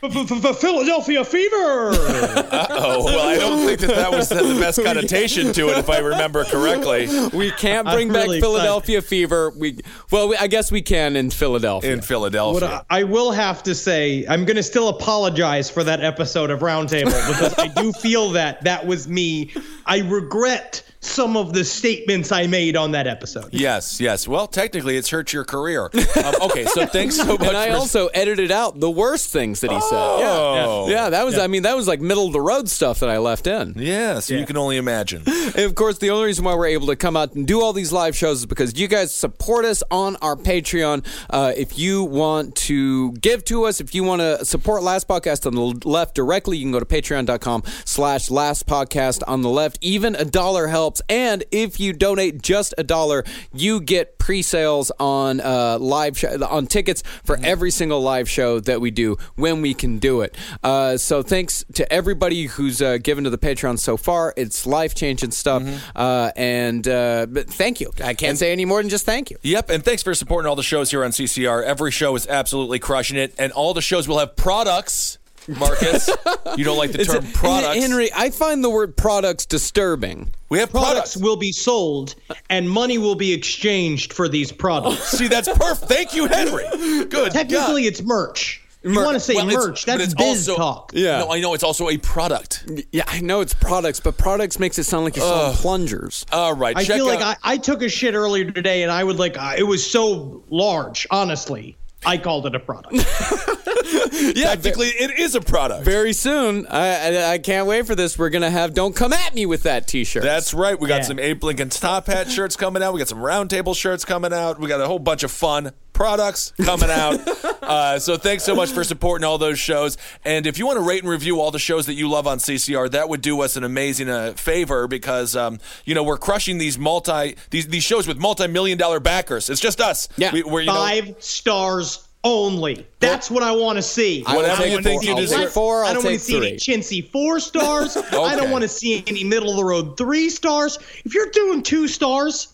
Philadelphia 0.00 1.24
fever. 1.24 1.90
Oh, 2.72 3.04
well, 3.04 3.28
I 3.28 3.36
don't 3.36 3.66
think 3.66 3.80
that 3.80 3.94
that 3.94 4.10
was 4.10 4.28
the 4.28 4.56
best 4.58 4.82
connotation 4.84 5.52
to 5.52 5.68
it, 5.68 5.78
if 5.78 5.90
I 5.90 5.98
remember 5.98 6.44
correctly. 6.44 7.08
We 7.32 7.50
can't 7.50 7.86
bring 7.86 8.08
I'm 8.08 8.14
back 8.14 8.24
really 8.24 8.40
Philadelphia 8.40 9.02
fever. 9.02 9.50
We 9.50 9.80
well, 10.10 10.28
we, 10.28 10.36
I 10.36 10.46
guess 10.46 10.72
we 10.72 10.82
can 10.82 11.16
in 11.16 11.30
Philadelphia. 11.30 11.92
In 11.92 12.00
Philadelphia. 12.00 12.68
What 12.68 12.86
I, 12.90 13.00
I 13.00 13.02
will 13.04 13.32
have 13.32 13.62
to 13.64 13.74
say, 13.74 14.24
I'm 14.28 14.44
going 14.44 14.56
to 14.56 14.62
still 14.62 14.88
apologize 14.88 15.70
for 15.70 15.84
that 15.84 16.02
episode 16.02 16.50
of 16.50 16.60
Roundtable 16.60 17.06
because 17.28 17.54
I 17.58 17.68
do 17.68 17.92
feel 17.92 18.30
that 18.30 18.64
that 18.64 18.86
was 18.86 19.08
me. 19.08 19.52
I 19.86 19.98
regret 20.00 20.82
some 21.00 21.36
of 21.36 21.52
the 21.54 21.64
statements 21.64 22.30
I 22.30 22.46
made 22.46 22.76
on 22.76 22.92
that 22.92 23.06
episode. 23.06 23.48
Yes, 23.52 24.00
yes. 24.00 24.28
Well, 24.28 24.46
technically, 24.46 24.96
it's 24.96 25.08
hurt 25.10 25.32
your 25.32 25.44
career. 25.44 25.90
Um, 26.20 26.34
okay, 26.42 26.64
so 26.66 26.84
thanks 26.86 27.16
so 27.16 27.24
much. 27.38 27.40
and 27.42 27.56
I 27.56 27.70
for- 27.70 27.76
also 27.76 28.06
edited 28.08 28.50
out 28.50 28.78
the 28.78 28.90
worst 28.90 29.30
things 29.30 29.60
that 29.60 29.70
he 29.70 29.80
said. 29.80 29.96
Oh. 29.96 30.86
Yeah, 30.88 30.94
yeah. 30.94 31.10
That 31.10 31.24
was. 31.24 31.38
I 31.38 31.46
mean, 31.46 31.62
that 31.62 31.74
was 31.76 31.88
like 31.88 32.00
middle 32.00 32.26
of 32.26 32.32
the 32.34 32.40
road 32.40 32.68
stuff 32.68 33.00
that 33.00 33.08
I 33.08 33.16
left 33.18 33.46
in. 33.46 33.72
Yeah, 33.76 34.18
so 34.20 34.34
you 34.34 34.44
can 34.44 34.56
only 34.58 34.76
imagine. 34.76 35.22
And 35.50 35.64
of 35.64 35.74
course, 35.74 35.98
the 35.98 36.10
only 36.10 36.26
reason 36.26 36.44
why 36.44 36.54
we're 36.54 36.66
able 36.66 36.86
to 36.88 36.96
come 36.96 37.16
out 37.16 37.34
and 37.34 37.44
do 37.46 37.60
all 37.60 37.72
these 37.72 37.90
live 37.92 38.14
shows 38.16 38.40
is 38.40 38.46
because 38.46 38.78
you 38.78 38.86
guys 38.86 39.12
support 39.14 39.64
us 39.64 39.82
on 39.90 40.14
our 40.16 40.36
Patreon. 40.36 41.04
Uh, 41.28 41.52
if 41.56 41.76
you 41.78 42.04
want 42.04 42.54
to 42.56 43.12
give 43.14 43.44
to 43.46 43.64
us, 43.64 43.80
if 43.80 43.92
you 43.94 44.04
want 44.04 44.20
to 44.20 44.44
support 44.44 44.82
Last 44.84 45.08
Podcast 45.08 45.46
on 45.46 45.54
the 45.56 45.88
left 45.88 46.14
directly, 46.14 46.56
you 46.58 46.64
can 46.64 46.72
go 46.72 46.78
to 46.80 46.86
patreon.com 46.86 47.64
slash 47.84 48.30
last 48.30 48.66
podcast 48.68 49.22
on 49.26 49.42
the 49.42 49.48
left. 49.48 49.78
Even 49.80 50.14
a 50.14 50.24
dollar 50.24 50.68
helps. 50.68 50.89
And 51.08 51.44
if 51.50 51.78
you 51.78 51.92
donate 51.92 52.42
just 52.42 52.74
a 52.78 52.82
dollar, 52.82 53.24
you 53.52 53.80
get 53.80 54.18
pre-sales 54.18 54.90
on 54.98 55.40
uh, 55.40 55.78
live 55.78 56.18
show, 56.18 56.44
on 56.46 56.66
tickets 56.66 57.02
for 57.24 57.38
every 57.42 57.70
single 57.70 58.00
live 58.00 58.28
show 58.28 58.60
that 58.60 58.80
we 58.80 58.90
do 58.90 59.16
when 59.36 59.60
we 59.62 59.74
can 59.74 59.98
do 59.98 60.20
it. 60.20 60.36
Uh, 60.62 60.96
so 60.96 61.22
thanks 61.22 61.64
to 61.74 61.90
everybody 61.92 62.46
who's 62.46 62.80
uh, 62.82 62.98
given 62.98 63.24
to 63.24 63.30
the 63.30 63.38
Patreon 63.38 63.78
so 63.78 63.96
far. 63.96 64.34
It's 64.36 64.66
life 64.66 64.94
changing 64.94 65.30
stuff. 65.30 65.62
Uh, 65.94 66.30
and 66.36 66.86
uh, 66.86 67.26
but 67.28 67.48
thank 67.48 67.80
you. 67.80 67.90
I 68.02 68.14
can't 68.14 68.38
say 68.38 68.52
any 68.52 68.64
more 68.64 68.80
than 68.82 68.88
just 68.88 69.06
thank 69.06 69.30
you. 69.30 69.36
Yep, 69.42 69.70
and 69.70 69.84
thanks 69.84 70.02
for 70.02 70.14
supporting 70.14 70.48
all 70.48 70.56
the 70.56 70.62
shows 70.62 70.90
here 70.90 71.04
on 71.04 71.10
CCR. 71.10 71.62
Every 71.62 71.90
show 71.90 72.14
is 72.16 72.26
absolutely 72.26 72.78
crushing 72.78 73.16
it, 73.16 73.34
and 73.38 73.52
all 73.52 73.74
the 73.74 73.82
shows 73.82 74.08
will 74.08 74.18
have 74.18 74.36
products. 74.36 75.18
Marcus, 75.48 76.08
you 76.56 76.64
don't 76.64 76.78
like 76.78 76.92
the 76.92 77.04
term 77.04 77.24
a- 77.24 77.28
products. 77.32 77.78
Henry, 77.80 78.10
I 78.14 78.30
find 78.30 78.62
the 78.62 78.70
word 78.70 78.96
products 78.96 79.46
disturbing. 79.46 80.32
we 80.48 80.58
have 80.58 80.70
Products 80.70 80.90
products. 80.90 81.16
will 81.16 81.36
be 81.36 81.52
sold 81.52 82.14
and 82.48 82.68
money 82.70 82.98
will 82.98 83.14
be 83.14 83.32
exchanged 83.32 84.12
for 84.12 84.28
these 84.28 84.52
products. 84.52 85.08
See, 85.18 85.28
that's 85.28 85.48
perfect. 85.48 85.90
Thank 85.90 86.14
you, 86.14 86.26
Henry. 86.26 86.64
Good. 87.06 87.32
Technically, 87.32 87.82
God. 87.82 87.88
it's 87.88 88.02
merch. 88.02 88.62
You 88.82 88.90
Mer- 88.92 89.04
want 89.04 89.14
to 89.16 89.20
say 89.20 89.34
Well, 89.34 89.44
merch? 89.46 89.84
but 89.84 89.98
That's 89.98 90.12
it's 90.12 90.14
biz 90.14 90.48
also- 90.48 90.56
talk. 90.56 90.92
Yeah. 90.94 91.18
No, 91.18 91.32
I 91.32 91.40
know 91.40 91.52
it's 91.52 91.62
also 91.64 91.90
a 91.90 91.98
product. 91.98 92.64
Yeah, 92.92 93.04
I 93.06 93.20
know 93.20 93.40
it's 93.42 93.52
products, 93.52 94.00
but 94.00 94.16
products 94.16 94.58
makes 94.58 94.78
it 94.78 94.84
sound 94.84 95.04
like 95.04 95.16
you're 95.16 95.26
selling 95.26 95.56
plungers. 95.56 96.24
All 96.32 96.54
right, 96.54 96.74
I 96.74 96.84
check 96.84 96.96
feel 96.96 97.06
like 97.06 97.20
I, 97.20 97.36
I 97.42 97.56
took 97.58 97.82
a 97.82 97.90
shit 97.90 98.14
earlier 98.14 98.50
today, 98.50 98.82
and 98.82 98.90
I 98.90 99.04
would 99.04 99.18
like 99.18 99.36
uh, 99.38 99.54
it 99.58 99.64
was 99.64 99.88
so 99.90 100.42
large. 100.48 101.06
Honestly, 101.10 101.76
I 102.04 102.16
called 102.18 102.46
it 102.46 102.54
a 102.54 102.60
product. 102.60 102.94
yeah, 102.94 104.54
technically, 104.54 104.86
it 104.88 105.18
is 105.18 105.34
a 105.34 105.40
product. 105.40 105.84
Very 105.84 106.12
soon, 106.12 106.66
I, 106.66 107.16
I 107.18 107.32
I 107.32 107.38
can't 107.38 107.66
wait 107.66 107.86
for 107.86 107.94
this. 107.94 108.18
We're 108.18 108.30
gonna 108.30 108.50
have 108.50 108.72
"Don't 108.74 108.96
Come 108.96 109.12
at 109.12 109.34
Me" 109.34 109.44
with 109.46 109.64
that 109.64 109.86
T-shirt. 109.86 110.22
That's 110.22 110.54
right. 110.54 110.78
We 110.78 110.88
got 110.88 110.96
Yeah. 110.98 111.02
some 111.02 111.18
Abe 111.18 111.44
Lincoln's 111.44 111.78
top 111.78 112.06
hat 112.06 112.30
shirts 112.30 112.56
coming 112.56 112.82
out. 112.82 112.94
We 112.94 112.98
got 113.00 113.08
some 113.08 113.18
roundtable 113.18 113.76
shirts 113.76 114.04
coming 114.04 114.32
out. 114.32 114.58
We 114.58 114.66
got 114.68 114.80
a 114.80 114.86
whole 114.86 114.98
bunch 114.98 115.22
of 115.24 115.30
fun 115.30 115.72
products 116.00 116.54
coming 116.62 116.88
out. 116.88 117.20
uh, 117.62 117.98
so 117.98 118.16
thanks 118.16 118.42
so 118.42 118.54
much 118.54 118.70
for 118.70 118.82
supporting 118.84 119.22
all 119.22 119.36
those 119.36 119.58
shows. 119.58 119.98
And 120.24 120.46
if 120.46 120.58
you 120.58 120.64
want 120.64 120.78
to 120.78 120.82
rate 120.82 121.02
and 121.02 121.10
review 121.10 121.38
all 121.42 121.50
the 121.50 121.58
shows 121.58 121.84
that 121.86 121.92
you 121.92 122.08
love 122.08 122.26
on 122.26 122.38
CCR, 122.38 122.90
that 122.92 123.10
would 123.10 123.20
do 123.20 123.42
us 123.42 123.56
an 123.56 123.64
amazing 123.64 124.08
uh, 124.08 124.32
favor 124.32 124.88
because 124.88 125.36
um, 125.36 125.58
you 125.84 125.94
know 125.94 126.02
we're 126.02 126.16
crushing 126.16 126.56
these 126.56 126.78
multi 126.78 127.36
these 127.50 127.68
these 127.68 127.84
shows 127.84 128.06
with 128.06 128.16
multi 128.16 128.46
million 128.46 128.78
dollar 128.78 128.98
backers. 128.98 129.50
It's 129.50 129.60
just 129.60 129.78
us. 129.78 130.08
Yeah. 130.16 130.32
we, 130.32 130.42
we're, 130.42 130.60
you 130.62 130.68
know, 130.68 130.72
Five 130.74 131.22
stars 131.22 132.08
only. 132.24 132.86
That's 132.98 133.30
what 133.30 133.42
I 133.42 133.52
want 133.52 133.76
to 133.76 133.82
see. 133.82 134.24
I 134.26 134.36
Whatever 134.36 134.66
you 134.66 134.80
think 134.80 135.02
four. 135.02 135.04
you 135.04 135.10
I'll 135.10 135.20
deserve. 135.20 135.38
take 135.40 135.48
four. 135.50 135.84
I'll 135.84 135.90
I 135.90 135.92
don't 135.92 136.04
want 136.04 136.16
to 136.16 136.24
see 136.24 136.36
any 136.36 136.58
three. 136.58 136.74
chintzy 136.74 137.10
four 137.10 137.40
stars. 137.40 137.96
I 138.12 138.36
don't 138.36 138.50
want 138.50 138.62
to 138.62 138.68
see 138.68 139.04
any 139.06 139.24
middle 139.24 139.50
of 139.50 139.56
the 139.56 139.64
road 139.64 139.98
three 139.98 140.30
stars. 140.30 140.78
If 141.04 141.14
you're 141.14 141.30
doing 141.30 141.62
two 141.62 141.88
stars, 141.88 142.49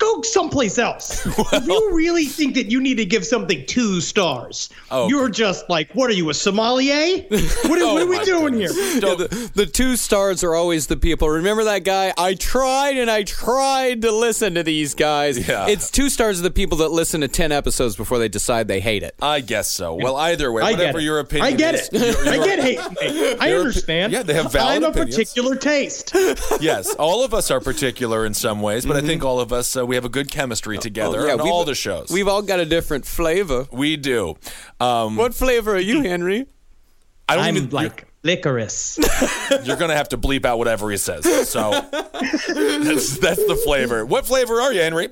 go 0.00 0.22
someplace 0.22 0.78
else. 0.78 1.24
if 1.52 1.66
you 1.66 1.90
really 1.94 2.24
think 2.24 2.54
that 2.54 2.70
you 2.70 2.80
need 2.80 2.96
to 2.96 3.04
give 3.04 3.24
something 3.24 3.64
two 3.66 4.00
stars, 4.00 4.68
Oh, 4.90 5.08
you're 5.08 5.28
just 5.28 5.68
like, 5.70 5.92
what 5.94 6.10
are 6.10 6.14
you, 6.14 6.28
a 6.30 6.34
sommelier? 6.34 7.18
What 7.28 7.32
are, 7.32 7.68
what 7.68 7.80
Oh 7.82 7.98
are 7.98 8.06
we 8.06 8.18
doing 8.24 8.54
goodness. 8.54 8.74
here? 8.74 8.94
Yeah, 8.94 9.14
the, 9.14 9.50
the 9.54 9.66
two 9.66 9.96
stars 9.96 10.42
are 10.42 10.54
always 10.54 10.88
the 10.88 10.96
people. 10.96 11.28
Remember 11.28 11.64
that 11.64 11.84
guy? 11.84 12.12
I 12.18 12.34
tried 12.34 12.96
and 12.96 13.10
I 13.10 13.22
tried 13.22 14.02
to 14.02 14.10
listen 14.12 14.54
to 14.54 14.62
these 14.62 14.94
guys. 14.94 15.46
Yeah. 15.48 15.68
It's 15.68 15.90
two 15.90 16.08
stars 16.08 16.40
are 16.40 16.42
the 16.42 16.50
people 16.50 16.78
that 16.78 16.88
listen 16.90 17.20
to 17.20 17.28
10 17.28 17.52
episodes 17.52 17.94
before 17.96 18.18
they 18.18 18.28
decide 18.28 18.66
they 18.68 18.80
hate 18.80 19.02
it. 19.02 19.14
I 19.22 19.40
guess 19.40 19.70
so. 19.70 19.94
Well, 19.94 20.16
either 20.16 20.50
way, 20.50 20.62
I 20.62 20.72
whatever 20.72 20.98
your 21.00 21.18
opinion 21.20 21.46
I 21.46 21.56
get 21.56 21.74
is, 21.74 21.88
it. 21.92 22.00
you're- 22.00 22.28
I 22.28 22.34
you're- 22.34 22.46
get 22.46 22.60
hate. 22.60 23.36
I 23.40 23.52
understand. 23.52 24.12
yeah, 24.12 24.22
they 24.22 24.34
have 24.34 24.50
valid 24.52 24.76
I'm 24.78 24.84
a 24.84 24.88
opinions. 24.88 25.16
particular 25.16 25.56
taste. 25.56 26.12
yes, 26.60 26.94
all 26.94 27.22
of 27.24 27.34
us 27.34 27.50
are 27.50 27.60
particular 27.60 28.24
in 28.26 28.34
some 28.34 28.60
ways, 28.62 28.86
but 28.86 28.96
I 28.96 29.00
think 29.02 29.24
all 29.24 29.38
of 29.40 29.52
us 29.52 29.76
uh, 29.76 29.86
we 29.90 29.96
have 29.96 30.04
a 30.04 30.08
good 30.08 30.30
chemistry 30.30 30.78
together 30.78 31.18
Mm-hmm. 31.18 31.24
Oh, 31.24 31.26
yeah, 31.26 31.32
on 31.32 31.38
we've- 31.40 31.50
all 31.50 31.64
the 31.64 31.74
shows. 31.74 32.10
We've 32.10 32.28
all 32.28 32.42
got 32.42 32.60
a 32.60 32.64
different 32.64 33.04
flavor. 33.04 33.66
we 33.72 33.96
do. 33.96 34.36
Um, 34.78 35.16
What 35.16 35.34
flavor 35.34 35.74
are 35.74 35.80
you, 35.80 36.02
Henry? 36.02 36.46
I 37.28 37.34
don't 37.34 37.44
I'm 37.44 37.56
even 37.56 37.70
like 37.70 38.06
licorice. 38.22 38.98
You're, 39.50 39.60
you're 39.62 39.76
gonna 39.76 39.96
have 39.96 40.08
to 40.10 40.18
bleep 40.18 40.44
out 40.44 40.58
whatever 40.58 40.90
he 40.90 40.96
says. 40.96 41.24
So 41.48 41.70
that's 41.70 43.18
that's 43.18 43.44
the 43.46 43.60
flavor. 43.64 44.04
What 44.04 44.26
flavor 44.26 44.60
are 44.60 44.72
you, 44.72 44.80
Henry? 44.80 45.08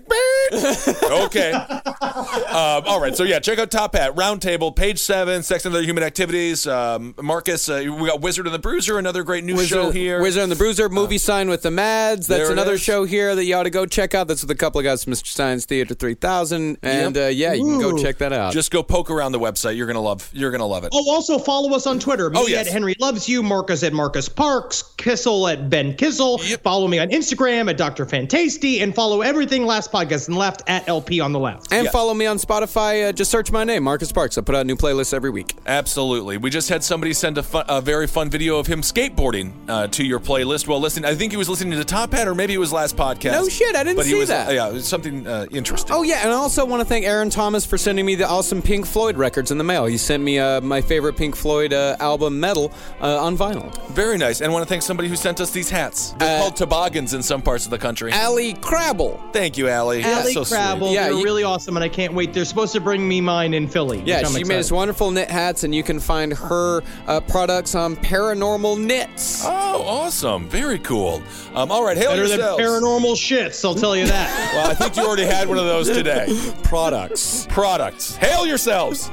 okay. 0.52 1.52
Um, 1.52 2.84
all 2.86 3.00
right. 3.00 3.16
So 3.16 3.24
yeah, 3.24 3.38
check 3.38 3.58
out 3.58 3.70
Top 3.70 3.94
Hat 3.94 4.14
Roundtable, 4.14 4.74
page 4.74 4.98
seven, 4.98 5.42
Sex 5.42 5.64
and 5.66 5.74
Other 5.74 5.84
Human 5.84 6.02
Activities. 6.02 6.66
Um, 6.66 7.14
Marcus, 7.20 7.68
uh, 7.68 7.82
we 7.84 8.08
got 8.08 8.20
Wizard 8.20 8.46
and 8.46 8.54
the 8.54 8.58
Bruiser, 8.58 8.98
another 8.98 9.22
great 9.22 9.44
new 9.44 9.62
show 9.64 9.90
here. 9.90 10.20
Wizard 10.22 10.42
and 10.44 10.52
the 10.52 10.56
Bruiser, 10.56 10.88
movie 10.88 11.18
sign 11.18 11.48
with 11.48 11.62
the 11.62 11.70
Mads. 11.70 12.26
That's 12.26 12.48
another 12.50 12.74
is. 12.74 12.80
show 12.82 13.04
here 13.04 13.34
that 13.34 13.44
you 13.44 13.54
ought 13.54 13.64
to 13.64 13.70
go 13.70 13.86
check 13.86 14.14
out. 14.14 14.28
That's 14.28 14.42
with 14.42 14.50
a 14.50 14.54
couple 14.54 14.78
of 14.78 14.84
guys 14.84 15.04
from 15.04 15.10
Mystery 15.12 15.28
Science 15.30 15.64
Theater 15.66 15.94
3000. 15.94 16.78
And 16.82 17.16
Yep. 17.16 17.24
uh, 17.26 17.28
yeah, 17.28 17.52
you 17.52 17.64
can 17.64 17.80
go 17.80 17.96
check 17.96 18.18
that 18.18 18.32
out. 18.32 18.52
Just 18.52 18.70
go 18.70 18.82
poke 18.82 19.10
around 19.10 19.32
the 19.32 19.38
website. 19.40 19.76
You're 19.76 19.86
gonna 19.86 20.00
love. 20.00 20.28
You're 20.32 20.50
gonna 20.50 20.66
love 20.66 20.84
it. 20.84 20.90
Oh, 20.94 21.10
also 21.10 21.38
follow 21.38 21.74
us 21.74 21.86
on 21.86 21.98
Twitter. 21.98 22.30
Me 22.30 22.38
Oh, 22.40 22.46
yes. 22.46 22.66
at 22.66 22.72
Henry 22.72 22.94
Loves 23.00 23.28
You, 23.28 23.44
Marcus 23.44 23.84
at 23.84 23.92
Marcus 23.92 24.28
Parks, 24.28 24.82
Kissel 24.96 25.46
at 25.46 25.70
Ben 25.70 25.94
Kissel. 25.94 26.38
Follow 26.64 26.88
me 26.88 26.98
on 26.98 27.08
Instagram 27.10 27.70
at 27.70 27.76
Dr. 27.76 28.04
Fantasty, 28.04 28.82
and 28.82 28.92
follow 28.92 29.20
everything 29.22 29.64
Last 29.64 29.92
Podcast 29.92 30.26
and 30.26 30.36
Left 30.36 30.62
at 30.66 30.88
LP 30.88 31.20
on 31.20 31.32
the 31.32 31.38
left. 31.38 31.72
and 31.72 31.84
Yeah. 31.84 31.90
follow 31.92 32.12
me 32.12 32.26
on 32.26 32.38
Spotify. 32.38 33.08
Uh, 33.08 33.12
just 33.12 33.30
search 33.30 33.52
my 33.52 33.62
name, 33.62 33.84
Marcus 33.84 34.10
Parks. 34.10 34.36
I 34.36 34.40
put 34.40 34.56
out 34.56 34.66
new 34.66 34.74
playlists 34.74 35.14
every 35.14 35.30
week. 35.30 35.54
Absolutely. 35.64 36.38
We 36.38 36.50
just 36.50 36.68
had 36.68 36.82
somebody 36.82 37.12
send 37.12 37.38
a, 37.38 37.42
fun, 37.44 37.64
a 37.68 37.80
very 37.80 38.08
fun 38.08 38.30
video 38.30 38.58
of 38.58 38.66
him 38.66 38.80
skateboarding 38.82 39.52
uh, 39.68 39.86
to 39.88 40.04
your 40.04 40.18
playlist 40.18 40.66
while 40.66 40.80
listening. 40.80 41.08
I 41.08 41.14
think 41.14 41.30
he 41.32 41.36
was 41.38 41.48
listening 41.48 41.70
to 41.72 41.78
the 41.78 41.84
Top 41.84 42.12
Hat, 42.12 42.26
or 42.26 42.34
maybe 42.34 42.52
it 42.54 42.58
was 42.58 42.72
last 42.72 42.96
podcast. 42.96 43.32
No 43.32 43.48
shit, 43.48 43.76
I 43.76 43.84
didn't 43.84 43.96
but 43.96 44.06
he 44.06 44.12
see 44.12 44.18
was, 44.18 44.28
that. 44.28 44.48
Uh, 44.48 44.52
yeah, 44.52 44.68
it 44.68 44.72
was 44.72 44.88
something 44.88 45.24
uh, 45.24 45.46
interesting. 45.52 45.94
Oh 45.94 46.02
yeah, 46.02 46.22
and 46.24 46.30
I 46.32 46.34
also 46.34 46.64
want 46.66 46.80
to 46.80 46.84
thank 46.84 47.04
Aaron 47.06 47.30
Thomas 47.30 47.64
for 47.64 47.78
sending 47.78 48.04
me 48.04 48.16
the 48.16 48.28
awesome 48.28 48.60
Pink 48.60 48.86
Floyd 48.86 49.16
records 49.16 49.52
in 49.52 49.58
the 49.58 49.64
mail. 49.64 49.86
He 49.86 49.96
sent 49.98 50.20
me 50.22 50.40
uh, 50.40 50.60
my 50.62 50.80
favorite 50.80 51.16
Pink 51.16 51.36
Floyd 51.36 51.72
uh, 51.72 51.96
album, 52.00 52.40
Meddle, 52.40 52.72
uh, 53.00 53.22
on 53.24 53.36
vinyl. 53.36 53.74
Very 53.90 54.18
nice. 54.18 54.40
And 54.40 54.50
I 54.50 54.52
want 54.52 54.64
to 54.64 54.68
thank 54.68 54.82
somebody 54.82 55.08
who 55.08 55.16
sent 55.16 55.40
us 55.40 55.50
these 55.50 55.70
hats. 55.70 56.14
They're 56.18 56.38
Uh, 56.38 56.40
called 56.42 56.56
toboggans 56.56 57.14
in 57.14 57.22
some 57.22 57.42
parts 57.42 57.64
of 57.64 57.70
the 57.70 57.78
country. 57.78 58.12
Allie 58.12 58.54
Crabble. 58.54 59.20
Thank 59.32 59.56
you, 59.56 59.68
Allie. 59.68 60.02
Allie 60.02 60.32
so 60.32 60.44
sweet. 60.44 60.56
Crabble, 60.58 60.92
Yeah, 60.92 61.08
you're 61.08 61.18
you- 61.18 61.24
really 61.24 61.42
awesome, 61.44 61.76
and 61.76 61.84
I 61.84 61.88
can't 61.88 62.14
wait. 62.14 62.32
They're 62.32 62.44
supposed 62.44 62.72
to 62.74 62.80
bring 62.80 63.06
me 63.06 63.20
mine 63.20 63.54
in 63.54 63.68
Philly. 63.68 64.02
Yeah, 64.04 64.18
which 64.18 64.26
I'm 64.26 64.32
she 64.36 64.44
made 64.44 64.58
us 64.58 64.72
wonderful 64.72 65.10
knit 65.10 65.30
hats, 65.30 65.64
and 65.64 65.74
you 65.74 65.82
can 65.82 66.00
find 66.00 66.32
her 66.32 66.82
uh, 67.06 67.20
products 67.20 67.74
on 67.74 67.96
Paranormal 67.96 68.78
Knits. 68.78 69.42
Oh, 69.44 69.82
awesome. 69.86 70.48
Very 70.48 70.78
cool. 70.80 71.22
Um, 71.54 71.70
all 71.70 71.84
right, 71.84 71.96
hail 71.96 72.10
Better 72.10 72.28
than 72.28 72.40
paranormal 72.40 73.14
shits, 73.14 73.64
I'll 73.64 73.74
tell 73.74 73.96
you 73.96 74.06
that. 74.06 74.52
well, 74.54 74.70
I 74.70 74.74
think 74.74 74.96
you 74.96 75.04
already 75.04 75.24
had 75.24 75.48
one 75.48 75.58
of 75.58 75.64
those 75.66 75.88
today. 75.88 76.26
Products. 76.62 77.46
Products. 77.48 78.16
Hail 78.16 78.46
yourselves. 78.46 79.10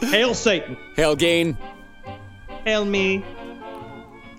Hail 0.00 0.34
Satan. 0.34 0.76
Hail 0.96 1.16
Gain. 1.16 1.56
Hail 2.66 2.84
me. 2.84 3.24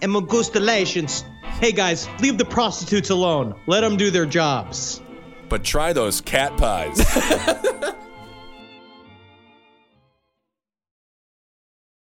And 0.01 0.11
Magustalations. 0.11 1.23
Hey 1.61 1.71
guys, 1.71 2.09
leave 2.19 2.37
the 2.37 2.43
prostitutes 2.43 3.09
alone. 3.09 3.55
Let 3.67 3.81
them 3.81 3.95
do 3.95 4.11
their 4.11 4.25
jobs. 4.25 5.01
But 5.47 5.63
try 5.63 5.93
those 5.93 6.19
cat 6.19 6.57
pies. 6.57 6.99